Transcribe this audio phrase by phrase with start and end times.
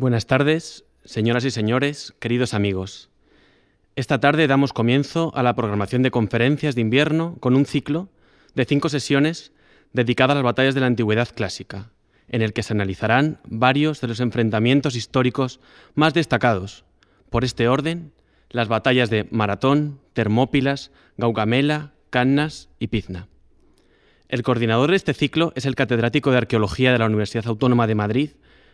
[0.00, 3.10] Buenas tardes, señoras y señores, queridos amigos.
[3.96, 8.08] Esta tarde damos comienzo a la programación de conferencias de invierno con un ciclo
[8.54, 9.52] de cinco sesiones
[9.92, 11.90] dedicadas a las batallas de la antigüedad clásica,
[12.28, 15.60] en el que se analizarán varios de los enfrentamientos históricos
[15.94, 16.86] más destacados.
[17.28, 18.14] Por este orden,
[18.48, 23.28] las batallas de Maratón, Termópilas, Gaugamela, Cannas y Pizna.
[24.30, 27.96] El coordinador de este ciclo es el catedrático de Arqueología de la Universidad Autónoma de
[27.96, 28.30] Madrid,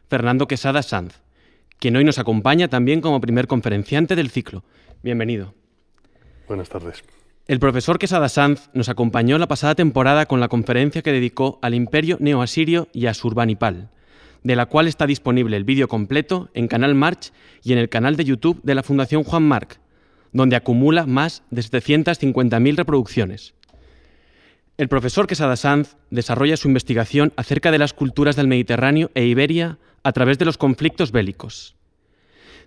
[0.08, 1.20] Fernando Quesada Sanz,
[1.80, 4.62] quien hoy nos acompaña también como primer conferenciante del ciclo.
[5.02, 5.54] Bienvenido.
[6.46, 7.02] Buenas tardes.
[7.48, 11.74] El profesor Quesada Sanz nos acompañó la pasada temporada con la conferencia que dedicó al
[11.74, 13.90] imperio neoasirio y a Surbanipal,
[14.44, 17.32] de la cual está disponible el vídeo completo en Canal March
[17.64, 19.80] y en el canal de YouTube de la Fundación Juan Marc,
[20.32, 23.54] donde acumula más de 750.000 reproducciones.
[24.78, 29.78] El profesor Quesada Sanz desarrolla su investigación acerca de las culturas del Mediterráneo e Iberia
[30.06, 31.74] a través de los conflictos bélicos.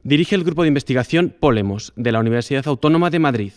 [0.03, 3.53] Dirige el grupo de investigación Polemos de la Universidad Autónoma de Madrid,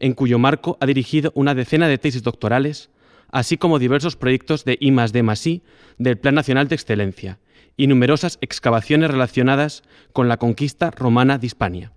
[0.00, 2.90] en cuyo marco ha dirigido una decena de tesis doctorales,
[3.30, 5.62] así como diversos proyectos de I
[5.98, 7.38] del Plan Nacional de Excelencia
[7.76, 11.92] y numerosas excavaciones relacionadas con la conquista romana de Hispania.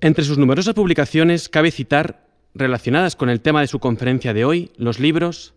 [0.00, 4.72] Entre sus numerosas publicaciones cabe citar, relacionadas con el tema de su conferencia de hoy,
[4.78, 5.52] los libros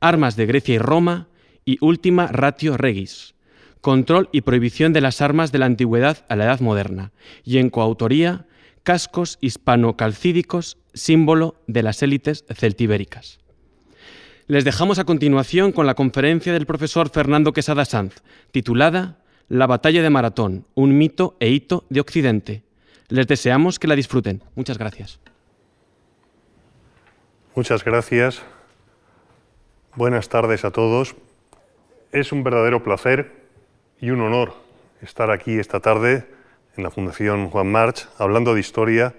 [0.00, 1.28] Armas de Grecia y Roma
[1.64, 3.34] y Última Ratio Regis,
[3.80, 7.12] Control y prohibición de las armas de la antigüedad a la edad moderna,
[7.44, 8.46] y en coautoría
[8.84, 13.38] Cascos hispano-calcídicos, símbolo de las élites celtibéricas.
[14.46, 19.18] Les dejamos a continuación con la conferencia del profesor Fernando Quesada Sanz, titulada
[19.48, 22.64] La batalla de Maratón, un mito e hito de Occidente.
[23.08, 24.42] Les deseamos que la disfruten.
[24.54, 25.20] Muchas gracias.
[27.54, 28.42] Muchas gracias.
[29.94, 31.14] Buenas tardes a todos.
[32.12, 33.32] Es un verdadero placer
[33.98, 34.52] y un honor
[35.00, 36.26] estar aquí esta tarde
[36.76, 39.14] en la Fundación Juan March hablando de historia,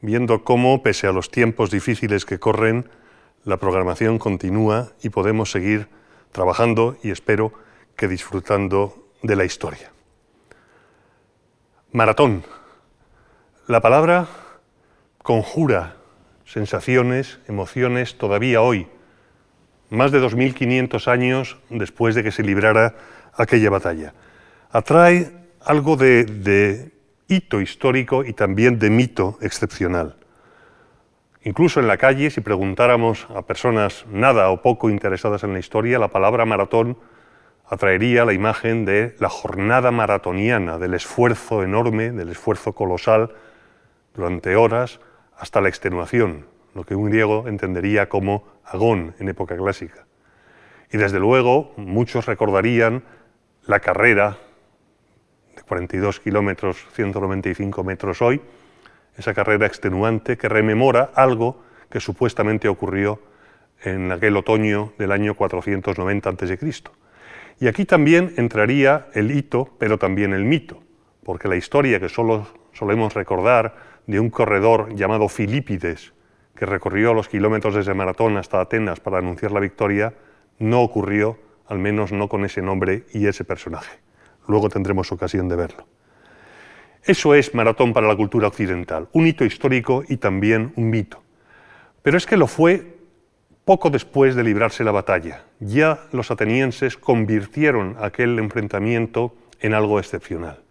[0.00, 2.90] viendo cómo, pese a los tiempos difíciles que corren,
[3.44, 5.86] la programación continúa y podemos seguir
[6.32, 7.52] trabajando y espero
[7.94, 9.92] que disfrutando de la historia.
[11.92, 12.42] Maratón.
[13.68, 14.26] La palabra
[15.22, 15.98] conjura
[16.44, 18.88] sensaciones, emociones todavía hoy,
[19.90, 22.94] más de 2.500 años después de que se librara
[23.36, 24.12] aquella batalla.
[24.70, 25.30] Atrae
[25.64, 26.90] algo de,
[27.28, 30.16] hito histórico y también de mito excepcional.
[31.42, 35.98] Incluso en la calle, si preguntáramos a personas nada o poco interesadas en la historia,
[35.98, 36.98] la palabra maratón
[37.66, 43.30] atraería la imagen de la jornada maratoniana, del esfuerzo enorme, del esfuerzo colosal
[44.14, 45.00] durante horas
[45.36, 50.06] hasta la extenuación, lo que un griego entendería como agón en época clásica.
[50.92, 53.02] Y desde luego muchos recordarían
[53.66, 54.38] la carrera
[55.56, 58.40] de 42 kilómetros, 195 metros hoy,
[59.16, 63.20] esa carrera extenuante que rememora algo que supuestamente ocurrió
[63.82, 66.58] en aquel otoño del año 490 a.C.
[67.60, 70.82] Y aquí también entraría el hito, pero también el mito,
[71.22, 73.76] porque la historia que solo solemos recordar
[74.06, 76.12] de un corredor llamado Filipides,
[76.54, 80.14] que recorrió los kilómetros desde Maratón hasta Atenas para anunciar la victoria,
[80.58, 83.98] no ocurrió, al menos no con ese nombre y ese personaje.
[84.46, 85.86] Luego tendremos ocasión de verlo.
[87.02, 91.22] Eso es Maratón para la cultura occidental, un hito histórico y también un mito.
[92.02, 92.94] Pero es que lo fue
[93.64, 95.44] poco después de librarse la batalla.
[95.60, 100.62] Ya los atenienses convirtieron aquel enfrentamiento en algo excepcional.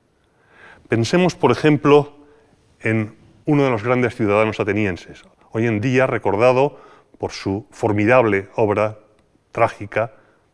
[0.88, 2.16] Pensemos, por ejemplo,
[2.80, 3.16] en
[3.46, 5.24] uno de los grandes ciudadanos atenienses,
[5.54, 6.80] hoy en día recordado
[7.18, 9.00] por su formidable obra
[9.52, 10.14] trágica,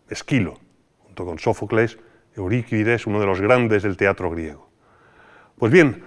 [0.10, 0.60] Esquilo,
[1.00, 1.98] junto con Sófocles,
[2.36, 4.70] Euríquides, uno de los grandes del teatro griego.
[5.58, 6.04] Pues bien,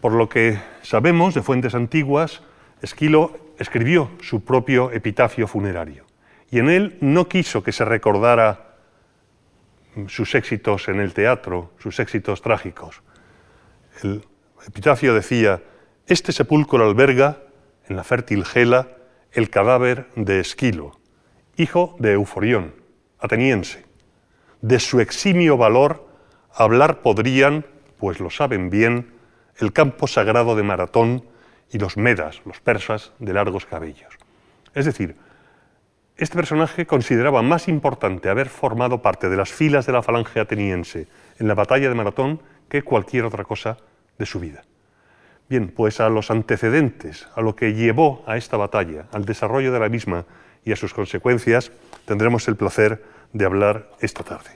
[0.00, 2.42] por lo que sabemos de fuentes antiguas,
[2.80, 6.06] Esquilo escribió su propio epitafio funerario
[6.50, 8.76] y en él no quiso que se recordara
[10.06, 13.02] sus éxitos en el teatro, sus éxitos trágicos.
[14.02, 14.24] El
[14.66, 15.62] epitafio decía,
[16.06, 17.49] este sepulcro alberga
[17.90, 18.86] en la fértil Gela
[19.32, 20.92] el cadáver de Esquilo,
[21.56, 22.74] hijo de Euforión,
[23.18, 23.84] ateniense.
[24.62, 26.08] De su eximio valor
[26.54, 27.66] hablar podrían,
[27.98, 29.12] pues lo saben bien,
[29.58, 31.24] el campo sagrado de Maratón
[31.70, 34.14] y los medas, los persas de largos cabellos.
[34.72, 35.16] Es decir,
[36.16, 41.08] este personaje consideraba más importante haber formado parte de las filas de la falange ateniense
[41.38, 43.78] en la batalla de Maratón que cualquier otra cosa
[44.16, 44.62] de su vida.
[45.50, 49.80] Bien, pues a los antecedentes, a lo que llevó a esta batalla, al desarrollo de
[49.80, 50.24] la misma
[50.64, 51.72] y a sus consecuencias,
[52.04, 53.02] tendremos el placer
[53.32, 54.50] de hablar esta tarde.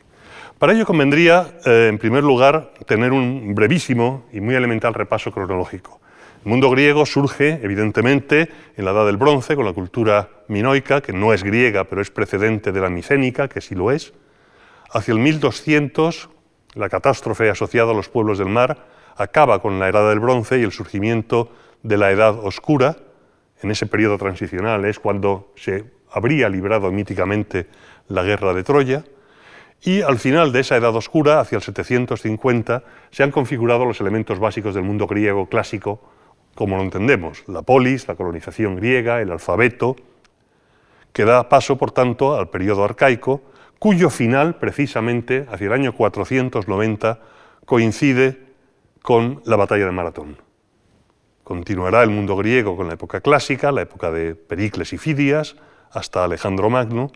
[0.56, 6.00] Para ello convendría, eh, en primer lugar, tener un brevísimo y muy elemental repaso cronológico.
[6.44, 11.12] El mundo griego surge, evidentemente, en la Edad del Bronce, con la cultura minoica, que
[11.12, 14.12] no es griega, pero es precedente de la micénica, que sí lo es.
[14.92, 16.30] Hacia el 1200,
[16.74, 20.62] la catástrofe asociada a los pueblos del mar acaba con la Edad del Bronce y
[20.62, 21.50] el surgimiento
[21.82, 22.96] de la Edad Oscura.
[23.62, 27.66] En ese periodo transicional es cuando se habría librado míticamente
[28.08, 29.04] la guerra de Troya.
[29.82, 34.38] Y al final de esa Edad Oscura, hacia el 750, se han configurado los elementos
[34.38, 36.00] básicos del mundo griego clásico,
[36.54, 39.96] como lo entendemos, la polis, la colonización griega, el alfabeto,
[41.12, 43.42] que da paso, por tanto, al periodo arcaico,
[43.78, 47.20] cuyo final, precisamente, hacia el año 490,
[47.66, 48.53] coincide
[49.04, 50.38] con la batalla de Maratón.
[51.42, 55.56] Continuará el mundo griego con la época clásica, la época de Pericles y Fidias,
[55.90, 57.12] hasta Alejandro Magno,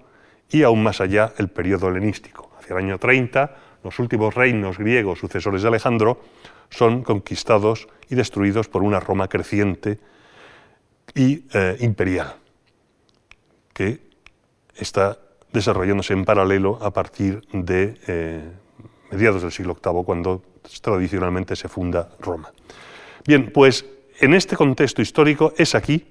[0.50, 2.50] y aún más allá el periodo helenístico.
[2.58, 6.20] Hacia el año 30, los últimos reinos griegos sucesores de Alejandro
[6.68, 9.98] son conquistados y destruidos por una Roma creciente
[11.14, 12.36] y eh, imperial,
[13.72, 14.02] que
[14.76, 15.16] está
[15.54, 18.52] desarrollándose en paralelo a partir de eh,
[19.10, 20.42] mediados del siglo VIII, cuando
[20.80, 22.52] tradicionalmente se funda Roma.
[23.26, 23.84] Bien, pues
[24.20, 26.06] en este contexto histórico es aquí,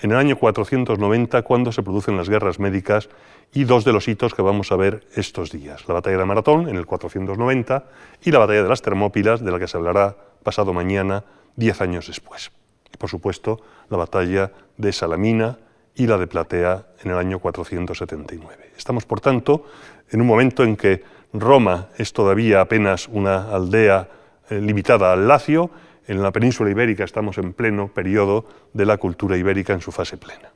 [0.00, 3.08] en el año 490, cuando se producen las guerras médicas
[3.52, 5.88] y dos de los hitos que vamos a ver estos días.
[5.88, 7.84] La batalla de Maratón en el 490
[8.22, 11.24] y la batalla de las Termópilas, de la que se hablará pasado mañana,
[11.56, 12.52] diez años después.
[12.92, 13.60] Y por supuesto,
[13.90, 15.58] la batalla de Salamina
[15.94, 18.72] y la de Platea en el año 479.
[18.76, 19.64] Estamos, por tanto,
[20.10, 21.02] en un momento en que
[21.32, 24.08] Roma es todavía apenas una aldea
[24.50, 25.70] eh, limitada al Lacio,
[26.06, 30.16] en la península ibérica estamos en pleno periodo de la cultura ibérica en su fase
[30.16, 30.50] plena.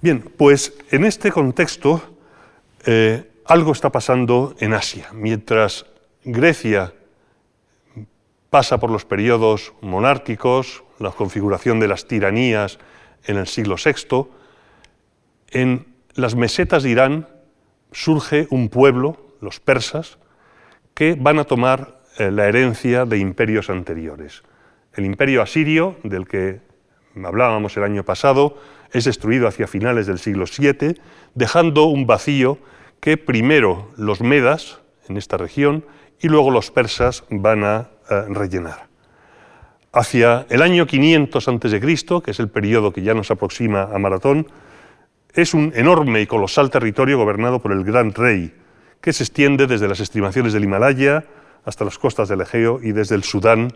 [0.00, 2.00] Bien, pues en este contexto
[2.86, 5.08] eh, algo está pasando en Asia.
[5.12, 5.84] Mientras
[6.24, 6.94] Grecia
[8.48, 12.78] pasa por los periodos monárquicos, la configuración de las tiranías
[13.26, 14.26] en el siglo VI,
[15.50, 17.28] en las mesetas de Irán
[17.92, 20.18] surge un pueblo, los persas,
[20.94, 24.42] que van a tomar eh, la herencia de imperios anteriores.
[24.94, 26.60] El imperio asirio, del que
[27.24, 28.58] hablábamos el año pasado,
[28.92, 31.00] es destruido hacia finales del siglo VII,
[31.34, 32.58] dejando un vacío
[33.00, 35.84] que primero los medas en esta región
[36.20, 38.88] y luego los persas van a eh, rellenar.
[39.92, 41.80] Hacia el año 500 a.C.,
[42.24, 44.46] que es el periodo que ya nos aproxima a Maratón,
[45.34, 48.54] es un enorme y colosal territorio gobernado por el gran rey,
[49.00, 51.24] que se extiende desde las estimaciones del Himalaya
[51.64, 53.72] hasta las costas del Egeo y desde el Sudán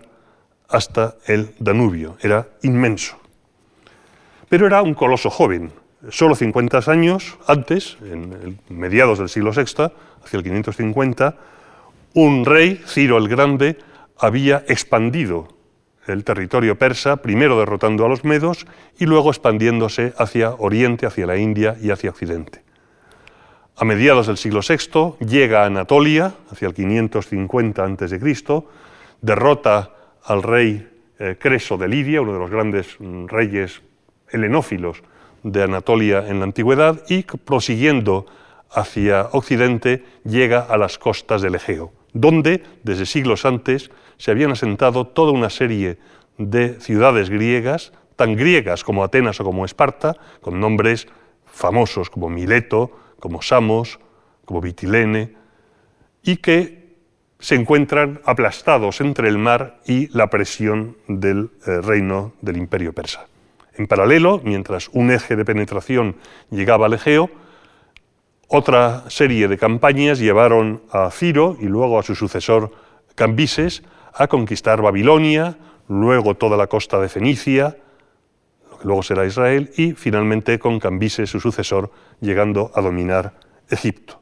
[0.68, 2.16] hasta el Danubio.
[2.20, 3.18] Era inmenso.
[4.48, 5.72] Pero era un coloso joven.
[6.10, 9.90] Solo 50 años antes, en mediados del siglo VI,
[10.22, 11.36] hacia el 550,
[12.14, 13.78] un rey, Ciro el Grande,
[14.18, 15.48] había expandido
[16.06, 18.66] el territorio persa, primero derrotando a los medos
[18.98, 22.62] y luego expandiéndose hacia Oriente, hacia la India y hacia Occidente.
[23.76, 28.36] A mediados del siglo VI llega a Anatolia, hacia el 550 a.C.,
[29.20, 29.90] derrota
[30.22, 33.82] al rey eh, Creso de Lidia, uno de los grandes mm, reyes
[34.30, 35.02] helenófilos
[35.42, 38.26] de Anatolia en la antigüedad, y prosiguiendo
[38.70, 43.90] hacia Occidente llega a las costas del Egeo, donde desde siglos antes
[44.24, 45.98] se habían asentado toda una serie
[46.38, 51.08] de ciudades griegas, tan griegas como Atenas o como Esparta, con nombres
[51.44, 52.90] famosos como Mileto,
[53.20, 54.00] como Samos,
[54.46, 55.34] como Vitilene,
[56.22, 56.96] y que
[57.38, 63.26] se encuentran aplastados entre el mar y la presión del eh, reino del imperio persa.
[63.74, 66.16] En paralelo, mientras un eje de penetración
[66.50, 67.28] llegaba al Egeo,
[68.48, 72.72] otra serie de campañas llevaron a Ciro y luego a su sucesor
[73.16, 73.82] Cambises
[74.14, 77.76] a conquistar Babilonia, luego toda la costa de Fenicia,
[78.70, 81.90] lo que luego será Israel, y finalmente con Cambises, su sucesor,
[82.20, 83.34] llegando a dominar
[83.68, 84.20] Egipto.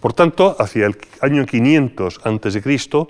[0.00, 3.06] Por tanto, hacia el año 500 a.C.,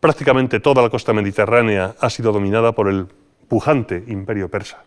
[0.00, 3.06] prácticamente toda la costa mediterránea ha sido dominada por el
[3.48, 4.84] pujante imperio persa.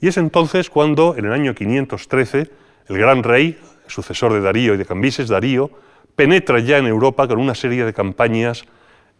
[0.00, 2.50] Y es entonces cuando, en el año 513,
[2.88, 5.70] el gran rey, sucesor de Darío y de Cambises, Darío,
[6.16, 8.64] penetra ya en Europa con una serie de campañas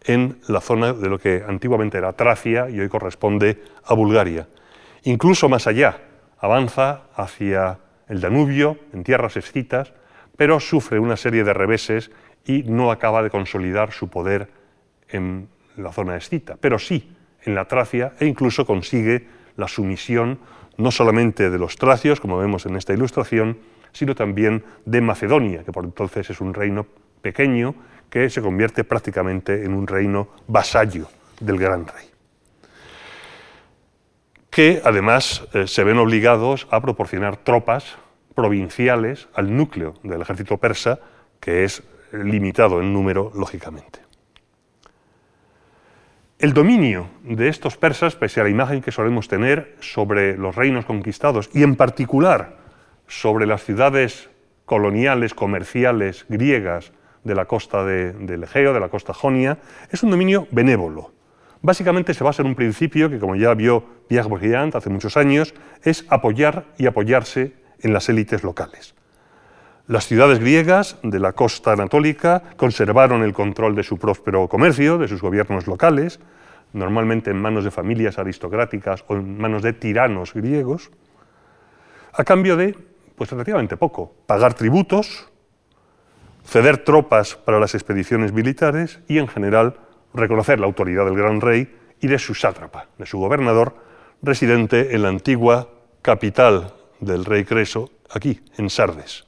[0.05, 4.49] en la zona de lo que antiguamente era Tracia y hoy corresponde a Bulgaria.
[5.05, 5.99] Incluso más allá,
[6.39, 7.79] avanza hacia
[8.09, 9.93] el Danubio, en tierras escitas,
[10.37, 12.11] pero sufre una serie de reveses
[12.45, 14.49] y no acaba de consolidar su poder
[15.09, 20.39] en la zona escita, pero sí en la Tracia e incluso consigue la sumisión
[20.77, 23.59] no solamente de los tracios, como vemos en esta ilustración,
[23.93, 26.87] sino también de Macedonia, que por entonces es un reino
[27.21, 27.75] pequeño
[28.13, 31.09] que se convierte prácticamente en un reino vasallo
[31.41, 32.05] del gran rey.
[34.51, 37.97] Que además eh, se ven obligados a proporcionar tropas
[38.35, 41.01] provinciales al núcleo del ejército persa,
[41.41, 44.01] que es limitado en número, lógicamente.
[46.39, 50.85] El dominio de estos persas, pese a la imagen que solemos tener sobre los reinos
[50.85, 52.59] conquistados y en particular
[53.07, 54.29] sobre las ciudades
[54.67, 56.93] coloniales, comerciales, griegas
[57.25, 59.59] de la costa del Egeo, de la costa jonia,
[59.91, 61.13] es un dominio benévolo.
[61.61, 65.55] Básicamente se basa en un principio que, como ya vio Pierre Bourdieu hace muchos años,
[65.83, 68.95] es apoyar y apoyarse en las élites locales.
[69.87, 75.09] Las ciudades griegas de la costa anatólica conservaron el control de su próspero comercio, de
[75.09, 76.21] sus gobiernos locales,
[76.73, 80.91] normalmente en manos de familias aristocráticas o en manos de tiranos griegos,
[82.13, 82.77] a cambio de,
[83.17, 85.32] pues relativamente poco, pagar tributos,
[86.45, 89.77] ceder tropas para las expediciones militares y, en general,
[90.15, 93.77] reconocer la autoridad del gran rey y de su sátrapa, de su gobernador,
[94.23, 95.69] residente en la antigua
[96.03, 99.25] capital del rey Creso, aquí, en Sardes.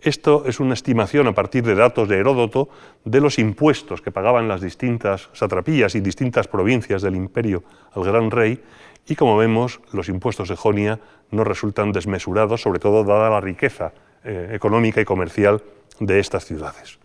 [0.00, 2.68] Esto es una estimación a partir de datos de Heródoto
[3.04, 8.30] de los impuestos que pagaban las distintas satrapías y distintas provincias del imperio al gran
[8.30, 8.62] rey,
[9.08, 11.00] y como vemos, los impuestos de Jonia
[11.30, 15.62] no resultan desmesurados, sobre todo dada la riqueza eh, económica y comercial
[16.00, 16.98] de estas ciudades.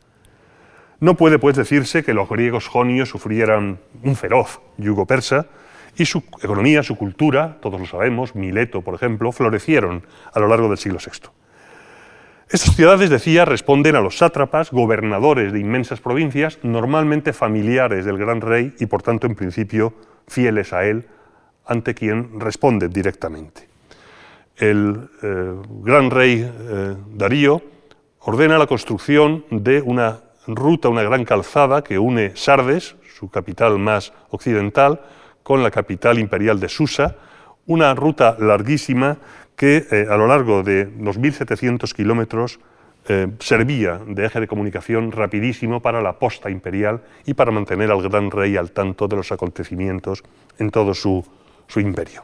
[1.00, 5.48] No puede pues decirse que los griegos jonios sufrieran un feroz yugo persa
[5.98, 10.70] y su economía, su cultura, todos lo sabemos, Mileto, por ejemplo, florecieron a lo largo
[10.70, 11.30] del siglo VI.
[12.50, 18.42] Estas ciudades, decía, responden a los sátrapas, gobernadores de inmensas provincias, normalmente familiares del gran
[18.42, 19.94] rey y por tanto, en principio,
[20.28, 21.08] fieles a él,
[21.66, 23.68] ante quien responden directamente.
[24.56, 27.73] El eh, gran rey eh, Darío
[28.24, 34.13] ordena la construcción de una ruta, una gran calzada que une Sardes, su capital más
[34.30, 35.01] occidental,
[35.44, 37.15] con la capital imperial de Susa,
[37.65, 39.18] una ruta larguísima
[39.56, 42.60] que eh, a lo largo de los 1.700 kilómetros
[43.10, 48.01] eh, servía de eje de comunicación rapidísimo para la posta imperial y para mantener al
[48.01, 50.24] gran rey al tanto de los acontecimientos
[50.58, 51.25] en todo su
[51.75, 52.24] imperio.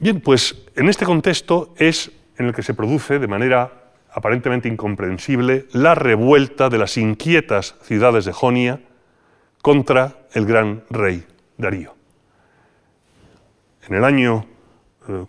[0.00, 3.72] Bien, pues en este contexto es en el que se produce de manera
[4.12, 8.80] aparentemente incomprensible la revuelta de las inquietas ciudades de Jonia
[9.62, 11.26] contra el gran rey
[11.56, 11.94] Darío.
[13.86, 14.46] En el año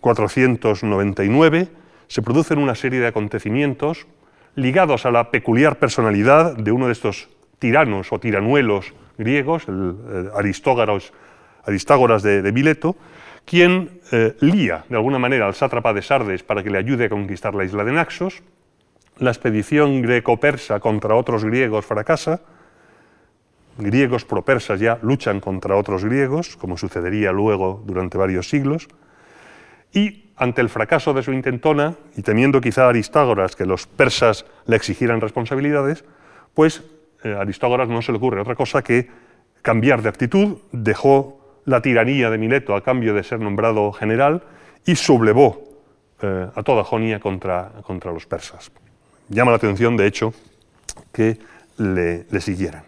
[0.00, 1.68] 499
[2.06, 4.06] se producen una serie de acontecimientos
[4.54, 11.12] ligados a la peculiar personalidad de uno de estos tiranos o tiranuelos griegos, el, Aristógaros,
[11.64, 12.96] Aristágoras de, Mileto,
[13.44, 17.08] quien eh, lía de alguna manera al sátrapa de Sardes para que le ayude a
[17.08, 18.42] conquistar la isla de Naxos,
[19.18, 22.40] la expedición greco-persa contra otros griegos fracasa,
[23.78, 28.88] griegos pro-persas ya luchan contra otros griegos, como sucedería luego durante varios siglos,
[29.92, 34.76] y ante el fracaso de su intentona, y temiendo quizá Aristágoras que los persas le
[34.76, 36.04] exigieran responsabilidades,
[36.54, 36.82] pues
[37.24, 39.08] eh, Aristágoras no se le ocurre otra cosa que
[39.62, 41.39] cambiar de actitud, dejó
[41.70, 44.42] la tiranía de Mileto a cambio de ser nombrado general
[44.84, 45.62] y sublevó
[46.20, 48.72] eh, a toda Jonia contra, contra, los persas.
[49.28, 50.34] Llama la atención, de hecho,
[51.12, 51.38] que
[51.78, 52.82] le, siguieran.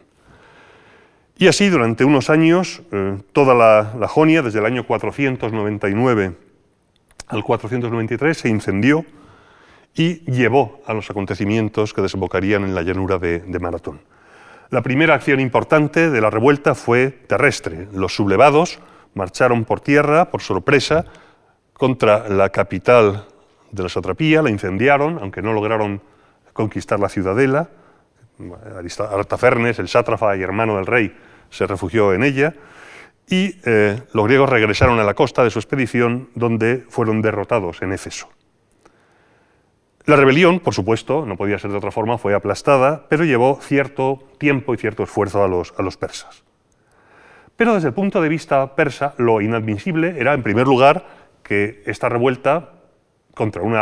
[1.38, 6.32] Y así, durante unos años, eh, toda la, la Jonia, desde el año 499
[7.28, 9.06] al 493 se incendió
[9.94, 14.00] y llevó a los acontecimientos que desembocarían en la llanura de, Maratón.
[14.72, 17.88] La primera acción importante de la revuelta fue terrestre.
[17.92, 18.78] Los sublevados
[19.12, 21.04] marcharon por tierra, por sorpresa,
[21.74, 23.26] contra la capital
[23.70, 26.00] de la satrapía, la incendiaron, aunque no lograron
[26.54, 27.68] conquistar la ciudadela.
[29.10, 31.14] Artafernes, el sátrafa y hermano del rey,
[31.50, 32.54] se refugió en ella
[33.28, 37.92] y eh, los griegos regresaron a la costa de su expedición, donde fueron derrotados en
[37.92, 38.30] Éfeso.
[40.04, 44.24] La rebelión, por supuesto, no podía ser de otra forma, fue aplastada, pero llevó cierto
[44.38, 46.42] tiempo y cierto esfuerzo a los, persas.
[47.56, 51.06] Pero desde el punto de vista persa, lo inadmisible era, en primer lugar,
[51.42, 52.70] que esta revuelta
[53.34, 53.76] contra un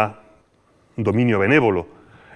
[0.96, 1.88] dominio benévolo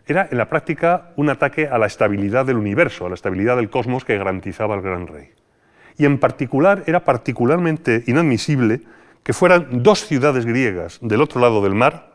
[0.07, 3.71] era en la práctica un ataque a la estabilidad del universo, a la estabilidad del
[3.71, 5.33] cosmos que garantizaba el gran rey
[5.97, 8.83] y en particular era particularmente inadmisible
[9.23, 12.11] que fueran dos ciudades griegas del otro lado del mar,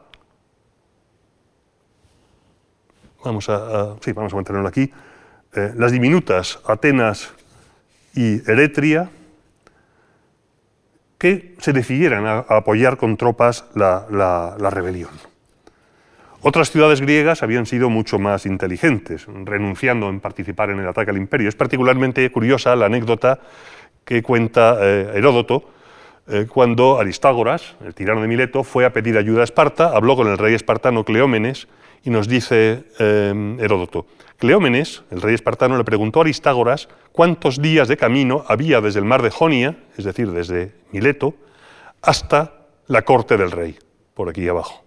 [3.24, 4.92] vamos a, sí, vamos a mantenerlo aquí,
[5.56, 7.32] eh, las diminutas Atenas
[8.14, 9.10] y Eretria,
[11.18, 15.12] que se decidieran a, apoyar con tropas la, rebelión.
[16.42, 21.18] Otras ciudades griegas habían sido mucho más inteligentes, renunciando en participar en el ataque al
[21.18, 21.50] imperio.
[21.50, 23.40] Es particularmente curiosa la anécdota
[24.06, 25.70] que cuenta eh, Heródoto
[26.32, 30.28] eh, cuando Aristágoras, el tirano de Mileto, fue a pedir ayuda a Esparta, habló con
[30.28, 31.68] el rey espartano Cleómenes
[32.04, 34.06] y nos dice eh, Heródoto,
[34.38, 39.06] Cleómenes, el rey espartano, le preguntó a Aristágoras cuántos días de camino había desde el
[39.06, 41.36] mar de Jonia, es decir, desde Mileto,
[42.02, 43.78] hasta la corte del rey,
[44.14, 44.86] por aquí abajo.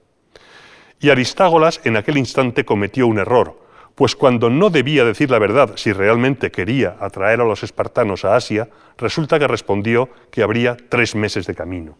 [1.00, 3.60] Y Aristágoras en aquel instante cometió un error,
[3.94, 8.36] pues cuando no debía decir la verdad si realmente quería atraer a los espartanos a
[8.36, 11.98] Asia, resulta que respondió que habría tres meses de camino.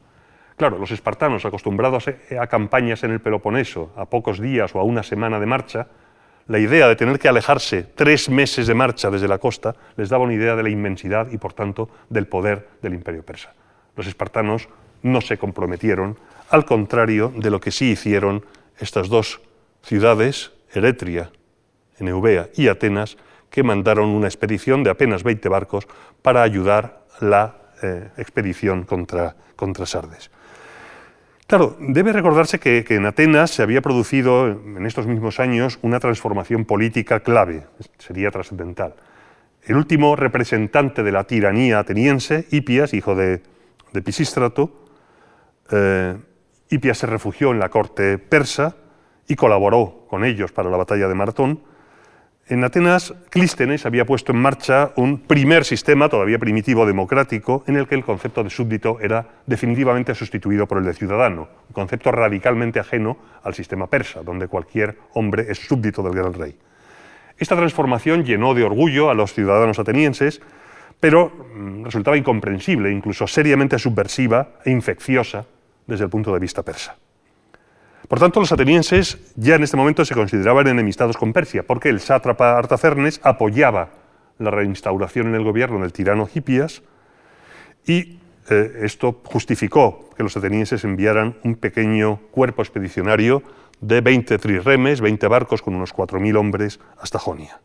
[0.57, 5.03] Claro, los espartanos, acostumbrados a campañas en el Peloponeso, a pocos días o a una
[5.03, 5.89] semana de marcha,
[6.49, 10.25] la idea de tener que alejarse tres meses de marcha desde la costa les daba
[10.25, 13.55] una idea de la inmensidad y, por tanto, del poder del imperio persa.
[13.97, 14.69] Los espartanos
[15.03, 16.19] no se comprometieron,
[16.51, 18.45] al contrario de lo que sí hicieron
[18.79, 19.41] estas dos
[19.83, 21.31] ciudades, Eretria,
[21.99, 23.17] Eubea, y Atenas,
[23.51, 25.87] que mandaron una expedición de apenas 20 barcos
[26.23, 30.31] para ayudar la eh, expedición contra, contra Sardes.
[31.53, 36.65] Claro, debe recordarse que, en Atenas se había producido en estos mismos años una transformación
[36.65, 37.67] política clave,
[37.99, 38.95] sería trascendental.
[39.63, 43.43] El último representante de la tiranía ateniense, Hipias, hijo de,
[44.03, 44.73] Pisístrato,
[45.71, 46.17] eh,
[46.95, 48.77] se refugió en la corte persa
[49.29, 51.61] y colaboró con ellos para la batalla de Maratón.
[52.49, 57.87] En Atenas, Clístenes había puesto en marcha un primer sistema, todavía primitivo, democrático, en el
[57.87, 62.81] que el concepto de súbdito era definitivamente sustituido por el de ciudadano, un concepto radicalmente
[62.81, 66.57] ajeno al sistema persa, donde cualquier hombre es súbdito del gran rey.
[67.39, 70.43] Esta transformación llenó de orgullo a los ciudadanos atenienses,
[70.99, 75.47] pero mm, resultaba incomprensible, incluso seriamente subversiva e infecciosa
[75.87, 76.97] desde el punto de vista persa.
[78.13, 81.99] Por tanto, los atenienses ya en este momento se consideraban enemistados con Persia, porque el
[81.99, 83.89] sátrapa Artafernes apoyaba
[84.39, 86.83] la reinstauración en el gobierno del tirano Hipias
[87.87, 88.19] y
[88.51, 93.43] eh, esto justificó que los atenienses enviaran un pequeño cuerpo expedicionario
[93.81, 97.63] de 20 trirremes, 20 barcos con unos 4.000 hombres hasta Jonia.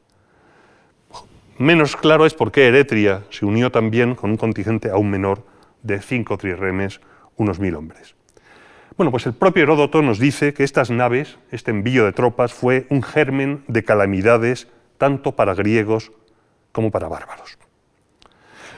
[1.58, 5.44] Menos claro es por qué Eretria se unió también con un contingente aún menor
[5.84, 7.02] de 5 trirremes,
[7.36, 8.17] unos 1.000 hombres.
[8.98, 12.88] Bueno, pues el propio Heródoto nos dice que estas naves, este envío de tropas, fue
[12.90, 16.12] un germen de calamidades tanto para griegos
[16.72, 17.60] como para bárbaros.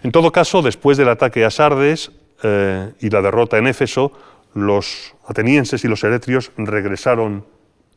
[0.04, 2.12] En todo caso, después del ataque a Sardes
[2.44, 4.12] eh, y la derrota en Éfeso,
[4.54, 7.46] los atenienses y los eretrios regresaron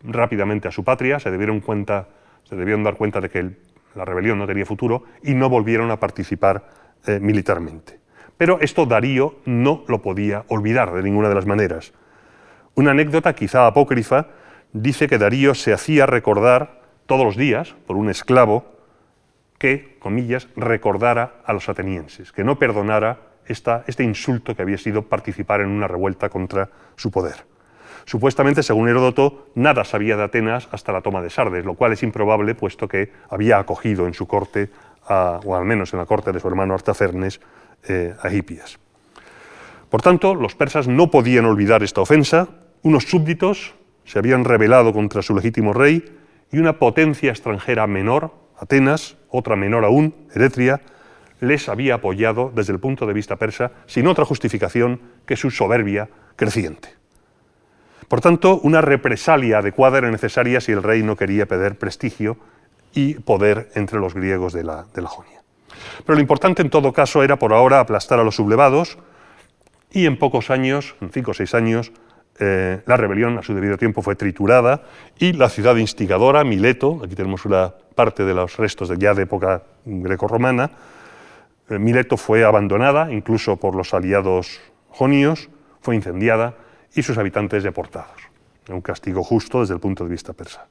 [0.04, 2.06] rápidamente a su patria, se debieron, cuenta,
[2.44, 3.50] se debieron dar cuenta de que
[3.96, 6.68] la rebelión no tenía futuro y no volvieron a participar
[7.04, 7.98] eh, militarmente.
[8.38, 11.92] Pero esto Darío no lo podía olvidar de ninguna de las maneras.
[12.74, 14.28] Una anécdota quizá apócrifa
[14.72, 18.64] dice que Darío se hacía recordar todos los días por un esclavo
[19.58, 25.60] que, comillas, recordara a los atenienses, que no perdonara este insulto que había sido participar
[25.60, 27.44] en una revuelta contra su poder.
[28.04, 32.02] Supuestamente, según Heródoto, nada sabía de Atenas hasta la toma de Sardes, lo cual es
[32.02, 34.70] improbable, puesto que había acogido en su corte,
[35.08, 37.40] o al menos en la corte de su hermano Artafernes,
[37.86, 38.78] eh, a Hipias.
[39.90, 42.48] Por tanto, los persas no podían olvidar esta ofensa,
[42.82, 46.04] unos súbditos se habían rebelado contra su legítimo rey
[46.50, 50.80] y una potencia extranjera menor, Atenas, otra menor aún, Eretria,
[51.40, 56.08] les había apoyado desde el punto de vista persa sin otra justificación que su soberbia
[56.36, 56.90] creciente.
[58.06, 62.36] Por tanto, una represalia adecuada era necesaria si el rey no quería perder prestigio
[62.94, 65.42] y poder entre los griegos de la, de la Jonia.
[66.04, 68.98] Pero lo importante en todo caso era por ahora aplastar a los sublevados
[69.90, 71.92] y en pocos años, en cinco o seis años,
[72.38, 74.82] eh, la rebelión a su debido tiempo fue triturada
[75.18, 79.24] y la ciudad instigadora, Mileto, aquí tenemos una parte de los restos de ya de
[79.24, 80.70] época grecorromana,
[81.68, 86.54] eh, Mileto fue abandonada incluso por los aliados jonios, fue incendiada
[86.94, 88.20] y sus habitantes deportados.
[88.68, 90.66] Un castigo justo desde el punto de vista persa.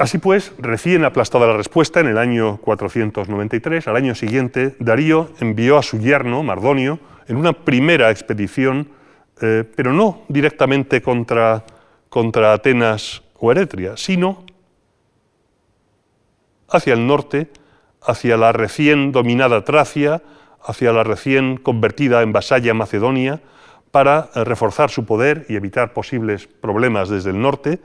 [0.00, 5.76] Así pues, recién aplastada la respuesta, en el año 493, al año siguiente, Darío envió
[5.76, 8.88] a su yerno, Mardonio, en una primera expedición,
[9.42, 11.66] eh, pero no directamente contra,
[12.08, 14.42] contra Atenas o Eretria, sino
[16.70, 17.50] hacia el norte,
[18.00, 20.22] hacia la recién dominada Tracia,
[20.64, 23.42] hacia la recién convertida en vasalla Macedonia,
[23.90, 27.80] para eh, reforzar su poder y evitar posibles problemas desde el norte,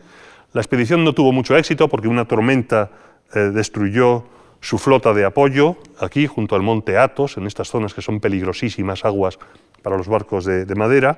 [0.56, 2.90] la expedición no tuvo mucho éxito porque una tormenta
[3.34, 4.24] eh, destruyó
[4.62, 9.04] su flota de apoyo aquí junto al monte Athos, en estas zonas que son peligrosísimas
[9.04, 9.38] aguas
[9.82, 11.18] para los barcos de, madera,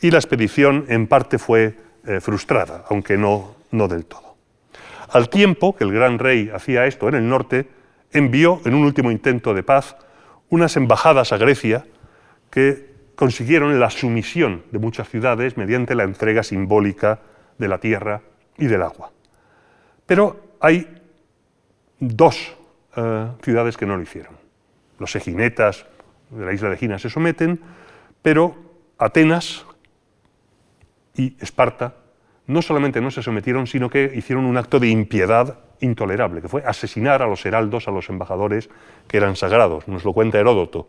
[0.00, 4.36] y la expedición en parte fue eh, frustrada, aunque no, no del todo.
[5.10, 7.68] Al tiempo que el gran rey hacía esto en el norte,
[8.12, 9.94] envió en un último intento de paz
[10.48, 11.84] unas embajadas a Grecia
[12.48, 17.20] que consiguieron la sumisión de muchas ciudades mediante la entrega simbólica
[17.58, 18.22] de la tierra
[18.60, 19.10] y del agua.
[20.06, 20.86] Pero hay
[21.98, 22.54] dos
[22.96, 24.34] eh, ciudades que no lo hicieron.
[24.98, 25.86] Los eginetas
[26.30, 27.60] de la isla de Gina se someten,
[28.22, 28.54] pero
[28.98, 29.64] Atenas
[31.16, 31.94] y Esparta
[32.46, 36.62] no solamente no se sometieron, sino que hicieron un acto de impiedad intolerable, que fue
[36.64, 38.68] asesinar a los heraldos, a los embajadores
[39.06, 39.88] que eran sagrados.
[39.88, 40.88] Nos lo cuenta Heródoto.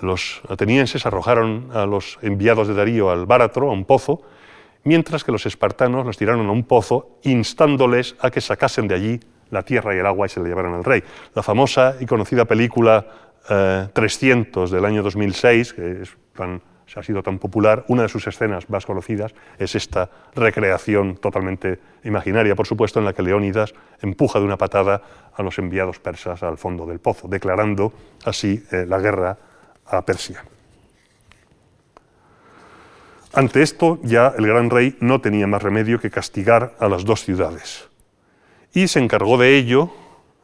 [0.00, 4.22] Los atenienses arrojaron a los enviados de Darío al Báratro, a un pozo,
[4.84, 9.20] mientras que los espartanos los tiraron a un pozo, instándoles a que sacasen de allí
[9.50, 11.02] la tierra y el agua y se le llevaran al rey.
[11.34, 13.06] La famosa y conocida película
[13.92, 16.62] 300 eh, del año 2006, que es tan
[16.98, 22.54] ha sido tan popular, una de sus escenas más conocidas es esta recreación totalmente imaginaria,
[22.54, 25.02] por supuesto, en la que Leónidas empuja de una patada
[25.34, 27.92] a los enviados persas al fondo del pozo, declarando
[28.24, 29.38] así eh, la guerra
[29.86, 30.44] a Persia.
[33.34, 37.24] Ante esto ya el gran rey no tenía más remedio que castigar a las dos
[37.24, 37.88] ciudades
[38.74, 39.90] y se encargó de ello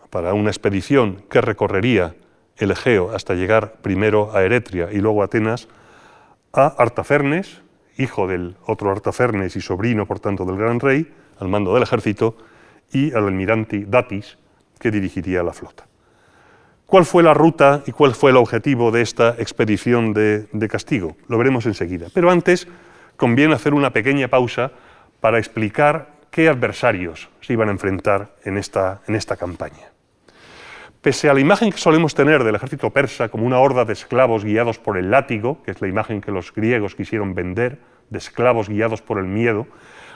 [0.09, 2.15] para una expedición que recorrería
[2.57, 5.69] el Egeo hasta llegar primero a Eretria y luego a Atenas,
[6.53, 7.61] a Artafernes,
[7.99, 12.37] hijo del otro Artafernes y sobrino, por tanto, del gran rey, al mando del ejército,
[12.91, 14.39] y al almirante Datis,
[14.79, 15.88] que dirigiría la flota.
[16.89, 21.19] ¿Cuál fue la ruta y cuál fue el objetivo de esta expedición de, castigo?
[21.29, 22.07] Lo veremos enseguida.
[22.15, 22.67] Pero antes
[23.19, 24.73] conviene hacer una pequeña pausa
[25.21, 29.93] para explicar qué adversarios se iban a enfrentar en esta, en esta campaña.
[31.03, 34.43] Pese a la imagen que solemos tener del ejército persa como una horda de esclavos
[34.43, 38.71] guiados por el látigo, que es la imagen que los griegos quisieron vender, de esclavos
[38.71, 39.67] guiados por el miedo,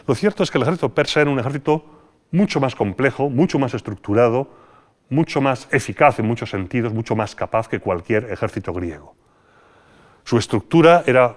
[0.06, 1.84] lo cierto es que el ejército persa era un ejército
[2.30, 4.61] mucho más complejo, mucho más estructurado,
[5.12, 9.14] mucho más eficaz en muchos sentidos, mucho más capaz que cualquier ejército griego.
[10.24, 11.36] Su estructura era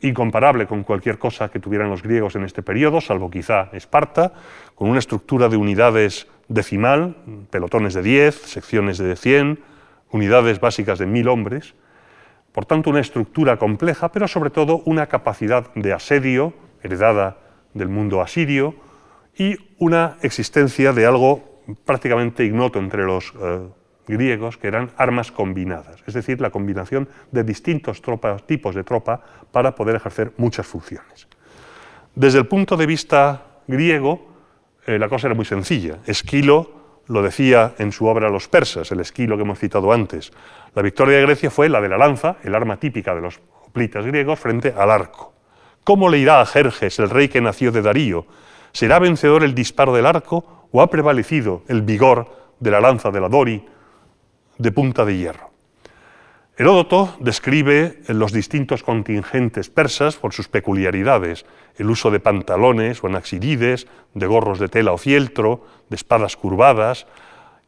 [0.00, 4.32] incomparable con cualquier cosa que tuvieran los griegos en este periodo, salvo quizá Esparta,
[4.74, 7.16] con una estructura de unidades decimal,
[7.50, 9.60] pelotones de 10, secciones de 100,
[10.10, 11.74] unidades básicas de 1000 hombres.
[12.52, 17.36] Por tanto, una estructura compleja, pero sobre todo una capacidad de asedio heredada
[17.74, 18.74] del mundo asirio
[19.36, 21.47] y una existencia de algo
[21.84, 23.68] prácticamente ignoto entre los eh,
[24.06, 28.02] griegos, que eran armas combinadas, es decir, la combinación de distintos
[28.46, 29.20] tipos de tropa
[29.52, 31.28] para poder ejercer muchas funciones.
[32.14, 34.26] Desde el punto de vista griego,
[34.86, 35.98] eh, la cosa era muy sencilla.
[36.06, 40.32] Esquilo lo decía en su obra Los persas, el esquilo que hemos citado antes.
[40.74, 44.04] La victoria de Grecia fue la de la lanza, el arma típica de los hoplitas
[44.06, 45.32] griegos, frente al arco.
[45.84, 48.26] ¿Cómo le irá a Jerjes, el rey que nació de Darío?
[48.72, 53.20] ¿Será vencedor el disparo del arco o ha prevalecido el vigor de la lanza de
[53.20, 53.64] la Dori
[54.58, 55.48] de punta de hierro?
[56.58, 63.86] Heródoto describe los distintos contingentes persas por sus peculiaridades, el uso de pantalones o anaxirides,
[64.14, 67.06] de gorros de tela o fieltro, de espadas curvadas,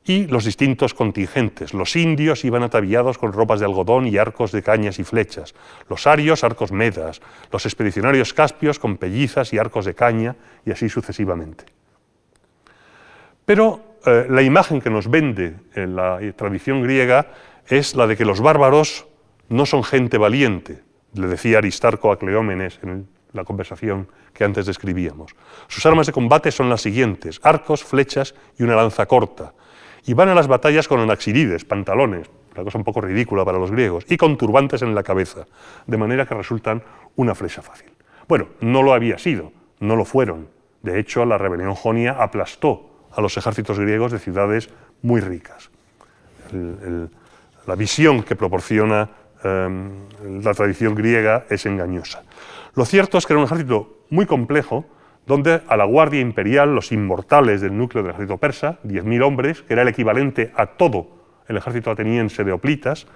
[0.05, 1.73] y los distintos contingentes.
[1.73, 5.55] Los indios iban ataviados con ropas de algodón y arcos de cañas y flechas,
[5.89, 7.21] los arios arcos medas,
[7.53, 10.35] los expedicionarios caspios con pellizas y arcos de caña,
[10.67, 11.80] y así sucesivamente.
[13.51, 17.33] Pero eh, la imagen que nos vende en la tradición griega
[17.67, 19.09] es la de que los bárbaros
[19.49, 20.85] no son gente valiente,
[21.15, 25.35] le decía Aristarco a Cleómenes en la conversación que antes describíamos.
[25.67, 29.53] Sus armas de combate son las siguientes, arcos, flechas y una lanza corta.
[30.07, 33.73] Y van a las batallas con anaxirides, pantalones, una cosa un poco ridícula para los
[33.73, 35.47] griegos, y con turbantes en la cabeza,
[35.89, 36.85] de manera que resultan
[37.17, 37.91] una flecha fácil.
[38.29, 40.47] Bueno, no lo había sido, no lo fueron.
[40.83, 44.71] De hecho, la rebelión jonia aplastó a los ejércitos griegos de ciudades
[45.03, 45.71] muy ricas.
[47.67, 49.09] la visión que proporciona
[49.45, 49.91] em,
[50.43, 52.25] la tradición griega es engañosa.
[52.75, 54.87] Lo cierto es que era un ejército muy complejo,
[55.27, 59.75] donde a la Guardia Imperial, los inmortales del núcleo del ejército persa, 10.000 hombres, que
[59.75, 63.07] era el equivalente a todo el ejército ateniense de Oplitas,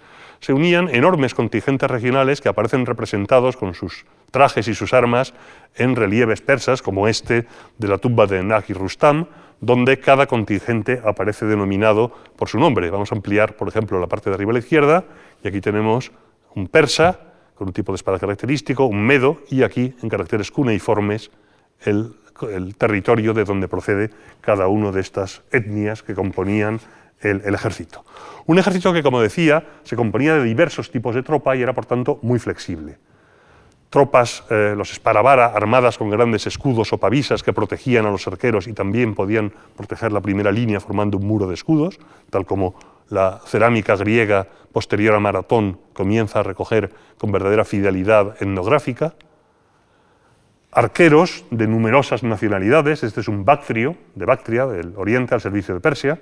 [0.41, 5.33] se unían enormes contingentes regionales que aparecen representados con sus trajes y sus armas
[5.75, 7.47] en relieves persas, como este
[7.79, 9.27] de la tumba de Nagi Rustam,
[9.65, 12.91] donde cada contingente aparece denominado por su nombre.
[12.91, 15.05] Vamos a ampliar, por ejemplo, la parte de arriba a la izquierda,
[15.43, 16.13] y aquí tenemos
[16.55, 17.21] un persa,
[17.55, 21.31] con un tipo de espada característico, un medo, y aquí, en caracteres cuneiformes,
[21.81, 22.15] el,
[22.77, 26.81] territorio de donde procede cada una de estas etnias que componían
[27.21, 28.05] el, el, ejército.
[28.47, 31.87] Un ejército que, como decía, se componía de diversos tipos de tropa y era, por
[31.87, 32.99] tanto, muy flexible.
[33.95, 38.67] Tropas, eh, los Esparavara, armadas con grandes escudos o pavisas que protegían a los arqueros
[38.67, 42.75] y también podían proteger la primera línea formando un muro de escudos, tal como
[43.09, 49.15] la cerámica griega posterior a Maratón comienza a recoger con verdadera fidelidad etnográfica.
[50.73, 55.81] Arqueros de numerosas nacionalidades, este es un Bactrio, de Bactria, del oriente al servicio de
[55.81, 56.21] Persia.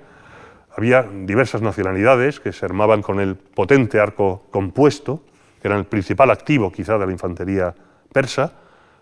[0.77, 5.23] Había diversas nacionalidades que se armaban con el potente arco compuesto,
[5.63, 7.73] que era el principal activo quizá de la infantería
[8.11, 8.51] persa,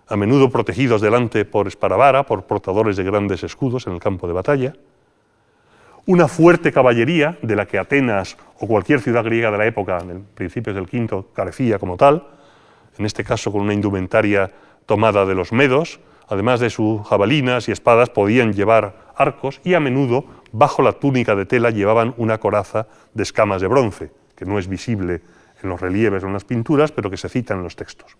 [0.07, 4.33] a menudo protegidos delante por esparavara, por portadores de grandes escudos en el campo de
[4.33, 4.75] batalla.
[6.05, 10.23] Una fuerte caballería, de la que Atenas o cualquier ciudad griega de la época, en
[10.35, 12.27] principios del quinto, carecía como tal,
[12.99, 14.51] en este caso con una indumentaria
[14.85, 19.79] tomada de los medos, además de sus jabalinas y espadas, podían llevar arcos y a
[19.79, 24.59] menudo, bajo la túnica de tela, llevaban una coraza de escamas de bronce, que no
[24.59, 25.21] es visible
[25.63, 28.15] en los relieves o en las pinturas, pero que se cita en los textos.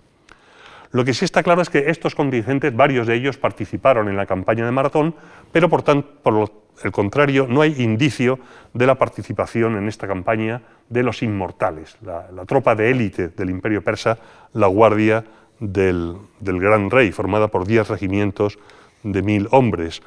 [0.92, 4.26] Lo que sí está claro es que estos contingentes, varios de ellos participaron en la
[4.26, 5.16] campaña de Maratón,
[5.52, 5.84] pero por,
[6.22, 6.52] por
[6.84, 8.40] el contrario, no hay indicio
[8.74, 13.82] de la participación en esta campaña de los inmortales, la, tropa de élite del imperio
[13.82, 14.18] persa,
[14.54, 15.24] la Guardia
[15.60, 18.60] del, gran rey, formada por diez regimientos
[19.04, 20.02] de mil hombres,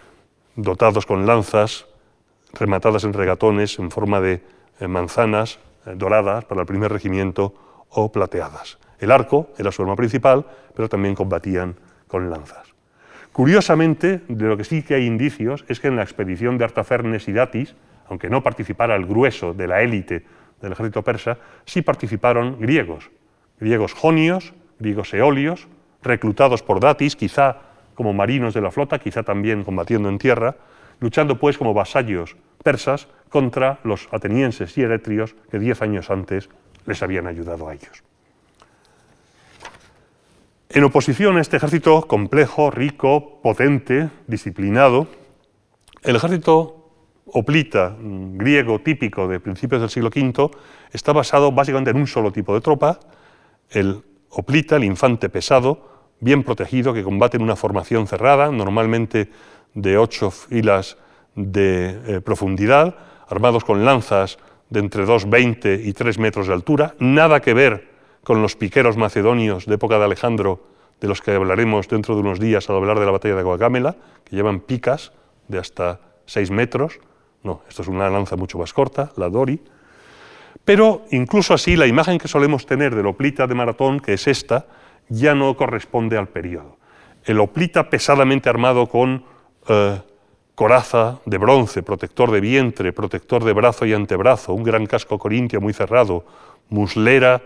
[0.56, 1.86] dotados con lanzas
[2.52, 4.42] rematadas en regatones en forma de
[4.80, 5.58] eh, manzanas
[5.96, 7.54] doradas para el primer regimiento
[7.88, 8.78] o plateadas.
[8.98, 11.76] El arco era su arma principal, pero también combatían
[12.08, 12.74] con lanzas.
[13.32, 17.28] Curiosamente, de lo que sí que hay indicios es que en la expedición de Artafernes
[17.28, 17.74] y Datis,
[18.08, 20.24] aunque no participara el grueso de la élite
[20.62, 23.10] del ejército persa, sí participaron griegos,
[23.58, 25.66] griegos jonios, griegos eolios,
[26.02, 27.58] reclutados por Datis, quizá
[27.94, 30.56] como marinos de la flota, quizá también combatiendo en tierra,
[31.00, 36.48] luchando pues como vasallos persas contra los atenienses y eretrios que diez años antes
[36.86, 38.02] les habían ayudado a ellos.
[40.70, 45.06] En oposición a este ejército complejo, rico, potente, disciplinado,
[46.02, 46.90] el ejército
[47.26, 50.50] oplita griego típico de principios del siglo V
[50.92, 52.98] está basado básicamente en un solo tipo de tropa,
[53.70, 54.02] el
[54.36, 59.30] Oplita, el infante pesado, bien protegido, que combate en una formación cerrada, normalmente
[59.74, 60.96] de ocho filas
[61.34, 62.96] de eh, profundidad,
[63.28, 64.38] armados con lanzas
[64.70, 67.90] de entre 2,20 y 3 metros de altura, nada que ver
[68.22, 70.62] con los piqueros macedonios de época de Alejandro,
[71.00, 73.96] de los que hablaremos dentro de unos días al hablar de la batalla de Guacamela,
[74.24, 75.12] que llevan picas
[75.48, 77.00] de hasta 6 metros.
[77.42, 79.60] No, esto es una lanza mucho más corta, la Dori,
[80.64, 84.66] pero incluso así, la imagen que solemos tener del oplita de maratón, que es esta,
[85.08, 86.78] ya no corresponde al periodo.
[87.24, 89.24] El oplita pesadamente armado con
[89.68, 90.00] eh,
[90.54, 95.60] coraza de bronce, protector de vientre, protector de brazo y antebrazo, un gran casco corintio
[95.60, 96.24] muy cerrado,
[96.68, 97.42] muslera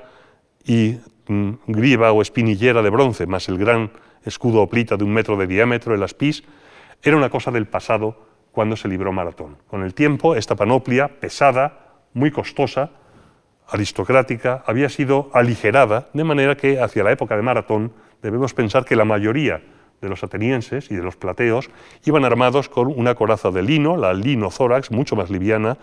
[0.65, 3.91] y mm, griva o espinillera de bronce, más el gran
[4.25, 6.45] escudo oplita de un metro de diámetro, el aspis,
[7.03, 9.57] era una cosa del pasado cuando se libró maratón.
[9.69, 12.91] Con el tiempo, esta panoplia pesada, muy costosa,
[13.69, 18.97] aristocrática había sido aligerada, de manera que hacia la época de Maratón debemos pensar que
[18.97, 19.63] la mayoría
[20.01, 21.71] de los atenienses y de los plateos
[22.05, 25.79] iban armados con una coraza de lino, la lino thorax, mucho más liviana,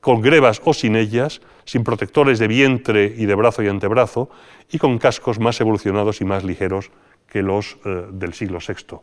[0.00, 4.30] con grebas o sin ellas, sin protectores de vientre y de brazo y antebrazo,
[4.70, 6.90] y con cascos más evolucionados y más ligeros
[7.28, 8.98] que los eh, del siglo VI,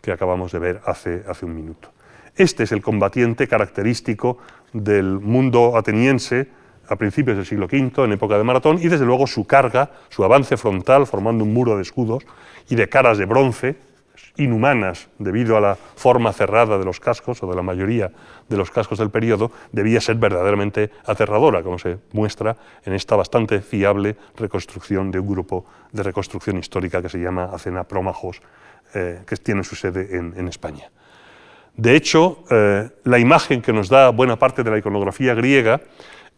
[0.00, 1.90] que acabamos de ver hace, hace un minuto.
[2.36, 4.38] Este es el combatiente característico
[4.72, 6.48] del mundo ateniense
[6.88, 10.24] a principios del siglo V, en época de Maratón, y desde luego su carga, su
[10.24, 12.24] avance frontal, formando un muro de escudos
[12.68, 13.76] y de caras de bronce,
[14.36, 18.10] inhumanas debido a la forma cerrada de los cascos o de la mayoría
[18.48, 23.60] de los cascos del periodo, debía ser verdaderamente aterradora, como se muestra en esta bastante
[23.60, 28.40] fiable reconstrucción de un grupo de reconstrucción histórica que se llama Acena Prómajos,
[28.94, 30.90] eh, que tiene su sede en, España.
[31.76, 35.80] De hecho, eh, la imagen que nos da buena parte de la iconografía griega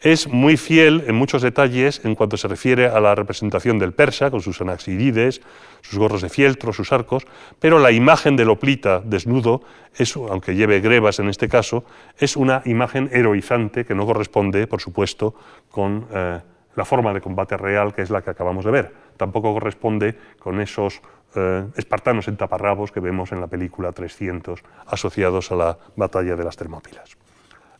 [0.01, 4.31] es muy fiel en muchos detalles en cuanto se refiere a la representación del persa,
[4.31, 5.41] con sus anaxirides,
[5.81, 7.27] sus gorros de fieltro, sus arcos,
[7.59, 9.63] pero la imagen del oplita desnudo,
[10.29, 11.85] aunque lleve grebas en este caso,
[12.19, 15.35] es una imagen heroizante que no corresponde, por supuesto,
[15.71, 16.41] con eh,
[16.75, 18.95] la forma de combate real que es la que acabamos de ver.
[19.17, 21.01] Tampoco corresponde con esos
[21.35, 26.45] eh, espartanos en taparrabos que vemos en la película 300 asociados a la batalla de
[26.45, 27.17] las Termópilas.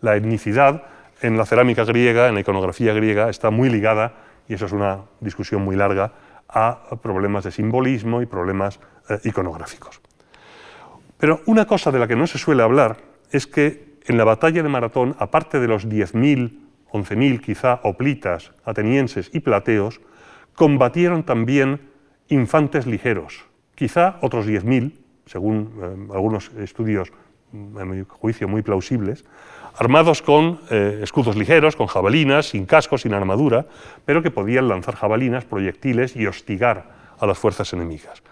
[0.01, 0.83] La etnicidad
[1.21, 4.15] en la cerámica griega, en la iconografía griega, está muy ligada,
[4.49, 6.13] y eso es una discusión muy larga,
[6.49, 10.01] a problemas de simbolismo y problemas eh, iconográficos.
[11.19, 12.99] Pero una cosa de la que no se suele hablar
[13.31, 16.61] es que en la batalla de Maratón, aparte de los 10.000,
[16.93, 20.01] 11.000 quizá oplitas, atenienses y plateos,
[20.55, 21.91] combatieron también
[22.29, 24.93] infantes ligeros, quizá otros 10.000,
[25.27, 27.13] según eh, algunos estudios,
[27.53, 29.25] a mi juicio, muy plausibles,
[29.77, 33.67] armados con eh, escudos ligeros, con jabalinas, sin cascos, sin armadura,
[34.05, 38.23] pero que podían lanzar jabalinas, proyectiles y hostigar a las fuerzas enemigas.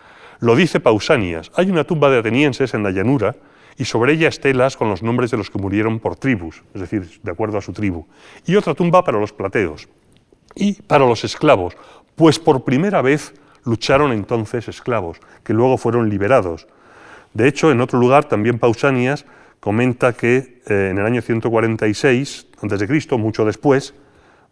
[0.40, 1.50] Lo dice Pausanias.
[1.54, 3.36] Hay una tumba de atenienses en la llanura
[3.76, 7.20] y sobre ella estelas con los nombres de los que murieron por tribus, es decir,
[7.22, 8.06] de acuerdo a su tribu,
[8.46, 9.88] y otra tumba para los plateos
[10.54, 11.76] y para los esclavos,
[12.14, 16.68] pues por primera vez lucharon entonces esclavos, que luego fueron liberados.
[17.32, 19.24] De hecho, en otro lugar, también Pausanias
[19.64, 23.94] comenta que eh, en el año 146 a.C., mucho después,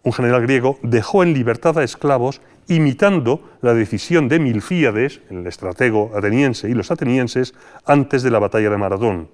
[0.05, 6.13] un general griego dejó en libertad a esclavos imitando la decisión de Milfíades, el estratego
[6.17, 7.53] ateniense, y los atenienses
[7.85, 9.29] antes de la batalla de Maratón.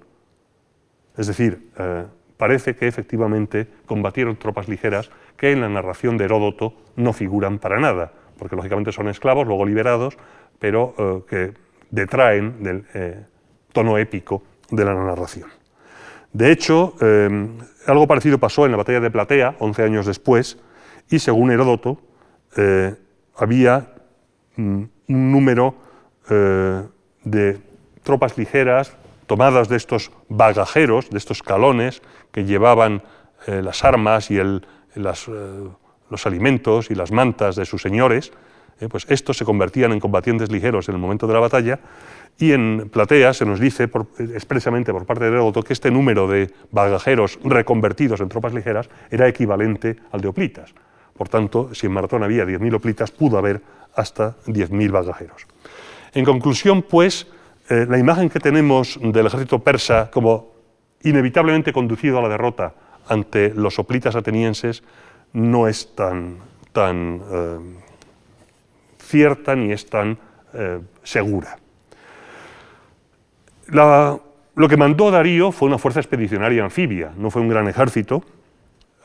[1.17, 6.75] Es decir, eh, parece que efectivamente combatieron tropas ligeras que en la narración de Heródoto
[6.97, 10.19] no figuran para nada, porque lógicamente son esclavos, luego liberados,
[10.59, 11.55] pero eh, que
[11.93, 12.85] detraen del
[13.73, 15.58] tono épico de la narración.
[16.33, 16.95] De hecho,
[17.87, 20.59] algo parecido pasó en la batalla de Platea, 11 años después,
[21.09, 22.01] y según Heródoto,
[23.39, 23.95] había
[24.57, 25.75] mm, un número
[26.29, 26.83] eh,
[27.25, 27.59] de
[28.03, 33.03] tropas ligeras tomadas de estos bagajeros, de estos calones que llevaban
[33.47, 34.61] eh, las armas y eh,
[34.97, 38.33] los alimentos y las mantas de sus señores,
[38.91, 41.81] pues estos se convertían en combatientes ligeros en el momento de la batalla
[42.39, 43.91] y en Platea se nos dice
[44.35, 49.27] expresamente por parte de Heródoto que este número de bagajeros reconvertidos en tropas ligeras era
[49.27, 50.73] equivalente al de Oplitas.
[51.17, 53.61] Por tanto, si en Maratón había 10.000 oplitas, pudo haber
[53.97, 55.49] hasta 10.000 bagajeros.
[56.15, 57.27] En conclusión, pues,
[57.69, 60.53] eh, la imagen que tenemos del ejército persa como
[61.03, 62.75] inevitablemente conducido a la derrota
[63.09, 64.85] ante los oplitas atenienses
[65.33, 66.37] no es tan,
[66.73, 67.59] tan eh,
[68.99, 70.19] cierta ni es tan
[70.55, 71.59] eh, segura.
[73.71, 78.23] Lo que mandó Darío fue una fuerza expedicionaria anfibia, no fue un gran ejército,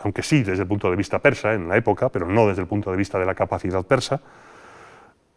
[0.01, 2.67] aunque sí desde el punto de vista persa en la época, pero no desde el
[2.67, 4.21] punto de vista de la capacidad persa.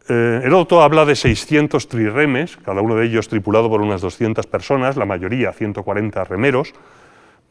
[0.09, 4.95] Eh, Heródoto habla de 600 triremes, cada uno de ellos tripulado por unas 200 personas,
[4.95, 6.73] la mayoría 140 remeros.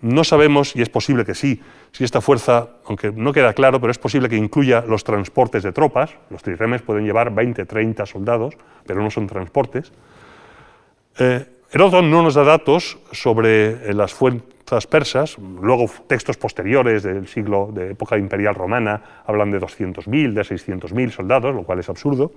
[0.00, 1.62] No sabemos, y es posible que sí,
[1.92, 5.72] si esta fuerza, aunque no queda claro, pero es posible que incluya los transportes de
[5.72, 6.14] tropas.
[6.28, 8.54] Los triremes pueden llevar 20, 30 soldados,
[8.86, 9.92] pero no son transportes.
[11.18, 17.26] Eh, Heródoto no nos da datos sobre eh, las fuentes persas, luego textos posteriores del
[17.26, 22.30] siglo de época imperial romana hablan de 200.000, de 600.000 soldados, lo cual es absurdo.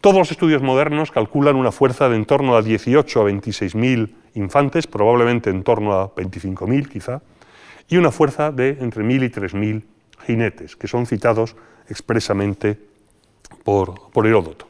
[0.00, 4.86] Todos los estudios modernos calculan una fuerza de en torno a 18 a 26.000 infantes,
[4.86, 7.20] probablemente en torno a 25.000 quizá,
[7.90, 9.82] y una fuerza de entre 1.000 y 3.000
[10.26, 11.56] jinetes, que son citados
[11.90, 12.78] expresamente
[13.64, 14.69] por, por Heródoto.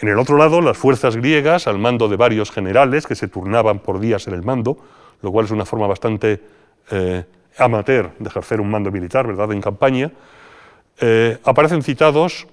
[0.00, 3.78] En el otro lado, las fuerzas griegas, al mando de varios generales que se turnaban
[3.78, 4.76] por días en el mando,
[5.22, 6.40] lo cual es una forma bastante
[6.90, 7.24] eh,
[7.58, 10.10] amateur de ejercer un mando militar, ¿verdad?, en campaña,
[11.00, 12.46] eh, aparecen citados,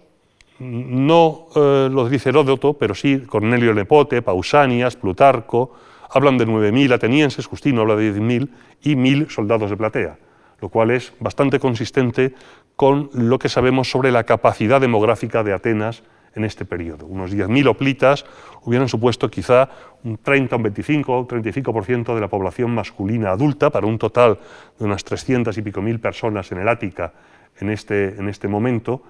[0.60, 5.74] no eh, los dice Heródoto, pero sí Cornelio Nepote, Pausanias, Plutarco,
[6.10, 8.50] hablan de 9.000 atenienses, Justino habla de 10.000
[8.84, 10.18] y 1.000 soldados de platea,
[10.60, 12.34] lo cual es bastante consistente
[12.76, 16.04] con lo que sabemos sobre la capacidad demográfica de Atenas
[16.36, 17.06] en este periodo.
[17.06, 18.26] Unos 10.000 oplitas
[18.64, 19.70] hubieran supuesto quizá
[20.04, 24.40] un 30, un 25 o 35% de la población masculina adulta, para un total
[24.80, 27.14] de unas 300 y pico mil personas en el Ática
[27.60, 29.04] en este, en este momento,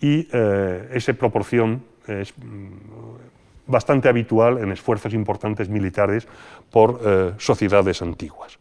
[0.00, 6.26] y eh, esa proporción es mm, bastante habitual en esfuerzos importantes militares
[6.70, 8.58] por eh, sociedades antiguas.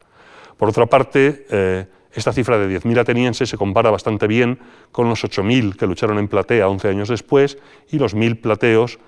[0.58, 4.60] Por otra parte, eh, esta cifra de 10.000 atenienses se compara bastante bien
[4.92, 7.58] con los 8.000 que lucharon en Platea 11 años después
[7.90, 9.00] y los 1.000 plateos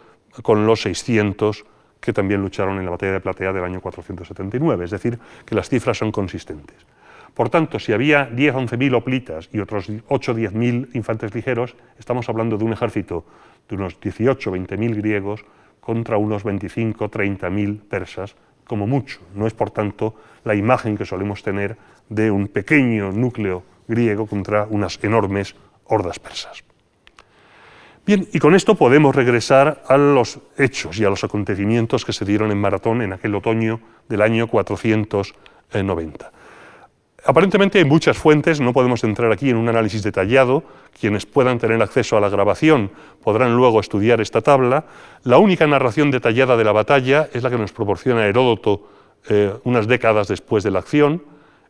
[0.41, 1.65] con los 600
[1.99, 4.85] que también lucharon en la batalla de Platea del año 479.
[4.85, 6.77] Es decir, que las cifras son consistentes.
[7.33, 12.58] Por tanto, si había 10 11.000 oplitas y otros 8 10.000 infantes ligeros, estamos hablando
[12.58, 13.25] de un ejército
[13.67, 15.45] de unos 18 20.000 griegos
[15.79, 18.35] contra unos 25 30.000 persas,
[18.65, 19.19] como mucho.
[19.35, 21.77] No es, por tanto, la imagen que solemos tener
[22.10, 25.55] de un pequeño núcleo griego contra unas enormes
[25.85, 26.63] hordas persas.
[28.05, 32.25] Bien, y con esto podemos regresar a los hechos y a los acontecimientos que se
[32.25, 36.31] dieron en Maratón en aquel otoño del año 490.
[37.25, 40.63] Aparentemente hay muchas fuentes, no podemos entrar aquí en un análisis detallado.
[40.99, 42.91] Quienes puedan tener acceso a la grabación
[43.23, 44.85] podrán luego estudiar esta tabla.
[45.23, 48.87] La única narración detallada de la batalla es la que nos proporciona Heródoto
[49.27, 51.23] eh, unas décadas después de la acción.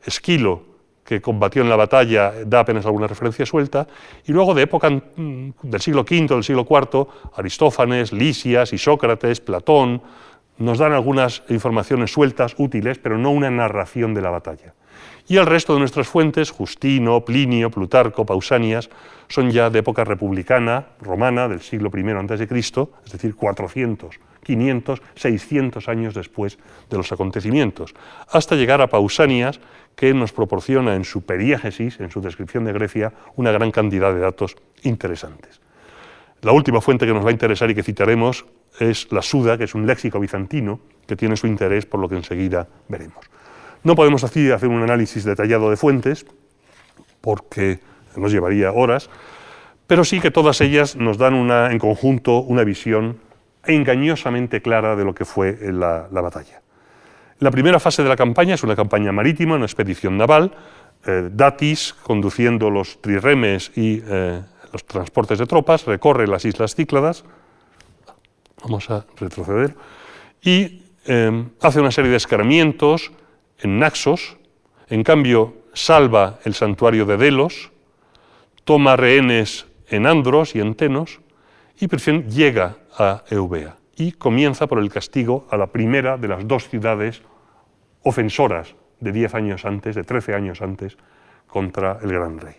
[0.04, 0.64] Esquilo,
[1.04, 3.88] que combatió en la batalla da apenas alguna referencia suelta,
[4.28, 10.04] y luego de época mm, del siglo V, del siglo IV, Aristófanes, Lisias, Isócrates, Platón,
[10.60, 14.76] nos dan algunas informaciones sueltas, útiles, pero no una narración de la batalla.
[15.28, 18.90] Y el resto de nuestras fuentes, Justino, Plinio, Plutarco, Pausanias,
[19.30, 22.48] son ya de época republicana, romana, del siglo I a.C.,
[23.06, 26.58] es decir, 400, 500, 600 años después
[26.90, 27.94] de los acontecimientos,
[28.30, 29.60] hasta llegar a Pausanias,
[29.96, 34.22] que nos proporciona en su periégesis, en su descripción de Grecia, una gran cantidad de
[34.22, 35.60] datos interesantes.
[36.42, 38.46] La última fuente que nos va a interesar y que citaremos
[38.80, 42.16] es la Suda, que es un léxico bizantino que tiene su interés por lo que
[42.16, 43.26] enseguida veremos.
[43.84, 46.26] No podemos así hacer un análisis detallado de fuentes,
[47.20, 47.80] porque
[48.16, 49.10] nos llevaría horas,
[49.88, 53.18] pero sí que todas ellas nos dan una, en conjunto una visión
[53.70, 56.62] engañosamente clara de lo que fue la, batalla.
[57.40, 60.52] La primera fase de la campaña es una campaña marítima, una expedición naval,
[61.06, 64.42] eh, Datis, conduciendo los triremes y eh,
[64.74, 67.24] los transportes de tropas, recorre las islas Cícladas,
[68.64, 69.76] vamos a retroceder,
[70.42, 73.12] y eh, hace una serie de escarmientos
[73.60, 74.38] en Naxos,
[74.90, 77.72] en cambio salva el santuario de Delos,
[78.66, 81.20] toma rehenes en Andros y en Tenos,
[81.80, 86.28] y por fin llega a Eubea y comienza por el castigo a la primera de
[86.28, 87.22] las dos ciudades
[88.04, 90.98] ofensoras de 10 años antes, de 13 años antes,
[91.48, 92.56] contra el gran rey.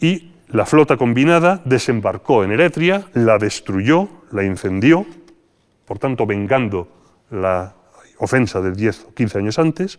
[0.00, 5.06] Y la flota combinada desembarcó en Eretria, la destruyó, la incendió,
[5.84, 6.88] por tanto vengando
[7.30, 7.74] la
[8.18, 9.98] ofensa de 10 o 15 años antes,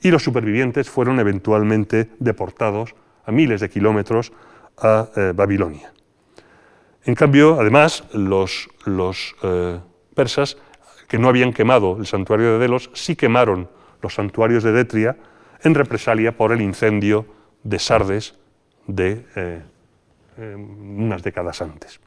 [0.00, 2.94] y los supervivientes fueron eventualmente deportados
[3.24, 4.32] a miles de kilómetros
[4.78, 5.92] a eh, Babilonia.
[7.08, 8.68] En cambio, además, los,
[9.42, 9.78] eh,
[10.14, 10.58] persas,
[11.08, 13.70] que no habían quemado el santuario de Delos, sí quemaron
[14.02, 15.16] los santuarios de Detria
[15.62, 17.24] en represalia por el incendio
[17.62, 18.34] de Sardes
[18.86, 19.62] de eh,
[20.36, 21.98] unas décadas antes.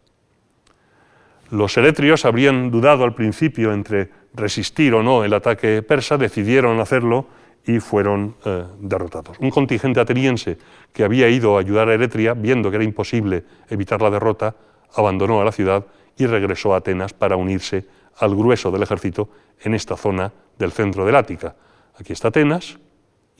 [1.50, 7.26] Los eretrios habrían dudado al principio entre resistir o no el ataque persa, decidieron hacerlo
[7.66, 9.36] y fueron eh, derrotados.
[9.40, 10.60] Un contingente ateniense
[10.94, 14.56] que había ido a ayudar a Eretria, viendo que era imposible evitar la derrota,
[14.96, 15.86] abandonó a la ciudad
[16.18, 17.86] y regresó a Atenas para unirse
[18.18, 19.30] al grueso del ejército
[19.62, 21.56] en esta zona del centro del Ática.
[21.98, 22.78] Aquí está Atenas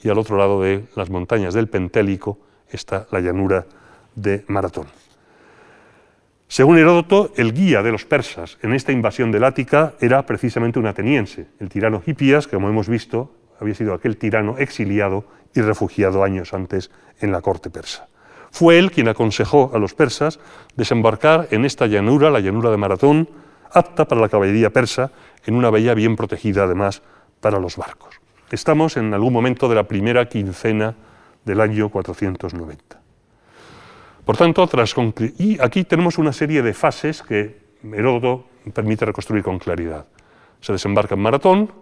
[0.02, 2.38] y al otro lado de las montañas del Pentélico
[2.68, 3.66] está la llanura
[4.14, 4.86] de Maratón.
[6.48, 10.86] Según Heródoto, el guía de los persas en esta invasión del Ática era precisamente un
[10.86, 15.24] ateniense, el tirano Hipías, que como hemos visto había sido aquel tirano exiliado
[15.54, 16.90] y refugiado años antes
[17.20, 18.08] en la corte persa.
[18.52, 20.38] Fue él quien aconsejó a los persas
[20.76, 23.28] desembarcar en esta llanura, la llanura de Maratón,
[23.72, 25.10] apta para la caballería persa,
[25.46, 27.02] en una bahía bien protegida además
[27.40, 28.20] para los barcos.
[28.50, 30.94] Estamos en algún momento de la primera quincena
[31.44, 33.00] del año 490.
[34.24, 34.94] Por tanto, tras
[35.38, 38.44] y aquí tenemos una serie de fases que Heródoto
[38.74, 40.06] permite reconstruir con claridad.
[40.60, 41.72] Se desembarca en Maratón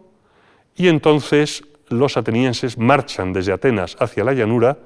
[0.76, 4.78] y entonces los atenienses marchan desde Atenas hacia la llanura,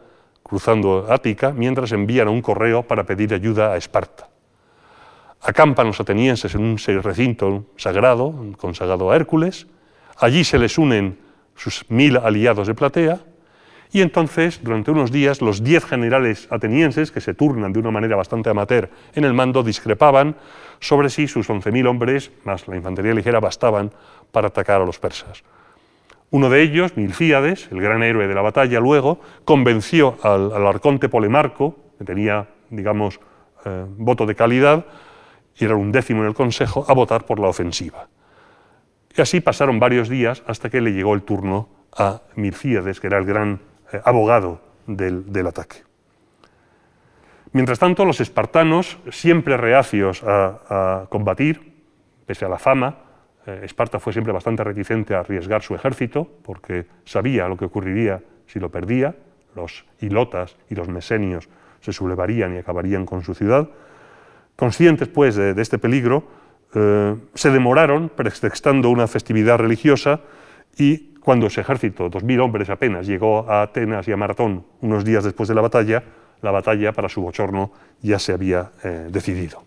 [0.44, 4.28] cruzando Ática, mientras envían un correo para pedir ayuda a Esparta.
[5.40, 9.66] Acampan los atenienses en un recinto sagrado, consagrado a Hércules.
[10.16, 11.18] Allí se les unen
[11.56, 13.20] sus mil aliados de Platea
[13.94, 18.16] y entonces, durante unos días, los diez generales atenienses, que se turnan de una manera
[18.16, 20.34] bastante amateur en el mando, discrepaban
[20.80, 23.92] sobre si sus 11.000 hombres, más la infantería ligera, bastaban
[24.32, 25.44] para atacar a los persas.
[26.34, 31.76] Uno de ellos, Milcíades, el gran héroe de la batalla, luego convenció al, arconte Polemarco,
[31.96, 33.20] que tenía, digamos,
[33.64, 34.84] eh, voto de calidad,
[35.56, 38.08] y era un décimo en el consejo, a votar por la ofensiva.
[39.16, 43.18] Y así pasaron varios días hasta que le llegó el turno a Milcíades, que era
[43.18, 43.60] el gran
[43.92, 45.84] eh, abogado del, ataque.
[47.52, 51.74] Mientras tanto, los espartanos, siempre reacios a, combatir,
[52.26, 53.03] pese a la fama,
[53.46, 58.58] Esparta fue siempre bastante reticente a arriesgar su ejército, porque sabía lo que ocurriría si
[58.58, 59.14] lo perdía,
[59.54, 61.48] los hilotas y los mesenios
[61.80, 63.68] se sublevarían y acabarían con su ciudad.
[64.56, 66.24] Conscientes, pues, de, este peligro,
[66.74, 70.20] eh, se demoraron pretextando una festividad religiosa
[70.76, 75.24] y cuando ese ejército, 2.000 hombres apenas, llegó a Atenas y a Maratón unos días
[75.24, 76.02] después de la batalla,
[76.42, 77.72] la batalla, para su bochorno,
[78.02, 79.62] ya se había eh, decidido.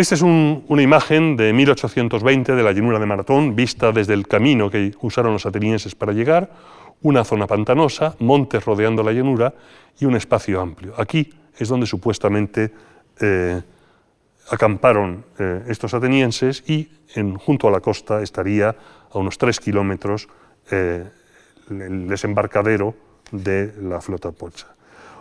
[0.00, 4.70] Esta es una imagen de 1820 de la llanura de Maratón, vista desde el camino
[4.70, 6.48] que usaron los atenienses para llegar,
[7.02, 9.52] una zona pantanosa, montes rodeando la llanura
[9.98, 10.94] y un espacio amplio.
[10.96, 12.72] Aquí es donde supuestamente
[13.20, 13.60] eh,
[14.50, 16.88] acamparon eh, estos atenienses y
[17.36, 18.74] junto a la costa estaría
[19.12, 20.30] a unos tres kilómetros
[20.70, 21.04] eh,
[21.68, 22.94] el desembarcadero
[23.32, 24.74] de la flota persa.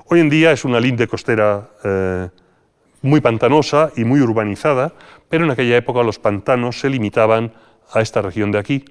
[0.05, 1.67] Hoy en día es una linde costera
[3.01, 4.93] muy pantanosa y muy urbanizada,
[5.29, 7.53] pero en aquella época los pantanos se limitaban
[7.91, 8.85] a esta región de aquí.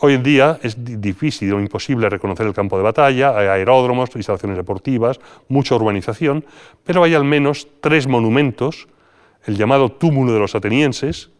[0.00, 4.58] Hoy en día es difícil o imposible reconocer el campo de batalla, hay aeródromos, instalaciones
[4.58, 6.44] deportivas, mucha urbanización,
[6.84, 8.88] pero hay al menos tres monumentos,
[9.46, 11.30] el llamado túmulo de los atenienses,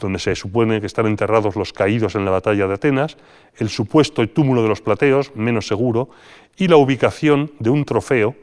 [0.00, 3.16] donde se supone que están enterrados los caídos en la batalla de Atenas,
[3.58, 6.10] el supuesto túmulo de los plateos, menos seguro,
[6.56, 8.34] y la ubicación de un trofeo,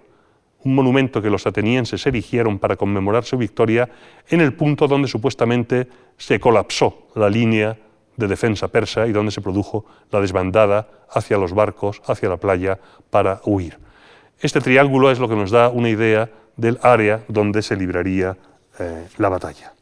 [0.64, 3.90] un monumento que los atenienses erigieron para conmemorar su victoria
[4.30, 5.88] en el punto donde supuestamente
[6.18, 7.78] se colapsó la línea
[8.18, 12.80] de defensa persa y donde se produjo la desbandada hacia los barcos, hacia la playa,
[13.10, 13.78] para huir.
[14.40, 18.36] Este triángulo es lo que nos da una idea del área donde se libraría
[18.80, 19.74] eh, la batalla.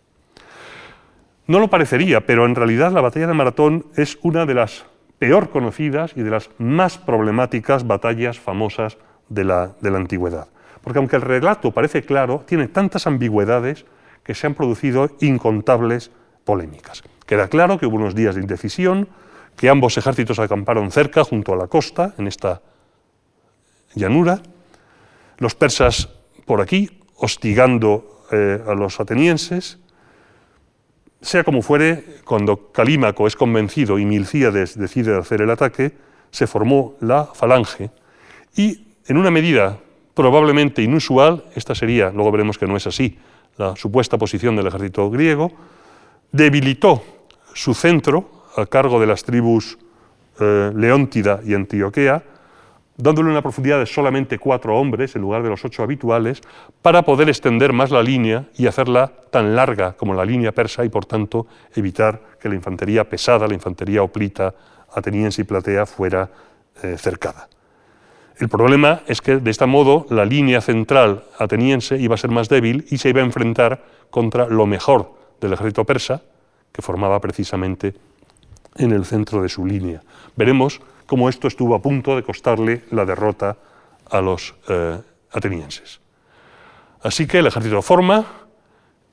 [1.48, 4.86] No lo parecería, pero en realidad la batalla de Maratón es una de las
[5.20, 8.98] peor conocidas y de las más problemáticas batallas famosas
[9.30, 10.48] de la, de la antigüedad.
[10.86, 13.86] Porque aunque el relato parece claro, tiene tantas ambigüedades
[14.24, 16.12] que se han producido incontables
[16.46, 17.04] polémicas.
[17.26, 19.10] Queda claro que hubo unos días de indecisión,
[19.58, 22.62] que ambos ejércitos acamparon cerca, junto a la costa, en esta
[23.96, 24.42] llanura,
[25.40, 26.08] los persas
[26.46, 29.80] por aquí, hostigando eh, a los atenienses,
[31.20, 35.94] sea como fuere, cuando Calímaco es convencido y Milcíades decide hacer el ataque,
[36.30, 37.90] se formó la falange.
[38.56, 39.80] Y, en una medida
[40.16, 43.20] probablemente inusual, esta sería, luego veremos que no es así,
[43.58, 45.52] la supuesta posición del ejército griego,
[46.32, 47.04] debilitó
[47.54, 49.78] su centro a cargo de las tribus
[50.40, 52.24] eh, Leóntida y Antioquea,
[52.98, 56.42] dándole una profundidad de solamente cuatro hombres en lugar de los ocho habituales,
[56.82, 60.90] para poder extender más la línea y hacerla tan larga como la línea persa y,
[60.90, 64.54] por tanto, evitar que la infantería pesada, la infantería oplita,
[64.94, 66.30] ateniense y platea fuera
[66.82, 67.50] eh, cercada.
[68.38, 72.50] El problema es que, de este modo, la línea central ateniense iba a ser más
[72.50, 76.22] débil y se iba a enfrentar contra lo mejor del ejército persa,
[76.72, 77.94] que formaba precisamente
[78.76, 80.02] en el centro de su línea.
[80.36, 83.56] Veremos cómo esto estuvo a punto de costarle la derrota
[84.10, 85.00] a los eh,
[85.32, 86.02] atenienses.
[87.02, 88.26] Así que el ejército forma,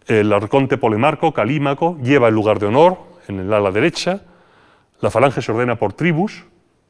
[0.06, 2.98] el arconte Polemarco, Calímaco, lleva el lugar de honor
[3.28, 4.22] en el ala derecha,
[5.00, 6.44] la falange se ordena por tribus,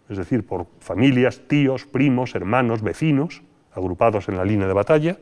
[0.08, 3.42] es decir, por familias, tíos, primos, hermanos, vecinos,
[3.74, 5.18] agrupados en la línea de batalla,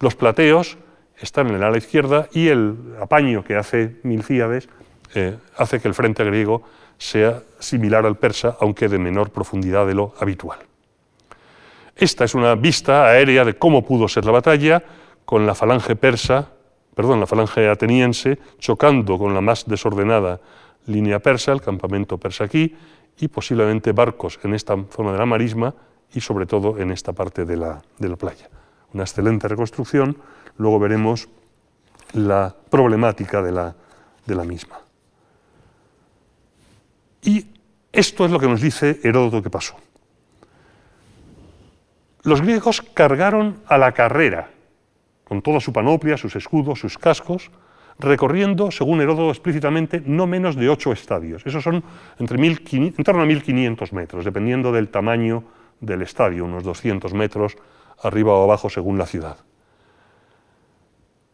[0.00, 0.78] los plateos
[1.18, 4.68] están en el ala izquierda y el apaño que hace Milcíades
[5.14, 6.62] eh, hace que el frente griego
[6.98, 10.58] sea similar al persa, aunque de menor profundidad de lo habitual.
[11.96, 14.82] Esta es una vista aérea de cómo pudo ser la batalla,
[15.24, 16.50] con la falange persa,
[16.94, 20.40] perdón, la falange ateniense chocando con la más desordenada
[20.86, 22.74] línea persa, el campamento persa aquí,
[23.18, 25.74] y posiblemente barcos en esta zona de la marisma
[26.12, 27.82] y sobre todo en esta parte de la,
[28.18, 28.48] playa.
[28.92, 30.16] Una excelente reconstrucción,
[30.56, 31.28] luego veremos
[32.12, 33.74] la problemática de la,
[34.24, 34.78] de la misma.
[37.22, 37.46] Y
[37.92, 39.76] esto es lo que nos dice Heródoto que pasó.
[42.22, 44.50] Los griegos cargaron a la carrera,
[45.24, 47.50] con toda su panoplia, sus escudos, sus cascos,
[47.98, 51.44] recorriendo, según Heródoto explícitamente, no menos de ocho estadios.
[51.44, 51.82] Esos son
[52.18, 55.44] entre en torno a 1500 metros, dependiendo del tamaño
[55.80, 57.56] del estadio, unos 200 metros
[58.02, 59.38] arriba o abajo según la ciudad.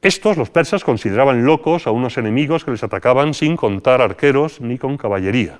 [0.00, 4.76] Estos, los persas, consideraban locos a unos enemigos que les atacaban sin contar arqueros ni
[4.76, 5.58] con caballería.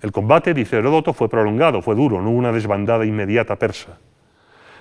[0.00, 3.98] El combate, dice Heródoto, fue prolongado, fue duro, no hubo una desbandada inmediata persa.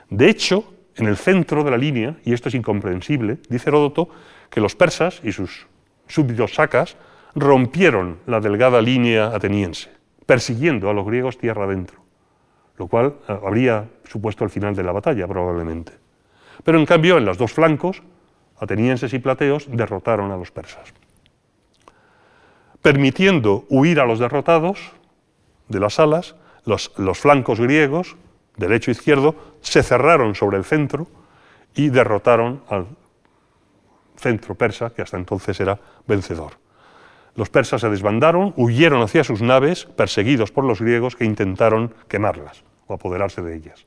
[0.09, 4.09] De hecho, en el centro de la línea, y esto es incomprensible, dice Heródoto,
[4.49, 5.67] que los persas y sus
[6.07, 6.97] súbditos sacas
[7.35, 9.91] rompieron la delgada línea ateniense,
[10.25, 11.99] persiguiendo a los griegos tierra adentro,
[12.77, 15.93] lo cual eh, habría supuesto el final de la batalla probablemente.
[16.63, 18.01] Pero en cambio, en los dos flancos,
[18.59, 20.93] atenienses y plateos derrotaron a los persas.
[22.81, 24.93] Permitiendo huir a los derrotados,
[25.67, 26.35] de las alas,
[26.65, 28.15] los, flancos griegos,
[28.57, 31.07] derecho e izquierdo, se cerraron sobre el centro
[31.73, 32.87] y derrotaron al
[34.18, 36.53] centro persa, que hasta entonces era vencedor.
[37.36, 42.63] Los persas se desbandaron, huyeron hacia sus naves, perseguidos por los griegos que intentaron quemarlas
[42.88, 43.86] o apoderarse de ellas.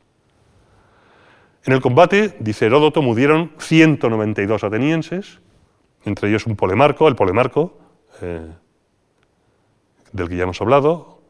[1.65, 5.41] En el combate, dice Heródoto, murieron 192 atenienses,
[6.05, 7.79] entre ellos un polemarco, el polemarco,
[8.21, 8.53] eh,
[10.13, 11.21] del que ya hemos hablado,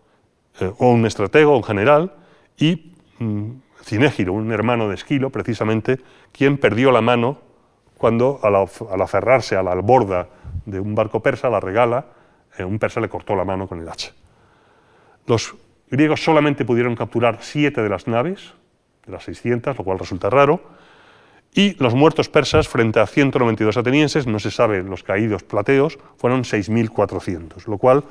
[0.61, 2.15] eh, o un estratego, un general,
[2.57, 3.51] y mm,
[3.83, 6.01] Cinégiro, un hermano de Esquilo, precisamente,
[6.33, 7.41] quien perdió la mano
[7.99, 10.29] cuando, al, aferrarse a la alborda
[10.65, 12.07] de un barco persa, la regala,
[12.57, 14.13] eh, un persa le cortó la mano con el hacha.
[15.27, 15.55] Los
[15.91, 18.55] griegos solamente pudieron capturar siete de las naves,
[19.05, 20.63] de las 600, lo cual resulta raro,
[21.55, 26.45] y los muertos persas frente a 192 atenienses, no se sabe los caídos plateos, fueron
[26.45, 28.05] 6.400, lo cual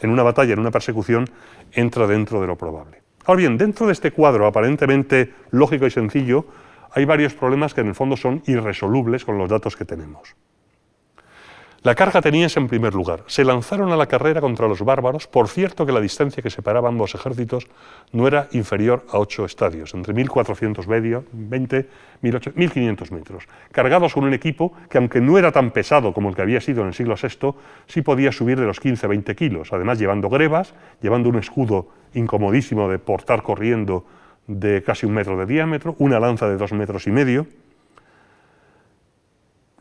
[0.00, 1.28] en una batalla, en una persecución,
[1.72, 3.02] entra dentro de lo probable.
[3.26, 6.46] Ahora bien, dentro de este cuadro aparentemente lógico y sencillo,
[6.94, 10.36] hay varios problemas que en el fondo son irresolubles con los datos que tenemos.
[11.84, 13.24] La carga ateniense en primer lugar.
[13.26, 16.88] Se lanzaron a la carrera contra los bárbaros, por cierto que la distancia que separaba
[16.88, 17.66] ambos ejércitos
[18.10, 21.88] no era inferior a ocho estadios, entre 1420
[22.22, 26.34] y 1500 metros, cargados con un equipo que, aunque no era tan pesado como el
[26.34, 27.54] que había sido en el siglo VI,
[27.86, 30.72] sí podía subir de los 15 a 20 kilos, además llevando grebas,
[31.02, 34.06] llevando un escudo incomodísimo de portar corriendo
[34.46, 37.46] de casi un metro de diámetro, una lanza de dos metros y medio,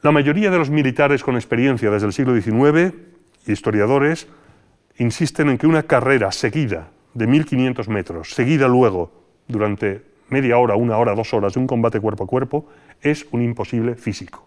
[0.03, 2.93] la mayoría de los militares con experiencia desde el siglo XIX,
[3.47, 4.27] historiadores,
[4.97, 9.11] insisten en que una carrera seguida de 1500 metros, seguida luego
[9.47, 12.67] durante media hora, una hora, dos horas de un combate cuerpo a cuerpo,
[13.01, 14.45] es un imposible físico.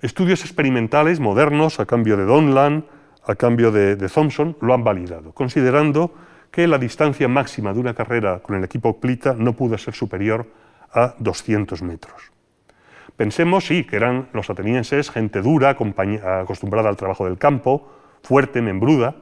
[0.00, 2.84] Estudios experimentales modernos, a cambio de Donlan,
[3.26, 6.14] a cambio de, de Thompson, lo han validado, considerando
[6.50, 10.46] que la distancia máxima de una carrera con el equipo Plita no pudo ser superior
[10.92, 12.32] a 200 metros.
[13.16, 17.90] Pensemos, sí, que eran los atenienses gente dura, acostumbrada al trabajo del campo,
[18.22, 19.16] fuerte, membruda,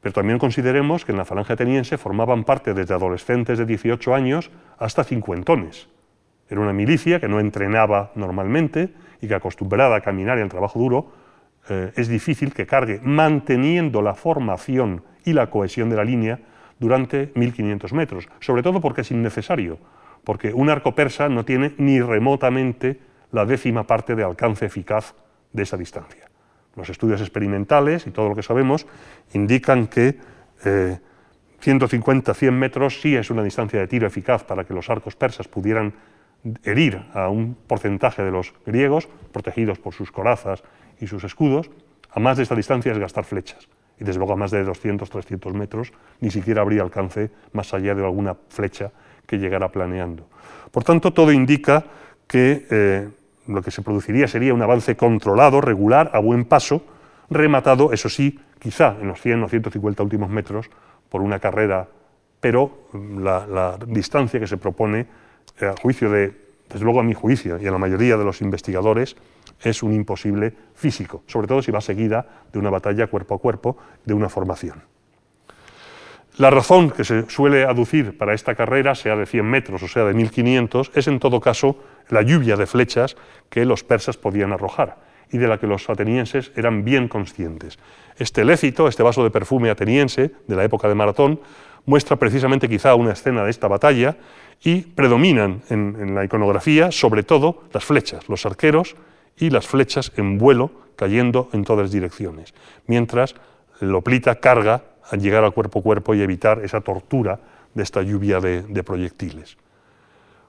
[0.00, 4.50] pero también consideremos que en la falange ateniense formaban parte desde adolescentes de 18 años
[4.78, 5.88] hasta cincuentones.
[6.48, 10.78] Era una milicia que no entrenaba normalmente y que acostumbrada a caminar y al trabajo
[10.78, 11.12] duro,
[11.68, 16.38] eh, es difícil que cargue manteniendo la formación y la cohesión de la línea
[16.78, 19.78] durante 1500 metros, sobre todo porque es innecesario,
[20.24, 22.98] porque un arco persa no tiene ni remotamente
[23.32, 25.14] la décima parte de alcance eficaz
[25.52, 26.30] de esa distancia.
[26.76, 28.86] Los estudios experimentales y todo lo que sabemos
[29.34, 30.18] indican que
[31.60, 35.16] 150, eh, 100 metros sí es una distancia de tiro eficaz para que los arcos
[35.16, 35.92] persas pudieran
[36.64, 40.62] herir a un porcentaje de los griegos, protegidos por sus corazas
[41.00, 41.70] y sus escudos.
[42.12, 43.68] A más de esta distancia es gastar flechas.
[43.98, 47.94] Y desde luego a más de 200, 300 metros ni siquiera habría alcance más allá
[47.94, 48.90] de alguna flecha
[49.26, 50.26] que llegara planeando.
[50.70, 51.84] Por tanto, todo indica
[52.26, 53.08] que eh,
[53.46, 56.82] lo que se produciría sería un avance controlado, regular, a buen paso,
[57.28, 60.70] rematado, eso sí, quizá en los 100 o 150 últimos metros,
[61.08, 61.88] por una carrera,
[62.40, 65.06] pero la, distancia que se propone,
[65.68, 66.34] a juicio de,
[66.68, 69.16] desde luego a mi juicio y a la mayoría de los investigadores,
[69.62, 73.76] es un imposible físico, sobre todo si va seguida de una batalla cuerpo a cuerpo,
[74.04, 74.82] de una formación.
[76.38, 80.04] La razón que se suele aducir para esta carrera, sea de 100 metros o sea
[80.04, 81.76] de 1500, es en todo caso
[82.08, 83.16] la lluvia de flechas
[83.50, 84.96] que los persas podían arrojar
[85.30, 87.78] y de la que los atenienses eran bien conscientes.
[88.16, 91.40] Este lécito, este vaso de perfume ateniense de la época de Maratón,
[91.86, 94.16] muestra precisamente quizá una escena de esta batalla
[94.62, 98.96] y predominan en, la iconografía sobre todo las flechas, los arqueros
[99.36, 102.54] y las flechas en vuelo cayendo en todas direcciones,
[102.86, 103.34] mientras
[103.80, 107.40] Loplita carga a llegar al cuerpo a cuerpo y evitar esa tortura
[107.74, 109.56] de esta lluvia de, proyectiles.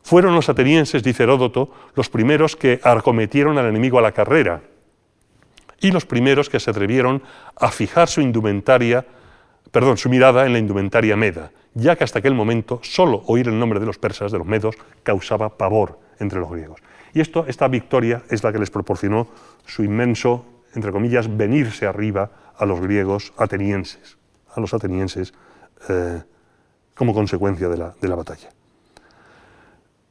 [0.04, 4.62] Fueron los atenienses, dice Heródoto, los primeros que arcometieron al enemigo a la carrera
[5.80, 7.24] y los primeros que se atrevieron
[7.56, 9.06] a fijar su indumentaria,
[9.72, 13.58] perdón, su mirada en la indumentaria meda, ya que hasta aquel momento solo oír el
[13.58, 16.82] nombre de los persas, de los medos, causaba pavor entre los griegos.
[17.14, 19.28] Y esto, esta victoria es la que les proporcionó
[19.66, 20.46] su inmenso,
[20.76, 24.18] entre comillas, venirse arriba a los griegos atenienses
[24.56, 25.34] a los atenienses
[25.90, 26.22] eh,
[26.96, 28.50] como consecuencia de la, de la batalla.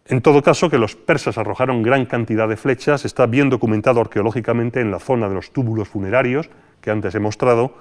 [0.06, 4.80] En todo caso, que los persas arrojaron gran cantidad de flechas está bien documentado arqueológicamente
[4.80, 6.50] en la zona de los túbulos funerarios,
[6.80, 7.74] que antes he mostrado,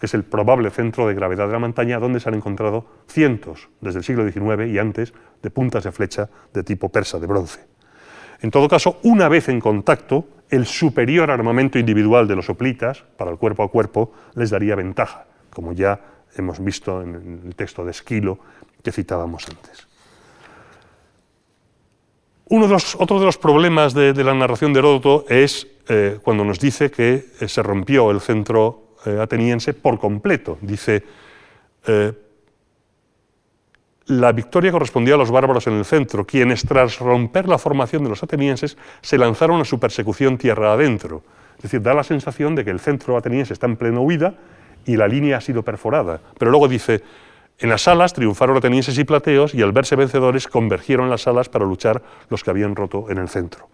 [0.00, 3.98] es el probable centro de gravedad de la montaña, donde se han encontrado cientos, desde
[3.98, 7.60] el siglo XIX y antes, de puntas de flecha de tipo persa, de bronce.
[8.40, 13.30] En todo caso, una vez en contacto, el superior armamento individual de los hoplitas, para
[13.30, 15.98] el cuerpo a cuerpo, les daría ventaja como ya
[16.36, 18.38] hemos visto en el texto de Esquilo
[18.82, 19.86] que citábamos antes.
[22.50, 26.44] Uno de los, otro de los problemas de, la narración de Heródoto es eh, cuando
[26.44, 30.58] nos dice que eh, se rompió el centro eh, ateniense por completo.
[30.60, 31.02] Dice,
[34.06, 38.10] la victoria correspondía a los bárbaros en el centro, quienes tras romper la formación de
[38.10, 41.22] los atenienses se lanzaron a su persecución tierra adentro.
[41.56, 44.34] Es decir, da la sensación de que el centro ateniense está en plena huida
[44.84, 46.20] y la línea ha sido perforada.
[46.38, 47.02] Pero luego dice,
[47.58, 51.64] en las alas triunfaron atenienses y plateos y al verse vencedores convergieron las alas para
[51.64, 53.68] luchar los que habían roto en el centro.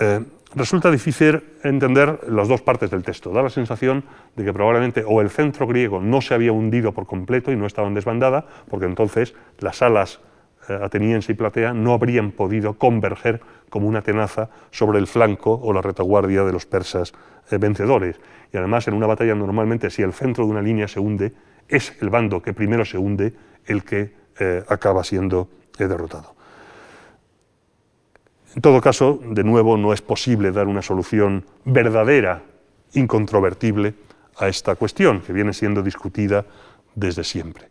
[0.00, 3.30] Eh, resulta difícil entender las dos partes del texto.
[3.30, 4.04] Da la sensación
[4.36, 7.66] de que probablemente o el centro griego no se había hundido por completo y no
[7.66, 10.20] estaba en desbandada, porque entonces las alas
[10.68, 15.72] eh, ateniense y platea no habrían podido converger como una tenaza sobre el flanco o
[15.72, 17.12] la retaguardia de los persas
[17.50, 18.20] eh, vencedores.
[18.52, 21.32] Y además en una batalla normalmente si el centro de una línea se hunde,
[21.68, 23.32] es el bando que primero se hunde
[23.66, 25.48] el que eh, acaba siendo
[25.78, 26.34] derrotado.
[28.54, 32.42] En todo caso, de nuevo, no es posible dar una solución verdadera,
[32.94, 33.94] incontrovertible
[34.36, 36.44] a esta cuestión, que viene siendo discutida
[36.94, 37.68] desde siempre.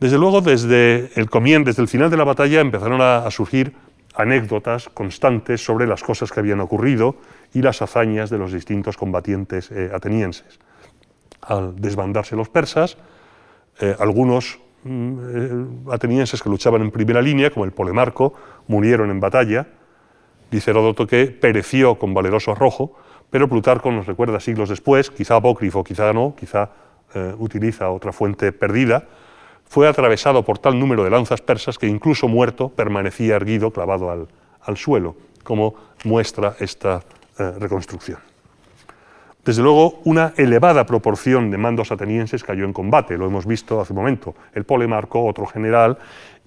[0.00, 3.74] Desde luego, desde el comienzo, desde el final de la batalla, empezaron a, surgir
[4.14, 7.16] anécdotas constantes sobre las cosas que habían ocurrido
[7.54, 10.58] y las hazañas de los distintos combatientes eh, atenienses.
[11.42, 12.96] Al desbandarse los persas,
[13.78, 18.34] eh, algunos mm, eh, atenienses que luchaban en primera línea, como el Polemarco,
[18.66, 19.66] murieron en batalla.
[20.50, 22.96] Dice Heródoto que pereció con valeroso arrojo,
[23.30, 26.70] pero Plutarco nos recuerda siglos después, quizá apócrifo, quizá no, quizá
[27.38, 29.08] utiliza otra fuente perdida,
[29.70, 34.76] fue atravesado por tal número de lanzas persas que incluso muerto permanecía erguido, clavado al,
[34.76, 35.74] suelo, como
[36.04, 37.04] muestra esta
[37.38, 38.29] eh, reconstrucción.
[39.44, 43.92] Desde luego, una elevada proporción de mandos atenienses cayó en combate, lo hemos visto hace
[43.92, 45.98] un momento, el Polemarco, otro general,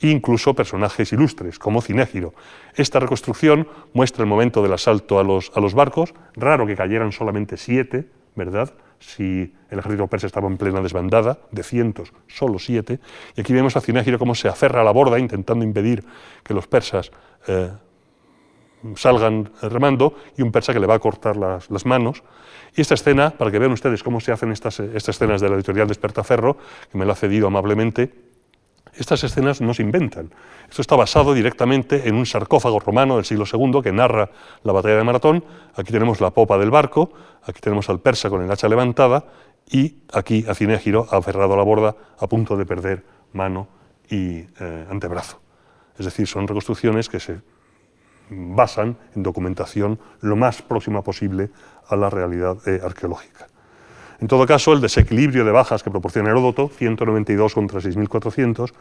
[0.01, 2.33] incluso personajes ilustres, como Cinégiro.
[2.75, 7.11] Esta reconstrucción muestra el momento del asalto a los, a los barcos, raro que cayeran
[7.11, 8.73] solamente siete, ¿verdad?
[8.99, 12.99] si el ejército persa estaba en plena desbandada, de cientos, solo siete,
[13.35, 16.03] y aquí vemos a Cinégiro cómo se aferra a la borda intentando impedir
[16.43, 17.11] que los persas
[17.47, 17.71] eh,
[18.95, 22.23] salgan remando, y un persa que le va a cortar las, manos.
[22.75, 25.55] Y esta escena, para que vean ustedes cómo se hacen estas, estas escenas de la
[25.55, 26.57] editorial Despertaferro,
[26.91, 28.11] que me la ha cedido amablemente,
[28.95, 30.31] estas escenas no se inventan.
[30.69, 34.29] Esto está basado directamente en un sarcófago romano del siglo II que narra
[34.63, 35.43] la batalla de Maratón.
[35.75, 37.11] Aquí tenemos la popa del barco,
[37.43, 39.25] aquí tenemos al persa con el hacha levantada
[39.69, 43.03] y aquí a Cinégiro aferrado a la borda a punto de perder
[43.33, 43.67] mano
[44.09, 45.39] y eh, antebrazo.
[45.97, 47.41] Es decir, son reconstrucciones que se
[48.29, 51.49] basan en documentación lo más próxima posible
[51.87, 53.47] a la realidad eh, arqueológica.
[54.19, 58.71] En todo caso, el desequilibrio de bajas que proporciona Heródoto, 192 contra 6.400,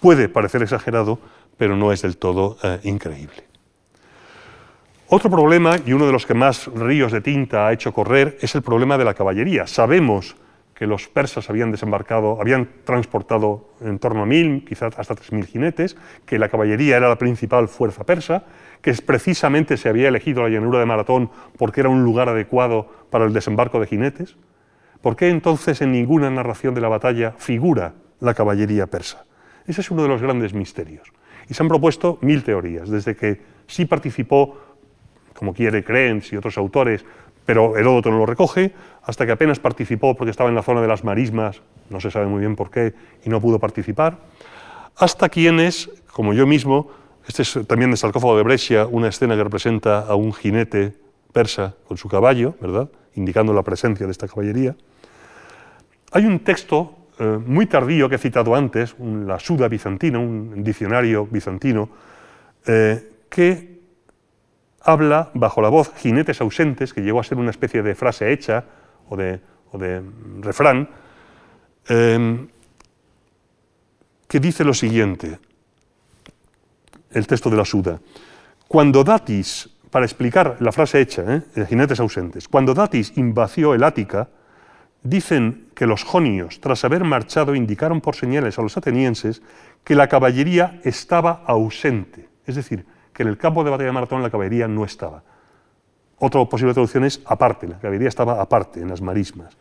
[0.00, 1.18] puede parecer exagerado,
[1.56, 3.44] pero no es del todo eh, increíble.
[5.06, 8.54] Otro problema, y uno de los que más ríos de tinta ha hecho correr, es
[8.54, 9.66] el problema de la caballería.
[9.66, 10.36] Sabemos
[10.80, 15.46] que los persas habían desembarcado, habían transportado en torno a mil, quizás hasta tres mil
[15.46, 18.44] jinetes, que la caballería era la principal fuerza persa,
[18.82, 23.24] que precisamente se había elegido la llanura de Maratón porque era un lugar adecuado para
[23.24, 24.36] el desembarco de jinetes.
[25.02, 29.24] ¿Por qué entonces en ninguna narración de la batalla figura la caballería persa?
[29.66, 31.12] Ese es uno de los grandes misterios.
[31.48, 34.58] Y se han propuesto mil teorías, desde que sí participó,
[35.34, 37.04] como quiere Krenz y otros autores,
[37.44, 38.72] pero Heródoto no lo recoge,
[39.02, 42.26] hasta que apenas participó porque estaba en la zona de las marismas, no se sabe
[42.26, 44.18] muy bien por qué, y no pudo participar,
[44.96, 46.90] hasta quienes, como yo mismo,
[47.26, 50.94] este es también de Sarcófago de Brescia, una escena que representa a un jinete
[51.32, 52.88] persa con su caballo, ¿verdad?
[53.14, 54.74] indicando la presencia de esta caballería.
[56.12, 61.26] Hay un texto eh, muy tardío que he citado antes, la Suda bizantina, un diccionario
[61.26, 61.88] bizantino,
[62.66, 63.80] eh, que
[64.82, 68.64] habla bajo la voz jinetes ausentes, que llegó a ser una especie de frase hecha
[69.08, 69.40] o de,
[70.40, 70.88] refrán,
[71.88, 72.48] em,
[74.26, 75.38] que dice lo siguiente,
[77.12, 78.00] el texto de la Suda.
[78.68, 81.42] Cuando Datis, para explicar la frase hecha, ¿eh?
[81.54, 84.28] de jinetes ausentes, cuando Datis invació el Ática,
[85.02, 89.40] Dicen que los jonios, tras haber marchado, indicaron por señales a los atenienses
[89.82, 92.84] que la caballería estaba ausente, es decir,
[93.14, 95.22] que en el campo de batalla de Maratón la caballería no estaba.
[96.18, 99.56] Otra posible traducción es aparte, la caballería estaba aparte, en las marismas.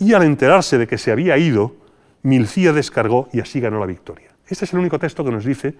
[0.00, 1.76] Y al enterarse de que se había ido,
[2.22, 4.30] Milcía descargó y así ganó la victoria.
[4.48, 5.76] Este es el único texto que nos dice,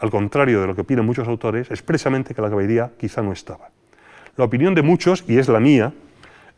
[0.00, 3.70] al contrario de lo que opinan muchos autores, expresamente que la caballería quizá no estaba.
[4.36, 5.92] La opinión de muchos, y es la mía,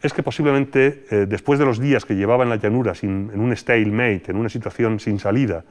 [0.01, 3.57] es que posiblemente eh, después de los días que llevaba en la llanura en un
[3.57, 5.65] stalemate, en una situación sin salida,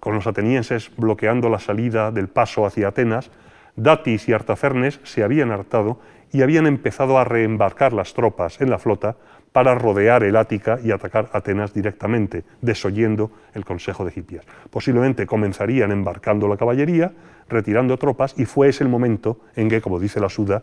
[0.00, 3.30] con los atenienses bloqueando la salida del paso hacia Atenas,
[3.76, 6.00] Datis y Artafernes se habían hartado
[6.32, 9.16] y habían empezado a reembarcar las tropas en la flota
[9.52, 14.44] para rodear el Ática y atacar Atenas directamente, desoyendo el Consejo de Hipias.
[14.70, 17.12] Posiblemente comenzarían embarcando la caballería,
[17.48, 20.62] retirando tropas, y fue ese el momento en que, como dice la Suda,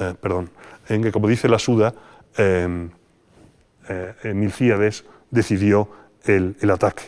[0.00, 0.50] eh, perdón,
[0.88, 1.94] en que, como dice la Suda,
[2.36, 2.88] eh,
[3.88, 5.88] eh, Milcíades decidió
[6.24, 7.04] el, ataque.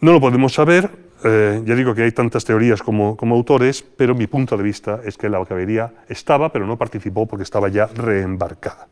[0.00, 0.90] No lo podemos saber,
[1.24, 5.18] eh, ya digo que hay tantas teorías como, autores, pero mi punto de vista es
[5.18, 8.88] que la caballería estaba, pero no participó porque estaba ya reembarcada.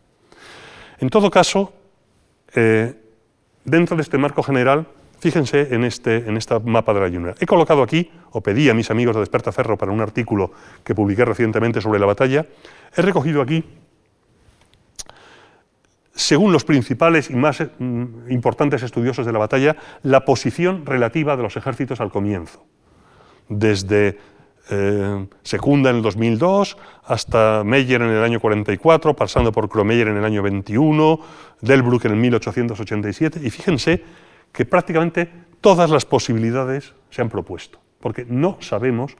[0.99, 1.73] En todo caso,
[2.55, 2.95] eh,
[3.65, 4.87] dentro de este marco general,
[5.19, 7.35] fíjense en este en esta mapa de la llanura.
[7.41, 10.53] He colocado aquí, o pedí a mis amigos de Despertaferro para un artículo
[10.85, 12.47] que publiqué recientemente sobre la batalla,
[12.97, 13.65] he recogido aquí
[16.15, 21.43] según los principales y más mm, importantes estudiosos de la batalla, la posición relativa de
[21.43, 22.65] los ejércitos al comienzo.
[23.49, 24.19] Desde
[24.71, 30.17] eh, Secunda en el 2002 hasta Meyer en el año 44, pasando por Kromeyer en
[30.17, 31.21] el año 21,
[31.61, 34.03] Delbruck en el 1887, y fíjense
[34.53, 39.17] que prácticamente todas las posibilidades se han propuesto, porque no sabemos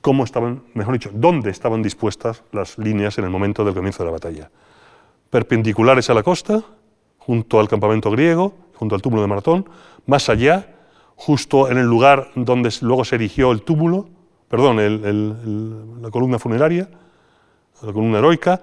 [0.00, 4.06] cómo estaban, mejor dicho, dónde estaban dispuestas las líneas en el momento del comienzo de
[4.06, 4.50] la batalla.
[5.30, 6.62] Perpendiculares a la costa,
[7.18, 9.68] junto al campamento griego, junto al túmulo de Maratón,
[10.06, 10.74] más allá,
[11.16, 14.08] justo en el lugar donde luego se erigió el túmulo,
[14.50, 16.88] perdón, la columna funeraria,
[17.82, 18.60] la columna heroica,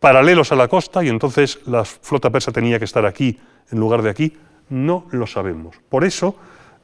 [0.00, 3.38] paralelos a la costa, y entonces la flota persa tenía que estar aquí
[3.70, 4.36] en lugar de aquí,
[4.70, 5.76] no lo sabemos.
[5.88, 6.34] Por eso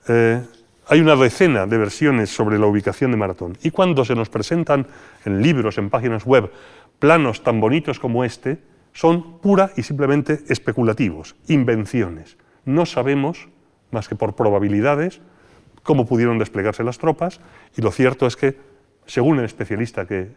[0.06, 0.40] eh,
[0.86, 3.58] hay una decena de versiones sobre la ubicación de Maratón.
[3.64, 4.86] Y cuando se nos presentan
[5.24, 6.48] en libros, en páginas web,
[7.00, 8.58] planos tan bonitos como este,
[8.92, 12.36] son pura y simplemente especulativos, invenciones.
[12.64, 13.48] No sabemos,
[13.90, 15.20] más que por probabilidades,
[15.86, 17.40] cómo pudieron desplegarse las tropas
[17.76, 18.58] y lo cierto es que,
[19.06, 20.32] según el especialista que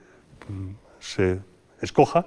[0.47, 0.70] mm,
[1.00, 1.39] se
[1.82, 2.26] escoja,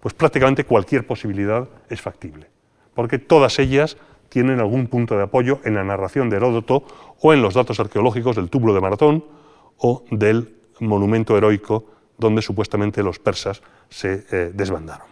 [0.00, 2.46] pues prácticamente cualquier posibilidad es factible,
[2.94, 3.96] porque todas ellas
[4.28, 6.84] tienen algún punto de apoyo en la narración de Heródoto
[7.20, 9.24] o en los datos arqueológicos del túmulo de Maratón
[9.78, 11.86] o del monumento heroico
[12.18, 15.06] donde supuestamente los persas se eh, desbandaron.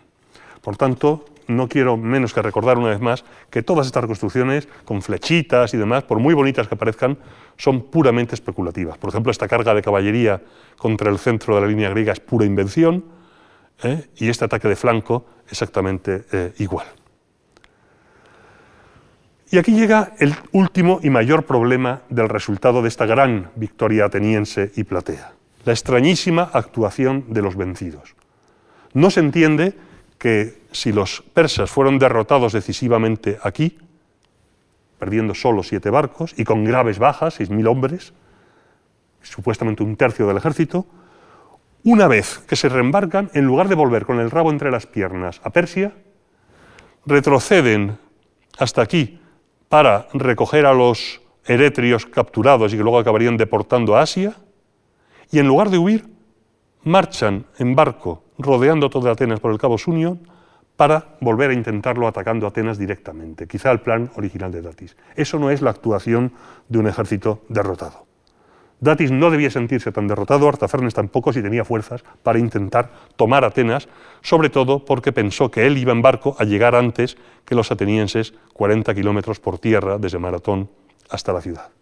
[0.60, 5.02] Por tanto, no quiero menos que recordar una vez más que todas estas reconstrucciones, con
[5.02, 7.18] flechitas y demás, por muy bonitas que parezcan,
[7.56, 8.98] son puramente especulativas.
[8.98, 10.42] Por ejemplo, esta carga de caballería
[10.76, 13.04] contra el centro de la línea griega es pura invención,
[13.82, 14.06] ¿eh?
[14.16, 16.86] y este ataque de flanco exactamente eh, igual.
[19.50, 24.72] Y aquí llega el último y mayor problema del resultado de esta gran victoria ateniense
[24.74, 25.32] y platea,
[25.64, 28.16] la extrañísima actuación de los vencidos.
[28.92, 29.74] No se entiende
[30.18, 33.78] que si los persas fueron derrotados decisivamente aquí,
[34.98, 38.12] perdiendo solo siete barcos y con graves bajas, seis mil hombres,
[39.22, 40.86] supuestamente un tercio del ejército,
[41.84, 45.40] una vez que se reembarcan, en lugar de volver con el rabo entre las piernas
[45.44, 45.92] a Persia,
[47.04, 47.98] retroceden
[48.58, 49.20] hasta aquí
[49.68, 54.34] para recoger a los eretrios capturados y que luego acabarían deportando a Asia,
[55.30, 56.15] y en lugar de huir,
[56.86, 60.20] marchan en barco rodeando toda Atenas por el Cabo Sunion
[60.76, 64.96] para volver a intentarlo atacando Atenas directamente, quizá el plan original de Datis.
[65.16, 66.32] Eso no es la actuación
[66.68, 68.06] de un ejército derrotado.
[68.78, 73.88] Datis no debía sentirse tan derrotado, Artafernes tampoco si tenía fuerzas para intentar tomar Atenas,
[74.22, 78.32] sobre todo porque pensó que él iba en barco a llegar antes que los atenienses
[78.52, 80.68] 40 kilómetros por tierra desde Maratón
[81.10, 81.75] hasta la ciudad.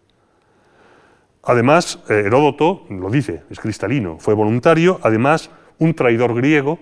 [1.45, 6.79] Además, eh, Heródoto lo dice, es cristalino, fue voluntario, además un traidor griego,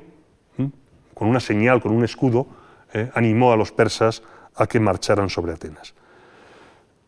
[1.13, 2.47] con una señal, con un escudo,
[2.93, 4.23] eh, animó a los persas
[4.55, 5.93] a que marcharan sobre Atenas.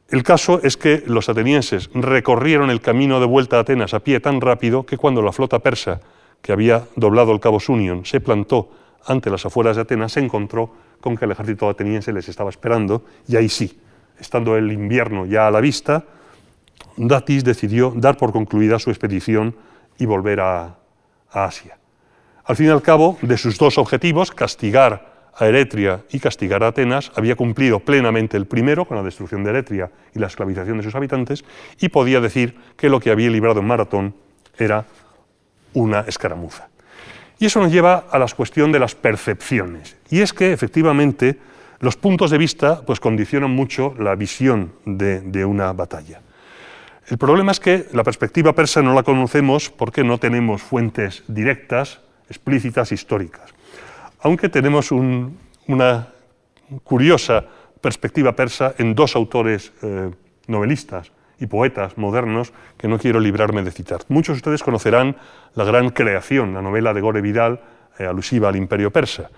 [0.10, 4.20] El caso es que los atenienses recorrieron el camino de vuelta a Atenas a pie
[4.20, 6.02] tan rápido que cuando la flota persa,
[6.42, 8.70] que había doblado el cabo Sunion, se plantó
[9.06, 13.04] ante las afueras de Atenas, se encontró con que el ejército ateniense les estaba esperando,
[13.28, 13.80] y ahí sí,
[14.20, 16.06] estando el invierno ya a la vista,
[16.98, 19.56] Datis decidió dar por concluida su expedición
[19.98, 20.78] y volver a,
[21.32, 21.78] Asia.
[22.46, 26.68] Al fin y al cabo, de sus dos objetivos, castigar a Eretria y castigar a
[26.68, 30.84] Atenas, había cumplido plenamente el primero, con la destrucción de Eretria y la esclavización de
[30.84, 31.44] sus habitantes,
[31.78, 34.16] y podía decir que lo que había librado en Maratón
[34.58, 34.86] era
[35.74, 36.70] una escaramuza.
[37.38, 39.98] Y eso nos lleva a la cuestión de las percepciones.
[40.10, 41.38] Y es que, efectivamente,
[41.82, 46.22] los puntos de vista pues, condicionan mucho la visión de una batalla.
[47.08, 52.02] El problema es que la perspectiva persa no la conocemos porque no tenemos fuentes directas,
[52.30, 53.54] explícitas, históricas.
[54.22, 56.08] Aunque tenemos una
[56.84, 57.46] curiosa
[57.80, 60.10] perspectiva persa en dos autores eh,
[60.48, 64.02] novelistas y poetas modernos que no quiero librarme de citar.
[64.08, 65.18] Muchos de ustedes conocerán
[65.54, 67.62] la gran creación, la novela de Gore Vidal,
[68.00, 69.30] eh, alusiva al imperio persa.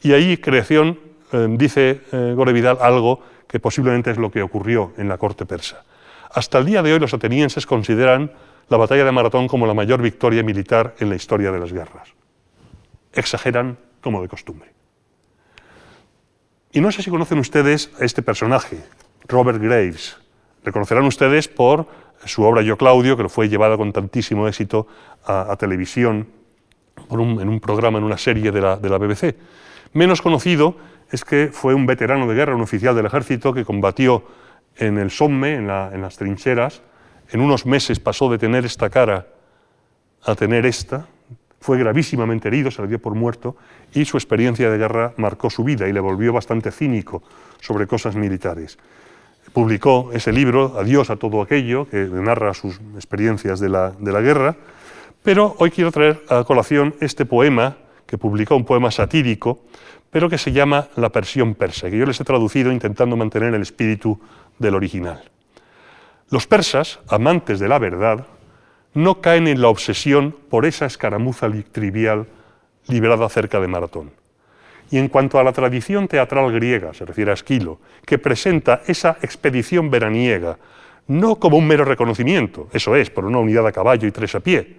[0.00, 0.98] Y ahí, creación,
[1.32, 5.84] eh, dice Gore Vidal algo que posiblemente es lo que ocurrió en la corte persa.
[6.32, 8.32] Hasta el día de hoy los atenienses consideran
[8.68, 12.08] la batalla de Maratón como la mayor victoria militar en la historia de las guerras.
[13.12, 14.72] Exageran como de costumbre.
[16.72, 18.78] Y no sé si conocen ustedes a este personaje,
[19.26, 20.16] Robert Graves.
[20.64, 21.86] Le conocerán ustedes por
[22.24, 24.86] su obra Yo Claudio, que fue llevada con tantísimo éxito
[25.24, 26.28] a, televisión
[27.10, 29.34] en un programa, en una serie de la, BBC.
[29.94, 30.76] Menos conocido
[31.10, 34.22] es que fue un veterano de guerra, un oficial del ejército que combatió
[34.76, 36.82] en el Somme, en, las trincheras.
[37.30, 39.26] En unos meses pasó de tener esta cara
[40.24, 41.06] a tener esta,
[41.60, 43.56] fue gravísimamente herido, se le dio por muerto,
[43.92, 47.22] y su experiencia de guerra marcó su vida y le volvió bastante cínico
[47.60, 48.78] sobre cosas militares.
[49.52, 54.20] Publicó ese libro, Adiós a todo aquello, que narra sus experiencias de la, de la
[54.20, 54.56] guerra,
[55.22, 59.60] pero hoy quiero traer a colación este poema, que publicó un poema satírico,
[60.10, 63.62] pero que se llama La Persión persa, que yo les he traducido intentando mantener el
[63.62, 64.18] espíritu
[64.60, 65.24] del original.
[66.28, 68.26] Los persas, amantes de la verdad,
[68.94, 72.28] no caen en la obsesión por esa escaramuza trivial
[72.86, 74.12] librada cerca de Maratón.
[74.90, 79.16] Y en cuanto a la tradición teatral griega, se refiere a Esquilo, que presenta esa
[79.22, 80.58] expedición veraniega
[81.06, 84.40] no como un mero reconocimiento, eso es, por una unidad a caballo y tres a
[84.40, 84.76] pie,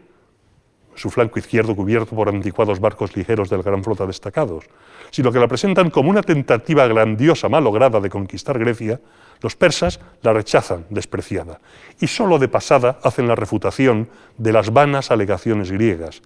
[0.96, 4.66] su flanco izquierdo cubierto por anticuados barcos ligeros de la gran flota destacados,
[5.10, 9.00] sino que la presentan como una tentativa grandiosa, malograda de conquistar Grecia,
[9.42, 11.60] los persas la rechazan despreciada
[12.00, 16.22] y sólo de pasada hacen la refutación de las vanas alegaciones griegas,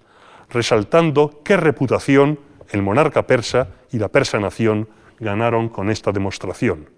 [0.50, 2.38] resaltando qué reputación
[2.70, 4.88] el monarca persa y la persa nación
[5.18, 6.90] ganaron con esta demostración.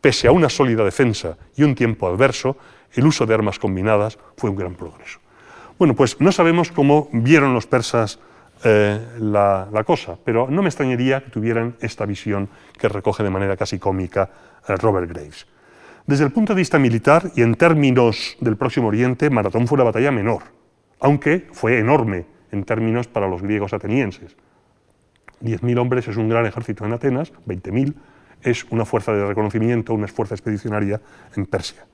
[0.00, 2.56] Pese a una sólida defensa y un tiempo adverso,
[2.92, 5.20] el uso de armas combinadas fue un gran progreso.
[5.78, 8.20] Bueno, pues no sabemos cómo vieron los persas
[8.62, 12.48] eh, la, cosa, pero no me extrañaría que tuvieran esta visión
[12.78, 14.30] que recoge de manera casi cómica
[14.66, 15.46] eh, Robert Graves.
[16.06, 19.84] Desde el punto de vista militar y en términos del Próximo Oriente, Maratón fue la
[19.84, 20.42] batalla menor,
[21.00, 24.36] aunque fue enorme en términos para los griegos atenienses.
[25.40, 27.94] 10.000 hombres es un gran ejército en Atenas, 20.000
[28.42, 31.00] es una fuerza de reconocimiento, una fuerza expedicionaria
[31.36, 31.86] en Persia.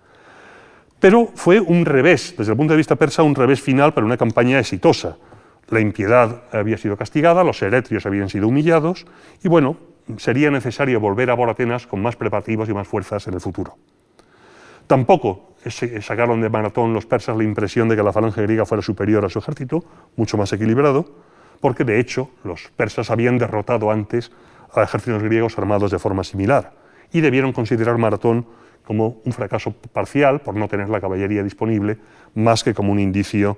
[0.98, 4.16] Pero fue un revés, desde el punto de vista persa, un revés final para una
[4.16, 5.18] campaña exitosa.
[5.68, 9.06] La impiedad había sido castigada, los eretrios habían sido humillados,
[9.44, 9.76] y bueno,
[10.16, 13.76] sería necesario volver a por Atenas con más preparativos y más fuerzas en el futuro.
[14.90, 15.54] Tampoco
[16.00, 19.28] sacaron de Maratón los persas la impresión de que la falange griega fuera superior a
[19.28, 19.84] su ejército,
[20.16, 21.14] mucho más equilibrado,
[21.60, 24.32] porque de hecho los persas habían derrotado antes
[24.74, 26.72] a ejércitos griegos armados de forma similar
[27.12, 28.46] y debieron considerar Maratón
[28.84, 31.98] como un fracaso parcial por no tener la caballería disponible,
[32.34, 33.56] más que como un indicio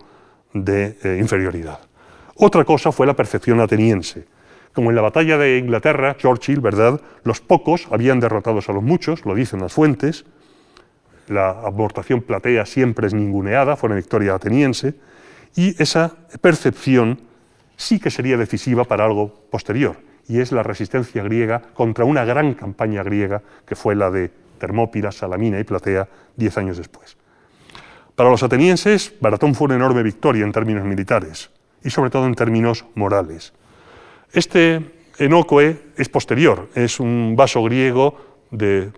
[0.52, 1.80] de eh, inferioridad.
[2.34, 4.26] Otra cosa fue la percepción ateniense.
[4.74, 7.00] Como en la batalla de Inglaterra, Churchill, ¿verdad?
[7.24, 10.26] Los pocos habían derrotado a los muchos, lo dicen las fuentes,
[11.28, 14.94] la abortación platea siempre es ninguneada, fue una victoria ateniense,
[15.54, 17.20] y esa percepción
[17.76, 19.96] sí que sería decisiva para algo posterior,
[20.28, 25.10] y es la resistencia griega contra una gran campaña griega que fue la de Termópila,
[25.10, 27.16] Salamina y Platea diez años después.
[28.14, 31.50] Para los atenienses, Baratón fue una enorme victoria en términos militares
[31.82, 33.52] y sobre todo en términos morales.
[34.32, 38.16] Este enocoe es posterior, es un vaso griego
[38.50, 38.92] de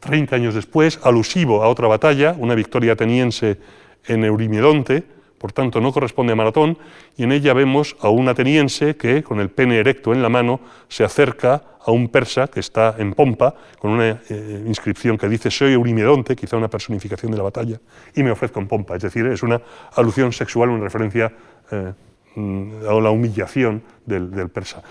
[0.00, 3.58] 30 años después, alusivo a otra batalla, una victoria ateniense
[4.06, 5.04] en Eurimiedonte,
[5.38, 6.78] por tanto no corresponde a Maratón,
[7.16, 10.60] y en ella vemos a un ateniense que, con el pene erecto en la mano,
[10.88, 15.50] se acerca a un persa que está en pompa, con una eh, inscripción que dice
[15.50, 17.80] soy Eurimiedonte, quizá una personificación de la batalla,
[18.14, 19.60] y me ofrezco en pompa, es decir, es una
[19.94, 21.32] alusión sexual, una referencia
[21.70, 21.92] eh,
[22.34, 24.82] mm, a la humillación del persa.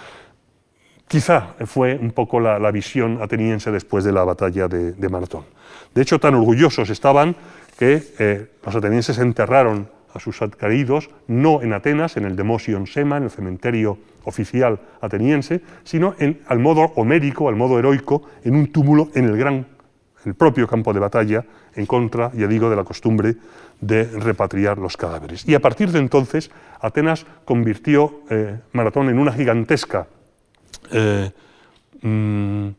[1.07, 5.45] Quizá fue un poco la, visión ateniense después de la batalla de, Maratón.
[5.95, 7.35] De hecho, tan orgullosos estaban
[7.79, 13.17] que eh, los atenienses enterraron a sus caídos no en Atenas, en el Demosion Sema,
[13.17, 18.67] en el cementerio oficial ateniense, sino en, al modo homérico, al modo heroico, en un
[18.73, 19.65] túmulo en el gran,
[20.25, 21.45] el propio campo de batalla,
[21.75, 23.37] en contra, ya digo, de la costumbre
[23.79, 25.47] de repatriar los cadáveres.
[25.47, 26.51] Y a partir de entonces,
[26.81, 30.07] Atenas convirtió eh, Maratón en una gigantesca
[30.91, 31.31] eh,
[32.01, 32.69] mm,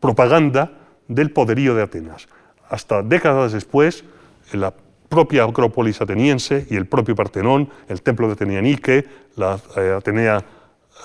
[0.00, 0.72] propaganda
[1.08, 2.28] del poderío de Atenas.
[2.68, 4.04] Hasta décadas después,
[4.52, 4.74] la
[5.08, 10.44] propia Acrópolis ateniense y el propio Partenón, el templo de Atenianique, la eh, Atenea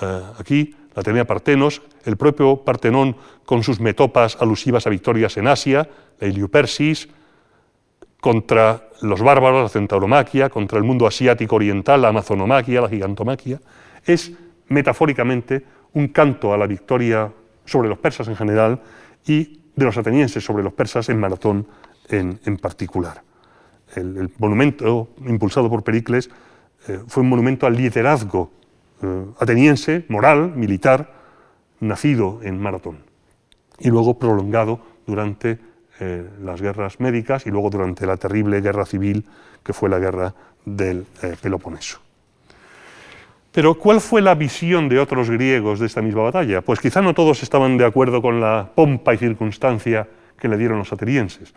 [0.02, 5.46] eh, aquí, la Atenea Partenos, el propio Partenón con sus metopas alusivas a victorias en
[5.46, 5.88] Asia,
[6.18, 7.08] la Heliopersis,
[8.20, 13.60] contra los bárbaros, la centauromaquia, contra el mundo asiático oriental, la amazonomaquia, la gigantomaquia,
[14.04, 14.32] es
[14.70, 17.30] metafóricamente un canto a la victoria
[17.66, 18.80] sobre los persas en general
[19.26, 21.66] y de los atenienses sobre los persas en Maratón
[22.08, 23.22] en, particular.
[23.94, 26.30] El, monumento impulsado por Pericles
[26.88, 28.50] eh, fue un monumento al liderazgo
[29.02, 31.12] eh, ateniense, moral, militar,
[31.80, 32.98] nacido en Maratón
[33.78, 35.58] y luego prolongado durante
[36.00, 39.24] eh, las guerras médicas y luego durante la terrible guerra civil
[39.62, 41.06] que fue la guerra del
[41.40, 42.00] Peloponeso.
[43.52, 46.60] Pero ¿cuál fue la visión de otros griegos de esta misma batalla?
[46.60, 50.06] Pues quizá no todos estaban de acuerdo con la pompa y circunstancia
[50.38, 51.52] que le dieron los atenienses.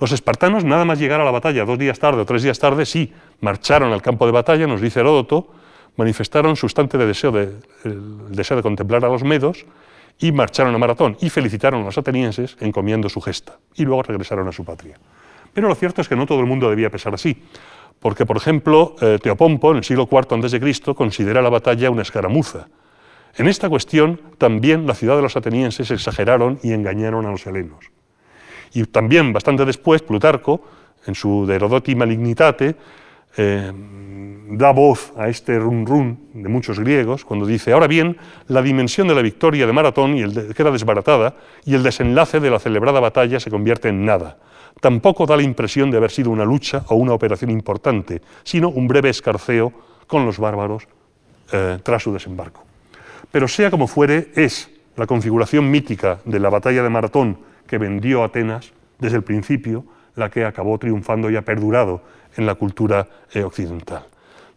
[0.00, 2.86] Los espartanos, nada más llegar a la batalla dos días tarde o tres días tarde,
[2.86, 5.52] sí, marcharon al campo de batalla, nos dice Heródoto,
[5.96, 7.52] manifestaron su instante de deseo de,
[7.84, 9.66] el deseo de contemplar a los medos
[10.18, 14.48] y marcharon a Maratón y felicitaron a los atenienses encomiando su gesta y luego regresaron
[14.48, 14.98] a su patria.
[15.52, 17.36] Pero lo cierto es que no todo el mundo debía pensar así,
[18.04, 20.94] porque por ejemplo eh, Teopompo en el siglo IV a.C.
[20.94, 22.68] considera la batalla una escaramuza.
[23.34, 27.86] En esta cuestión también la ciudad de los atenienses exageraron y engañaron a los helenos.
[28.74, 30.60] Y también bastante después Plutarco,
[31.06, 32.76] en su De Herodoti Malignitate,
[33.38, 33.72] eh,
[34.50, 39.08] da voz a este run run de muchos griegos cuando dice, ahora bien, la dimensión
[39.08, 43.00] de la victoria de Maratón y el queda desbaratada y el desenlace de la celebrada
[43.00, 44.36] batalla se convierte en nada.
[44.80, 48.86] Tampoco da la impresión de haber sido una lucha o una operación importante, sino un
[48.86, 49.72] breve escarceo
[50.06, 50.86] con los bárbaros
[51.52, 52.62] eh, tras su desembarco.
[53.30, 58.22] Pero sea como fuere, es la configuración mítica de la batalla de Maratón que vendió
[58.22, 59.84] Atenas desde el principio
[60.16, 62.02] la que acabó triunfando y ha perdurado
[62.36, 64.04] en la cultura eh, occidental.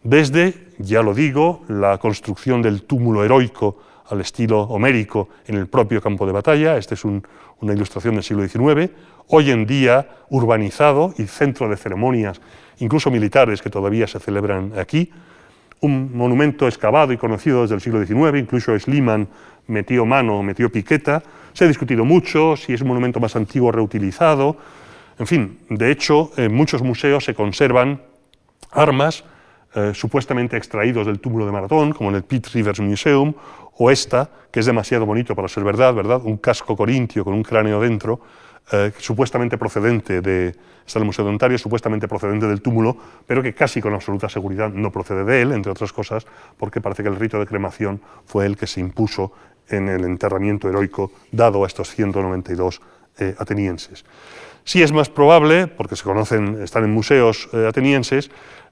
[0.02, 6.00] Desde, ya lo digo, la construcción del túmulo heroico al estilo homérico en el propio
[6.00, 8.90] campo de batalla, esta es una ilustración del siglo XIX,
[9.28, 12.40] hoy en día urbanizado y centro de ceremonias,
[12.78, 15.10] incluso militares, que todavía se celebran aquí,
[15.80, 19.28] un monumento excavado y conocido desde el siglo XIX, incluso Sliman
[19.68, 21.22] metió mano, metió piqueta,
[21.52, 24.56] se ha discutido mucho si es un monumento más antiguo reutilizado,
[25.18, 28.00] en fin, de hecho, en muchos museos se conservan
[28.70, 29.24] armas
[29.74, 33.34] eh, supuestamente extraídos del túmulo de Maratón, como en el Pitt Rivers Museum,
[33.76, 36.20] o esta, que es demasiado bonito para ser verdad, ¿verdad?
[36.24, 38.20] Un casco corintio con un cráneo dentro,
[38.72, 40.54] eh, supuestamente procedente de,
[40.86, 42.96] está el Museo de Ontario, supuestamente procedente del túmulo,
[43.26, 47.02] pero que casi con absoluta seguridad no procede de él, entre otras cosas, porque parece
[47.02, 49.32] que el rito de cremación fue el que se impuso
[49.68, 52.80] en el enterramiento heroico dado a estos 192
[53.18, 54.04] eh, atenienses.
[54.64, 58.30] Sí es más probable, porque se conocen, están en museos eh, atenienses,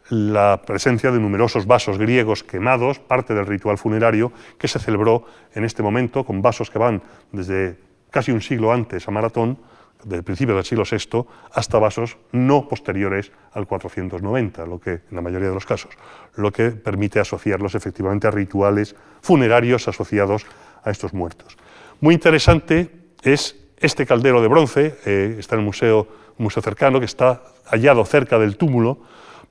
[0.08, 5.24] la presencia de numerosos vasos griegos quemados, parte del ritual funerario que se celebró
[5.54, 7.76] en este momento con vasos que van desde
[8.10, 9.58] casi un siglo antes a Maratón,
[10.04, 15.20] del principio del siglo VI, hasta vasos no posteriores al 490, lo que en la
[15.20, 15.92] mayoría de los casos,
[16.36, 20.46] lo que permite asociarlos efectivamente a rituales funerarios asociados
[20.84, 21.56] a estos muertos.
[22.00, 22.90] Muy interesante
[23.22, 26.06] es este caldero de bronce eh, está en el museo,
[26.38, 28.98] museo cercano que está hallado cerca del túmulo,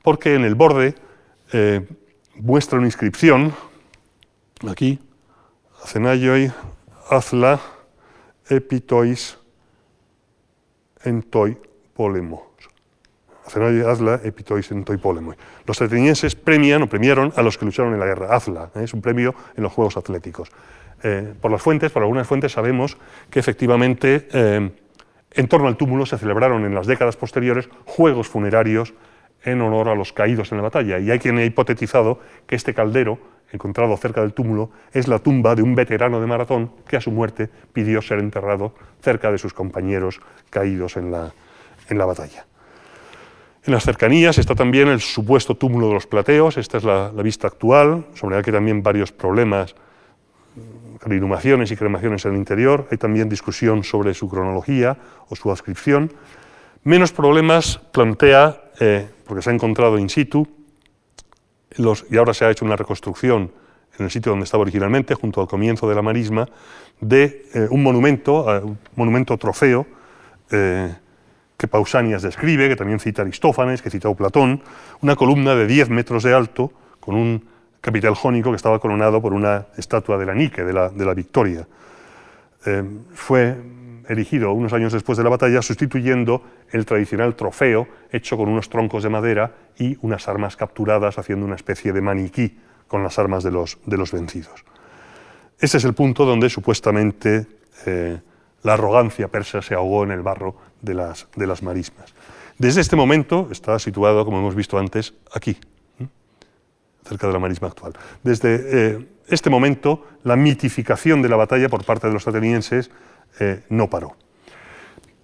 [0.04, 0.96] porque en el borde
[1.52, 1.86] eh,
[2.36, 3.54] muestra una inscripción,
[4.68, 5.00] aquí,
[5.84, 6.52] Acenayoi
[7.10, 7.60] Azla
[8.50, 9.38] Epitois
[11.06, 11.58] Entoi
[11.94, 12.56] Polemo.
[13.46, 15.34] Acenayoi Azla Epitois Entoi Polemo.
[15.66, 18.36] Los atenienses premian o premiaron a los que lucharon en la guerra.
[18.36, 18.84] Azla ¿eh?
[18.84, 20.50] es un premio en los Juegos Atléticos.
[21.04, 22.98] Eh, por las fuentes, por algunas fuentes sabemos
[23.30, 24.72] que efectivamente eh,
[25.32, 28.94] en torno al túmulo se celebraron en las décadas posteriores juegos funerarios
[29.44, 30.98] en honor a los caídos en la batalla.
[31.00, 33.20] Y hay quien ha hipotetizado que este caldero,
[33.56, 37.12] encontrado cerca del túmulo, es la tumba de un veterano de maratón que a su
[37.12, 41.34] muerte pidió ser enterrado cerca de sus compañeros caídos en la,
[41.90, 42.46] en la batalla.
[43.66, 47.24] En las cercanías está también el supuesto túmulo de los plateos, esta es la, la
[47.24, 49.76] vista actual, sobre el que también varios problemas
[51.14, 54.98] inhumaciones y cremaciones en el interior, hay también discusión sobre su cronología
[55.30, 56.12] o su adscripción.
[56.84, 60.48] Menos problemas plantea, eh, porque se ha encontrado in situ,
[61.78, 63.52] y ahora se ha hecho una reconstrucción
[63.98, 66.48] en el sitio donde estaba originalmente, junto al comienzo de la marisma,
[67.00, 69.86] de eh, un monumento, eh, un monumento trofeo,
[71.58, 74.62] que Pausanias describe, que también cita Aristófanes, que citó Platón,
[75.02, 77.44] una columna de 10 metros de alto, con un
[77.82, 81.14] capital jónico que estaba coronado por una estatua de la Nike, de la, de la
[81.14, 81.68] Victoria.
[82.66, 82.84] Eh,
[83.14, 83.56] fue
[84.08, 89.04] erigido unos años después de la batalla, sustituyendo el tradicional trofeo hecho con unos troncos
[89.04, 92.58] de madera y unas armas capturadas, haciendo una especie de maniquí
[92.88, 94.66] con las armas de los, de los vencidos.
[95.60, 97.48] Ese es el punto donde supuestamente
[97.86, 98.20] eh,
[98.64, 102.14] la arrogancia persa se ahogó en el barro de las, de las marismas.
[102.58, 105.58] Desde este momento está situado, como hemos visto antes, aquí,
[107.04, 107.94] cerca de la marisma actual.
[108.24, 112.92] Desde eh, este momento, la mitificación de la batalla por parte de los atenienses
[113.40, 114.16] eh, no paró.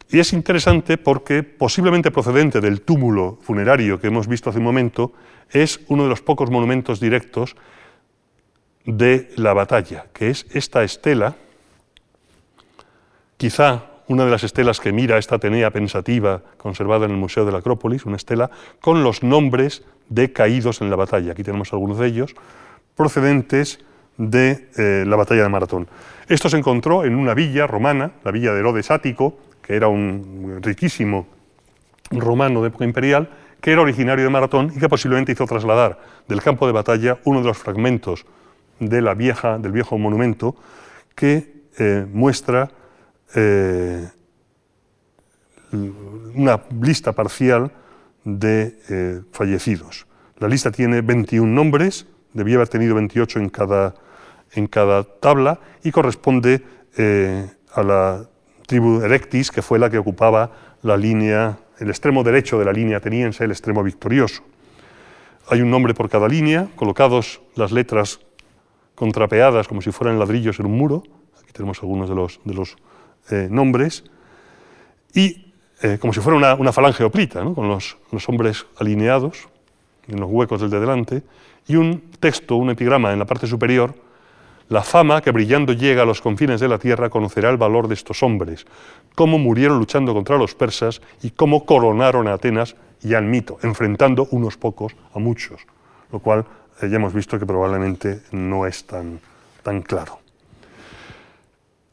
[0.10, 5.14] Y es interesante porque, posiblemente procedente del túmulo funerario que hemos visto hace un momento,
[5.50, 7.56] es uno de los pocos monumentos directos
[8.86, 11.36] de la batalla, que es esta estela,
[13.38, 17.54] quizá una de las estelas que mira esta Atenea pensativa conservada en el Museo de
[17.54, 18.52] la Acrópolis, una estela
[18.82, 21.32] con los nombres de caídos en la batalla.
[21.32, 22.36] Aquí tenemos algunos de ellos,
[22.96, 23.80] procedentes
[24.18, 25.88] de eh, la batalla de Maratón.
[26.28, 30.60] Esto se encontró en una villa romana, la villa de Herodes Ático, que era un
[30.62, 31.28] riquísimo
[32.12, 33.30] romano de época imperial,
[33.60, 37.42] que era originario de Maratón y que posiblemente hizo trasladar del campo de batalla uno
[37.42, 38.26] de los fragmentos
[38.80, 40.56] de la vieja, del viejo monumento
[41.16, 42.72] que eh, muestra
[43.36, 44.08] eh,
[45.72, 47.72] una lista parcial
[48.24, 50.06] de fallecidos.
[50.38, 53.96] La lista tiene 21 nombres, debía haber tenido 28 en cada,
[54.54, 56.62] en cada tabla y corresponde
[57.74, 58.26] a la
[58.66, 60.52] tribu Erectis, que fue la que ocupaba
[60.82, 64.44] la línea, el extremo derecho de la línea ateniense, el extremo victorioso.
[65.50, 68.20] Hay un nombre por cada línea, colocados las letras
[68.96, 71.04] contrapeadas como si fueran ladrillos en un muro.
[71.42, 72.78] Aquí tenemos algunos de los, de los
[73.30, 74.04] eh, nombres.
[75.14, 79.50] Y eh, como si fuera una, falange oplita, con los, los, hombres alineados
[80.08, 81.24] en los huecos del de delante.
[81.68, 83.94] Y un texto, un epigrama en la parte superior.
[84.70, 87.94] La fama que brillando llega a los confines de la tierra conocerá el valor de
[87.94, 88.66] estos hombres,
[89.16, 94.28] cómo murieron luchando contra los persas y cómo coronaron a Atenas y al mito, enfrentando
[94.32, 95.62] unos pocos a muchos,
[96.12, 96.46] lo cual
[96.82, 99.20] ya hemos visto que probablemente no es tan,
[99.62, 100.20] tan claro.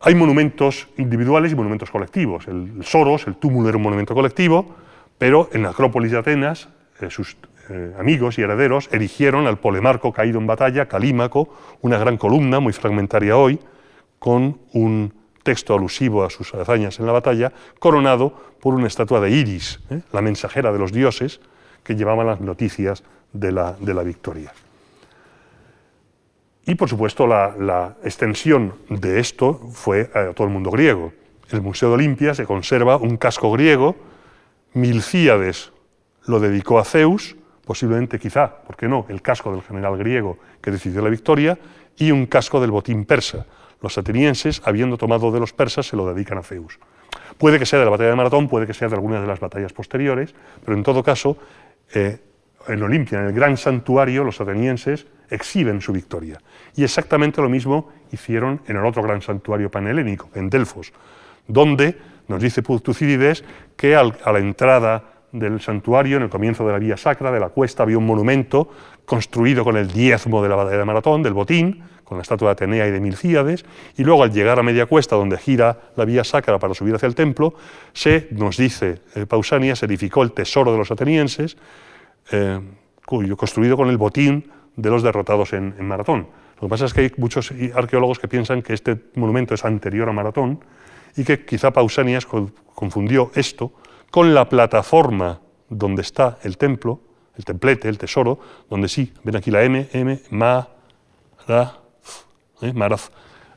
[0.00, 2.46] Hay monumentos individuales y monumentos colectivos.
[2.46, 4.76] El, Soros, el túmulo era un monumento colectivo,
[5.18, 6.68] pero en la Acrópolis de Atenas,
[7.00, 7.36] eh, sus
[7.70, 11.48] eh, amigos y herederos erigieron al polemarco caído en batalla, Calímaco,
[11.82, 13.60] una gran columna, muy fragmentaria hoy,
[14.18, 15.12] con un
[15.42, 20.00] texto alusivo a sus hazañas en la batalla, coronado por una estatua de Iris, ¿eh?
[20.12, 21.40] la mensajera de los dioses,
[21.84, 24.52] que llevaba las noticias de la, de la victoria.
[26.68, 31.14] Y por supuesto la, extensión de esto fue a todo el mundo griego.
[31.50, 33.96] El Museo de Olimpia se conserva un casco griego,
[34.74, 35.72] Milcíades
[36.26, 37.36] lo dedicó a Zeus,
[37.68, 41.58] posiblemente quizá, ¿por qué no?, el casco del general griego que decidió la victoria,
[41.98, 43.44] y un casco del botín persa.
[43.82, 46.78] Los atenienses, habiendo tomado de los persas, se lo dedican a Zeus.
[47.36, 49.38] Puede que sea de la batalla de Maratón, puede que sea de alguna de las
[49.38, 50.34] batallas posteriores,
[50.64, 51.36] pero en todo caso,
[51.92, 52.18] eh,
[52.68, 56.40] en Olimpia, en el gran santuario, los atenienses exhiben su victoria.
[56.74, 60.94] Y exactamente lo mismo hicieron en el otro gran santuario panhelénico, en Delfos,
[61.46, 63.44] donde nos dice Tucídides
[63.76, 67.50] que a la entrada del santuario, en el comienzo de la vía sacra, de la
[67.50, 68.68] cuesta, había un monumento
[69.04, 72.52] construido con el diezmo de la batalla de Maratón, del botín, con la estatua de
[72.52, 76.24] Atenea y de Milcíades, y luego al llegar a media cuesta, donde gira la vía
[76.24, 77.54] sacra para subir hacia el templo,
[77.92, 81.58] se, nos dice eh, Pausanias, edificó el tesoro de los atenienses,
[82.32, 82.60] eh,
[83.04, 86.28] construido con el botín de los derrotados en, Maratón.
[86.56, 90.08] Lo que pasa es que hay muchos arqueólogos que piensan que este monumento es anterior
[90.08, 90.60] a Maratón
[91.16, 93.72] y que quizá Pausanias confundió esto
[94.10, 97.00] con la plataforma donde está el templo,
[97.36, 100.68] el templete, el tesoro, donde sí, ven aquí la M, M, Ma,
[101.46, 101.78] Ra,
[102.62, 102.72] ¿eh?
[102.72, 103.10] Maraz,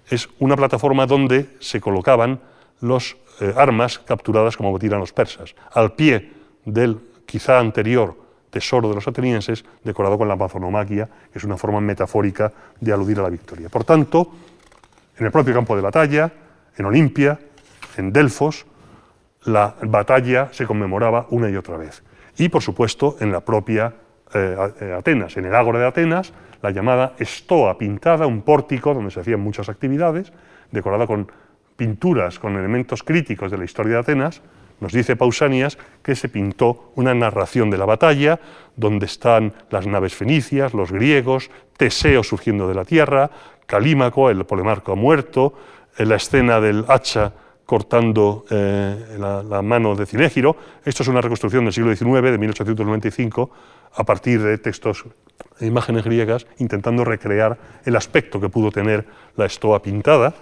[0.10, 2.40] es una plataforma donde se colocaban
[2.82, 5.56] los eh, armas capturadas como botín los persas.
[5.73, 6.32] Al pie
[6.65, 8.19] del quizá anterior
[8.52, 13.18] tesoro de los atenienses, decorado con la amazonomaquia, que es una forma metafórica de aludir
[13.19, 13.69] a la victoria.
[13.69, 14.30] Por tanto,
[15.18, 16.32] en el propio campo de batalla,
[16.76, 17.40] en Olimpia,
[17.98, 18.65] en Delfos,
[19.43, 22.03] la batalla se conmemoraba una y otra vez.
[22.38, 23.93] Y, por supuesto, en la propia
[24.34, 29.11] eh, eh, Atenas, en el Ágora de Atenas, la llamada estoa pintada, un pórtico donde
[29.11, 30.31] se hacían muchas actividades,
[30.72, 31.31] decorada con
[31.76, 34.41] pinturas, con elementos críticos de la historia de Atenas,
[34.81, 38.39] nos dice Pausanias que se pintó una narración de la batalla,
[38.76, 43.30] donde están las naves fenicias, los griegos, Teseo surgiendo de la tierra,
[43.68, 45.53] Calímaco, el polemarco muerto,
[45.97, 47.34] eh, la escena del hacha
[47.72, 50.57] cortando eh, la, mano de Cinégiro.
[50.84, 53.49] Esto es una reconstrucción del siglo XIX, de 1895,
[53.95, 55.06] a partir de textos
[55.57, 59.06] e imágenes griegas, intentando recrear el aspecto que pudo tener
[59.38, 60.34] la estoa pintada.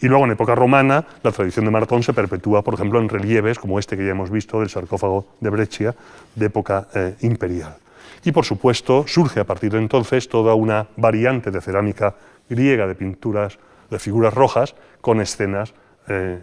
[0.00, 3.60] Y luego en época romana la tradición de Maratón se perpetúa, por ejemplo, en relieves
[3.60, 5.94] como este que ya hemos visto del sarcófago de Breccia
[6.34, 7.76] de época eh, imperial.
[8.24, 12.16] Y por supuesto surge a partir de entonces toda una variante de cerámica
[12.50, 13.56] griega de pinturas,
[13.88, 15.72] de figuras rojas, con escenas
[16.08, 16.40] eh,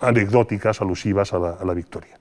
[0.00, 2.18] anecdóticas alusivas a la, victoria.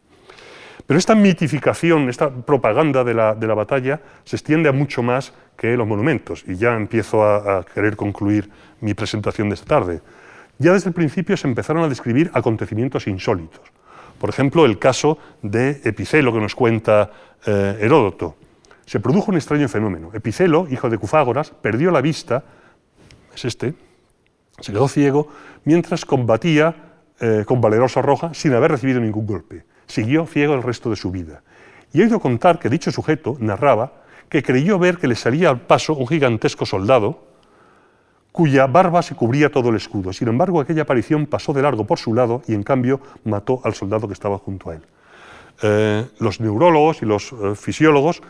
[0.86, 5.88] Pero esta mitificación, esta propaganda de la, batalla se extiende a mucho más que los
[5.88, 6.44] monumentos.
[6.48, 8.50] Y ya empiezo a querer concluir
[8.82, 10.02] mi presentación de esta tarde
[10.58, 13.62] ya desde el principio se empezaron a describir acontecimientos insólitos.
[14.20, 17.12] Por ejemplo, el caso de Epicelo que nos cuenta
[17.46, 18.36] eh, Heródoto.
[18.86, 20.12] Se produjo un extraño fenómeno.
[20.14, 22.44] Epicelo, hijo de Cufágoras, perdió la vista,
[23.34, 23.74] es este,
[24.62, 25.28] se quedó ciego,
[25.66, 29.64] mientras combatía eh, con valerosa roja sin haber recibido ningún golpe.
[29.88, 31.44] Siguió ciego el resto de su vida.
[31.94, 33.94] Y he oído contar que dicho sujeto narraba
[34.30, 37.24] que creyó ver que le salía al paso un gigantesco soldado
[38.32, 40.12] cuya barba se cubría todo el escudo.
[40.12, 43.76] Sin embargo, aquella aparición pasó de largo por su lado y en cambio mató al
[43.76, 44.82] soldado que estaba junto a él.
[45.62, 48.22] Eh, los neurólogos y los eh, fisiólogos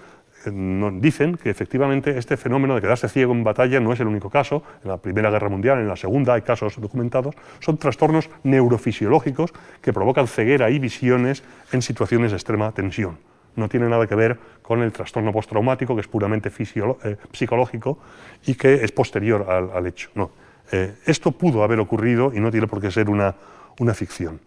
[0.51, 4.63] dicen que efectivamente este fenómeno de quedarse ciego en batalla no es el único caso.
[4.83, 7.35] En la Primera Guerra Mundial, en la Segunda hay casos documentados.
[7.59, 13.17] Son trastornos neurofisiológicos que provocan ceguera y visiones en situaciones de extrema tensión
[13.55, 17.99] no tiene nada que ver con el trastorno postraumático, que es puramente eh, psicológico
[18.45, 20.09] y que es posterior al, hecho.
[20.15, 20.31] No.
[20.71, 24.39] Eh, esto pudo haber ocurrido y no tiene por qué ser una ficción.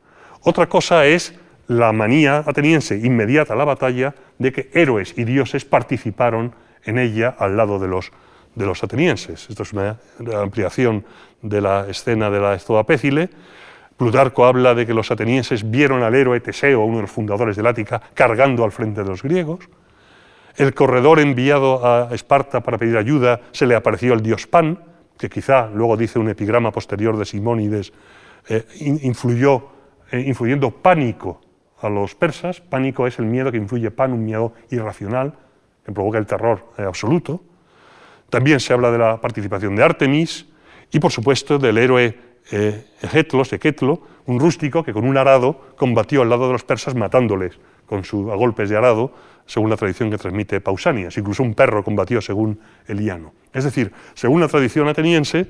[0.42, 1.34] Otra cosa es
[1.68, 6.54] la manía ateniense inmediata a la batalla de que héroes y dioses participaron
[6.84, 8.10] en ella al lado de los,
[8.54, 9.48] de los atenienses.
[9.48, 9.98] Esto es una
[10.40, 11.04] ampliación
[11.42, 13.30] de la escena de la Estoa Pécile
[13.98, 17.66] Plutarco habla de que los atenienses vieron al héroe Teseo, uno de los fundadores del
[17.66, 19.68] Ática, cargando al frente de los griegos.
[20.56, 24.78] El corredor enviado a Esparta para pedir ayuda se le apareció el dios Pan,
[25.18, 27.92] que quizá, luego dice un epigrama posterior de Simónides,
[28.48, 29.66] eh, influyó,
[30.12, 31.40] eh, influyendo pánico
[31.80, 32.60] a los persas.
[32.60, 35.34] Pánico es el miedo que influye Pan, un miedo irracional,
[35.84, 37.42] que provoca el terror eh, absoluto.
[38.30, 40.46] También se habla de la participación de Artemis
[40.90, 42.18] y, por supuesto, del héroe
[42.50, 47.58] eh, Equetlo, un rústico que con un arado combatió al lado de los persas matándoles
[47.86, 49.12] con su, a golpes de arado,
[49.46, 51.16] según la tradición que transmite Pausanias.
[51.16, 53.32] Incluso un perro combatió según Eliano.
[53.52, 55.46] Es decir, según la tradición ateniense,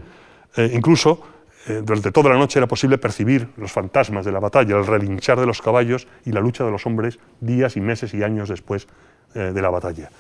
[0.57, 1.21] eh, incluso
[1.67, 5.41] eh, durante toda la noche era posible percibir los fantasmas de la batalla, el relinchar
[5.41, 8.87] de los caballos y la lucha de los hombres días y meses y años después
[9.35, 10.11] eh, de la batalla.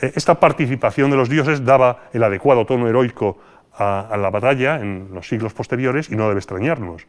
[0.00, 3.38] esta participación de los dioses daba el adecuado tono heroico
[3.78, 7.06] a, la batalla en los siglos posteriores y no debe extrañarnos.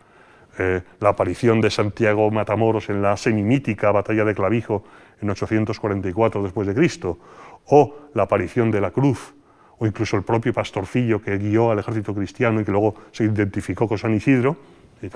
[0.58, 4.84] Eh, la aparición de Santiago Matamoros en la semimítica batalla de Clavijo
[5.22, 7.18] en 844 después de Cristo,
[7.66, 9.34] o la aparición de la cruz,
[9.80, 13.88] o incluso el propio pastorcillo que guió al ejército cristiano y que luego se identificó
[13.88, 14.58] con San Isidro,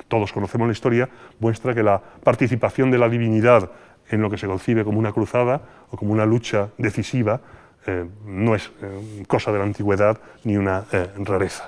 [0.07, 1.09] todos conocemos la historia,
[1.39, 3.69] muestra que la participación de la divinidad
[4.09, 5.61] en lo que se concibe como una cruzada
[5.91, 7.41] o como una lucha decisiva
[7.85, 11.67] eh, no es eh, cosa de la antigüedad ni una eh, rareza.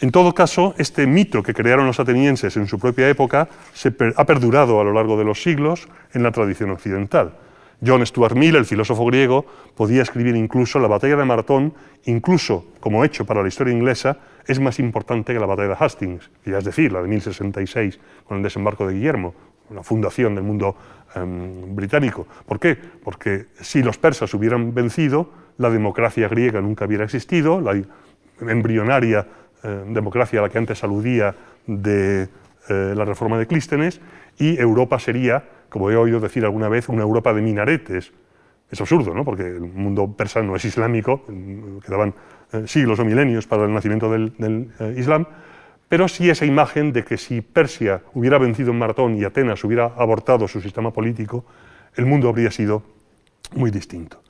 [0.00, 4.24] En todo caso, este mito que crearon los atenienses en su propia época se ha
[4.24, 7.34] perdurado a lo largo de los siglos en la tradición occidental.
[7.84, 9.44] John Stuart Mill, el filósofo griego,
[9.74, 14.60] podía escribir incluso la batalla de Maratón, incluso como hecho para la historia inglesa, es
[14.60, 18.42] más importante que la batalla de Hastings, ya es decir, la de 1066 con el
[18.42, 19.34] desembarco de Guillermo,
[19.70, 20.76] la fundación del mundo
[21.14, 22.26] em, británico.
[22.46, 22.76] ¿Por qué?
[22.76, 27.80] Porque si los persas hubieran vencido, la democracia griega nunca hubiera existido, la
[28.40, 29.26] embrionaria
[29.62, 31.34] eh, democracia a la que antes aludía
[31.66, 32.28] de
[32.68, 34.00] eh, la reforma de Clístenes,
[34.38, 38.12] y Europa sería, como he oído decir alguna vez, una Europa de minaretes.
[38.70, 39.24] Es absurdo, ¿no?
[39.24, 41.24] porque el mundo persa no es islámico,
[41.84, 42.14] quedaban
[42.52, 45.26] eh, siglos o milenios para el nacimiento del, del Islam,
[45.88, 49.86] pero sí esa imagen de que si Persia hubiera vencido en Maratón y Atenas hubiera
[49.96, 51.44] abortado su sistema político,
[51.96, 52.82] el mundo habría sido
[53.54, 54.22] muy distinto.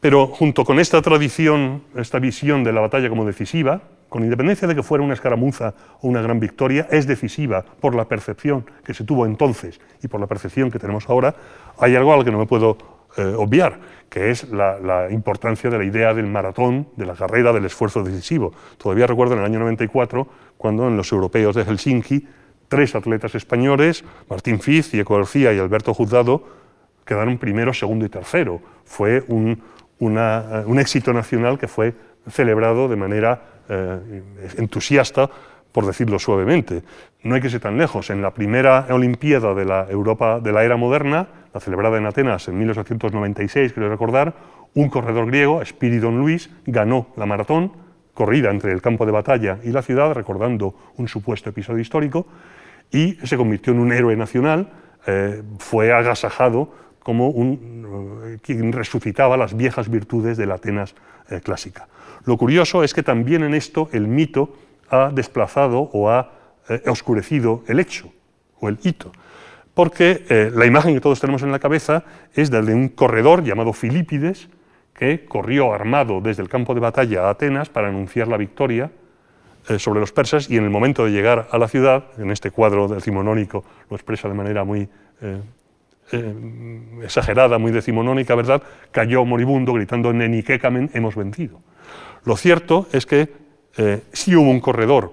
[0.00, 3.80] Pero junto con esta tradición, esta visión de la batalla como decisiva,
[4.14, 8.04] con independencia de que fuera una escaramuza o una gran victoria, es decisiva por la
[8.04, 11.34] percepción que se tuvo entonces y por la percepción que tenemos ahora,
[11.80, 12.78] hay algo al que no me puedo
[13.16, 17.64] eh, obviar, que es la, importancia de la idea del maratón, de la carrera, del
[17.64, 18.52] esfuerzo decisivo.
[18.78, 20.28] Todavía recuerdo en el año 94,
[20.58, 22.24] cuando en los europeos de Helsinki,
[22.68, 26.44] tres atletas españoles, Martín Fiz, Diego García y Alberto Juzgado,
[27.04, 28.60] quedaron primero, segundo y tercero.
[28.84, 29.60] Fue un,
[29.98, 34.22] eh, un éxito nacional que fue celebrado de manera eh,
[34.56, 35.28] entusiasta
[35.74, 36.84] por decirlo suavemente.
[37.24, 38.10] No hay que ser tan lejos.
[38.10, 42.46] En la primera Olimpiada de la Europa de la era moderna, la celebrada en Atenas
[42.46, 44.34] en 1896, quiero recordar,
[44.74, 47.72] un corredor griego, Spiridon Luis, ganó la maratón,
[48.14, 52.26] corrida entre el campo de batalla y la ciudad, recordando un supuesto episodio histórico,
[52.92, 54.70] y se convirtió en un héroe nacional,
[55.06, 60.94] eh, fue agasajado como un, eh, quien resucitaba las viejas virtudes de la Atenas
[61.30, 61.88] eh, clásica.
[62.24, 64.54] Lo curioso es que también en esto el mito
[64.88, 66.30] ha desplazado o ha
[66.68, 68.10] eh, oscurecido el hecho
[68.60, 69.12] o el hito.
[69.74, 73.42] Porque eh, la imagen que todos tenemos en la cabeza es la de un corredor
[73.42, 74.48] llamado Filipides
[74.94, 78.90] que corrió armado desde el campo de batalla a Atenas para anunciar la victoria
[79.68, 82.50] eh, sobre los persas y en el momento de llegar a la ciudad, en este
[82.50, 84.88] cuadro decimonónico lo expresa de manera muy
[87.02, 88.62] exagerada, muy decimonónica, ¿verdad?
[88.92, 91.60] Cayó moribundo gritando Neniquecamen, hemos vencido.
[92.24, 93.32] Lo cierto es que
[93.76, 95.12] eh, sí hubo un corredor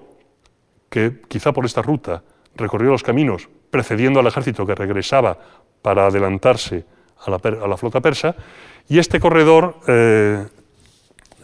[0.88, 2.22] que quizá por esta ruta
[2.54, 5.38] recorrió los caminos precediendo al ejército que regresaba
[5.80, 6.84] para adelantarse
[7.24, 8.34] a la, flota persa,
[8.88, 10.44] y este corredor eh,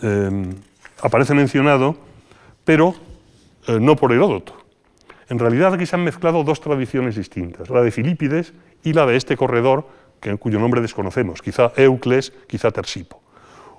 [0.03, 0.55] eh,
[1.01, 1.97] aparece mencionado,
[2.65, 2.95] pero
[3.69, 4.57] no por Heródoto.
[5.29, 9.17] En realidad aquí se han mezclado dos tradiciones distintas, la de Filipides y la de
[9.17, 9.87] este corredor,
[10.21, 13.18] que, cuyo nombre desconocemos, quizá Eucles, quizá Tersipo.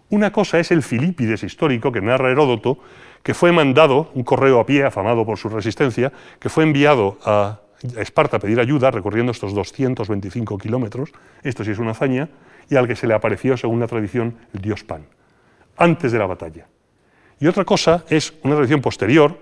[0.09, 2.79] Una cosa es el Filipides histórico que narra Heródoto,
[3.21, 7.59] que fue mandado, un correo a pie, afamado por su resistencia, que fue enviado a
[7.97, 11.11] Esparta a pedir ayuda, recorriendo estos 225 kilómetros,
[11.43, 12.27] esto sí es una hazaña,
[12.69, 15.05] y al que se le apareció, según la tradición, el dios Pan,
[15.77, 16.67] antes de la batalla.
[17.39, 19.37] Y otra cosa es una tradición posterior,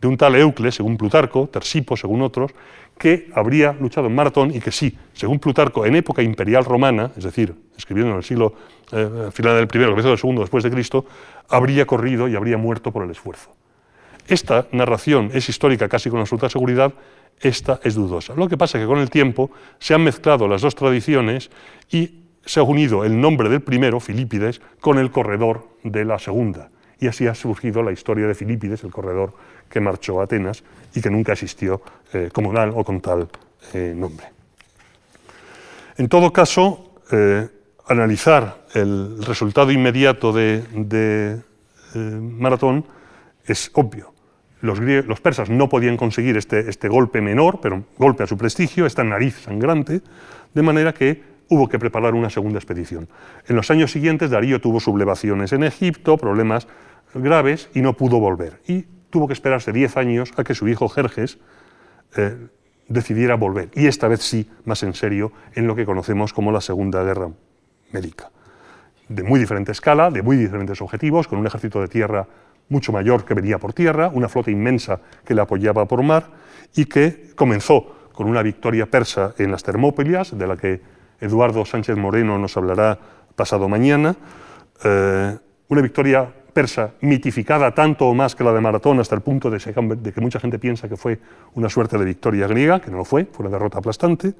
[0.00, 2.52] de un tal Eucles, según Plutarco, Tersipo, según otros,
[2.98, 7.24] que habría luchado en Maratón y que sí, según Plutarco, en época imperial romana, es
[7.24, 8.54] decir, escribiendo en el siglo
[8.92, 11.06] eh, final del primero, comienzo del segundo después de Cristo,
[11.48, 13.54] habría corrido y habría muerto por el esfuerzo.
[14.28, 16.92] Esta narración es histórica casi con absoluta seguridad,
[17.40, 18.34] esta es dudosa.
[18.34, 21.50] Lo que pasa es que con el tiempo se han mezclado las dos tradiciones
[21.90, 26.70] y se ha unido el nombre del primero, Filipides, con el corredor de la segunda.
[26.98, 29.34] Y así ha surgido la historia de Filipides, el corredor
[29.68, 30.64] que marchó a Atenas
[30.94, 31.82] y que nunca existió
[32.12, 33.28] eh, como tal o con tal
[33.74, 34.26] eh, nombre.
[35.98, 37.48] En todo caso, eh,
[37.86, 41.40] analizar el resultado inmediato de,
[41.94, 42.84] Maratón
[43.46, 44.12] es obvio.
[44.60, 48.86] Los, los, persas no podían conseguir este, este, golpe menor, pero golpe a su prestigio,
[48.86, 50.02] esta nariz sangrante,
[50.52, 53.08] de manera que hubo que preparar una segunda expedición.
[53.46, 56.66] En los años siguientes Darío tuvo sublevaciones en Egipto, problemas
[57.14, 58.60] graves, y no pudo volver.
[58.66, 61.38] Y tuvo que esperarse 10 años a que su hijo Jerjes
[62.16, 62.36] eh,
[62.88, 66.60] decidiera volver, y esta vez sí, más en serio, en lo que conocemos como la
[66.60, 67.30] Segunda Guerra
[67.92, 68.30] Médica.
[69.08, 72.26] De muy diferente escala, de muy diferentes objetivos, con un ejército de tierra
[72.68, 76.30] mucho mayor que venía por tierra, una flota inmensa que le apoyaba por mar,
[76.74, 80.80] y que comenzó con una victoria persa en las Termópilas, de la que
[81.20, 82.98] Eduardo Sánchez Moreno nos hablará
[83.34, 84.16] pasado mañana,
[84.82, 85.36] eh,
[85.68, 89.58] una victoria persa mitificada tanto o más que la de Maratón hasta el punto de,
[89.58, 91.18] que mucha gente piensa que fue
[91.54, 94.32] una suerte de victoria griega, que no lo fue, fue una derrota aplastante.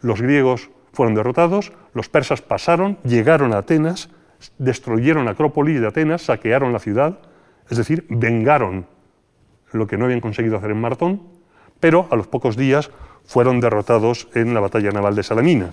[0.00, 4.08] Los griegos fueron derrotados, los persas pasaron, llegaron a Atenas,
[4.58, 7.18] destruyeron Acrópolis de Atenas, saquearon la ciudad,
[7.68, 8.86] es decir, vengaron
[9.72, 11.22] lo que no habían conseguido hacer en Maratón,
[11.80, 12.90] pero a los pocos días
[13.26, 15.70] fueron derrotados en la batalla naval de Salamina.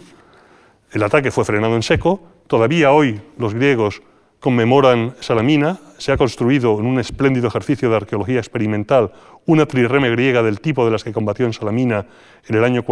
[0.92, 4.02] El ataque fue frenado en seco, todavía hoy los griegos
[4.42, 9.14] conmemoran Salamina, se ha construido en un espléndido ejercicio de arqueología experimental
[9.46, 12.08] una trireme griega del tipo de las que combatió en Salamina
[12.46, 12.84] en el año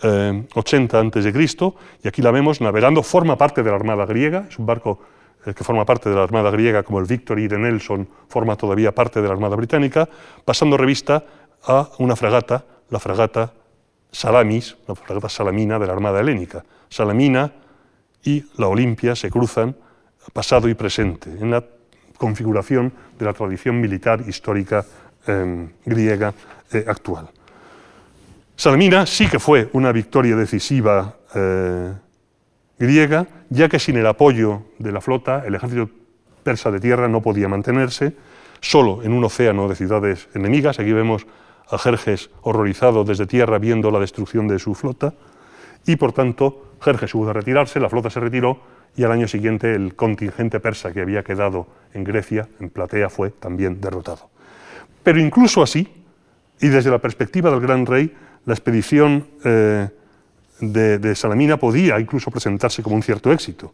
[0.00, 1.72] 480 a.C.,
[2.02, 5.00] y aquí la vemos navegando, forma parte de la Armada griega, es un barco
[5.46, 8.94] eh, que forma parte de la Armada griega, como el Victory de Nelson forma todavía
[8.94, 10.08] parte de la Armada británica,
[10.44, 11.24] pasando revista
[11.64, 13.52] a una fragata, la fragata
[14.12, 16.64] Salamis, la fragata Salamina de la Armada helénica.
[16.88, 17.52] Salamina
[18.24, 19.76] y la Olimpia se cruzan
[20.32, 21.64] pasado y presente, en la
[22.18, 24.84] configuración de la tradición militar histórica
[25.26, 26.34] em, griega
[26.72, 27.30] eh, actual.
[28.60, 31.94] Salamina sí que fue una victoria decisiva eh,
[32.78, 35.88] griega, ya que sin el apoyo de la flota el ejército
[36.42, 38.14] persa de tierra no podía mantenerse,
[38.60, 40.78] solo en un océano de ciudades enemigas.
[40.78, 41.26] Aquí vemos
[41.70, 45.14] a Jerjes horrorizado desde tierra viendo la destrucción de su flota,
[45.86, 48.60] y por tanto Jerjes hubo de retirarse, la flota se retiró,
[48.94, 53.30] y al año siguiente el contingente persa que había quedado en Grecia, en Platea, fue
[53.30, 54.28] también derrotado.
[55.02, 55.88] Pero incluso así,
[56.60, 58.14] y desde la perspectiva del gran rey,
[58.46, 59.88] la expedición eh,
[60.60, 63.72] de, Salamina podía incluso presentarse como un cierto éxito.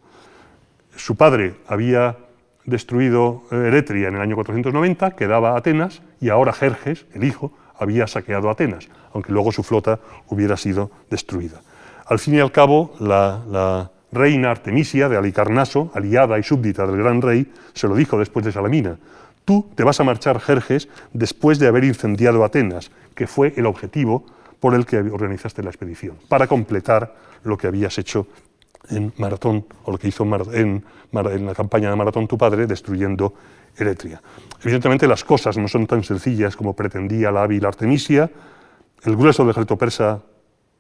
[0.96, 2.16] Su padre había
[2.64, 8.06] destruido eh, Eretria en el año 490, quedaba Atenas, y ahora Jerjes, el hijo, había
[8.06, 9.98] saqueado Atenas, aunque luego su flota
[10.28, 11.60] hubiera sido destruida.
[12.06, 17.20] Al fin y al cabo, la reina Artemisia de Alicarnaso, aliada y súbdita del gran
[17.22, 18.98] rey, se lo dijo después de Salamina,
[19.44, 24.26] tú te vas a marchar, Jerjes, después de haber incendiado Atenas, que fue el objetivo
[24.60, 27.14] por el que organizaste la expedición, para completar
[27.44, 28.26] lo que habías hecho
[28.88, 33.34] en Maratón, o lo que hizo en, en la campaña de Maratón tu padre, destruyendo
[33.76, 34.22] Eretria.
[34.62, 38.30] Evidentemente las cosas no son tan sencillas como pretendía la hábil Artemisia,
[39.04, 40.22] el grueso del ejército persa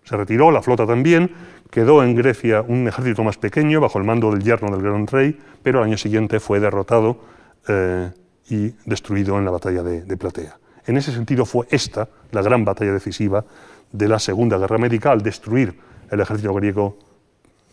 [0.06, 1.30] se retiró, la flota también,
[1.70, 5.36] quedó en Grecia un ejército más pequeño bajo el mando del yerno del gran rey,
[5.62, 7.18] pero al año siguiente fue derrotado
[7.66, 8.10] eh,
[8.48, 10.58] y destruido en la batalla de, Platea.
[10.86, 13.44] En ese sentido fue esta la gran batalla decisiva
[13.92, 15.78] de la Segunda Guerra Médica al destruir
[16.10, 16.96] el ejército griego,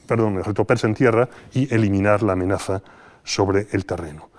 [0.07, 2.81] perdón, el ejército persa en tierra y eliminar la amenaza
[3.23, 4.29] sobre el terreno.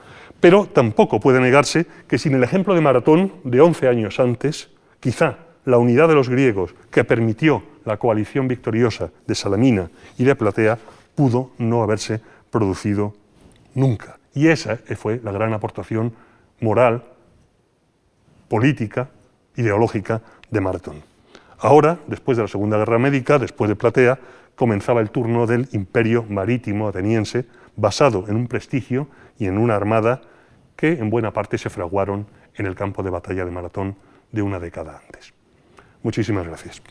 [0.40, 4.68] Pero tampoco puede negarse que sin el ejemplo de Maratón de 11 años antes,
[5.00, 10.34] quizá la unidad de los griegos que permitió la coalición victoriosa de Salamina y de
[10.34, 10.78] Platea,
[11.14, 12.20] pudo no haberse
[12.50, 13.14] producido
[13.74, 14.18] nunca.
[14.34, 16.12] Y esa fue la gran aportación
[16.60, 17.04] moral,
[18.48, 19.08] política,
[19.56, 21.02] ideológica de Maratón.
[21.58, 24.18] Ahora, después de la Segunda Guerra Médica, después de Platea,
[24.54, 27.46] comenzaba el turno del imperio marítimo ateniense,
[27.76, 29.08] basado en un prestigio
[29.38, 30.22] y en una armada
[30.76, 32.26] que en buena parte se fraguaron
[32.56, 33.96] en el campo de batalla de Maratón
[34.30, 35.32] de una década antes.
[36.02, 36.82] Muchísimas gracias.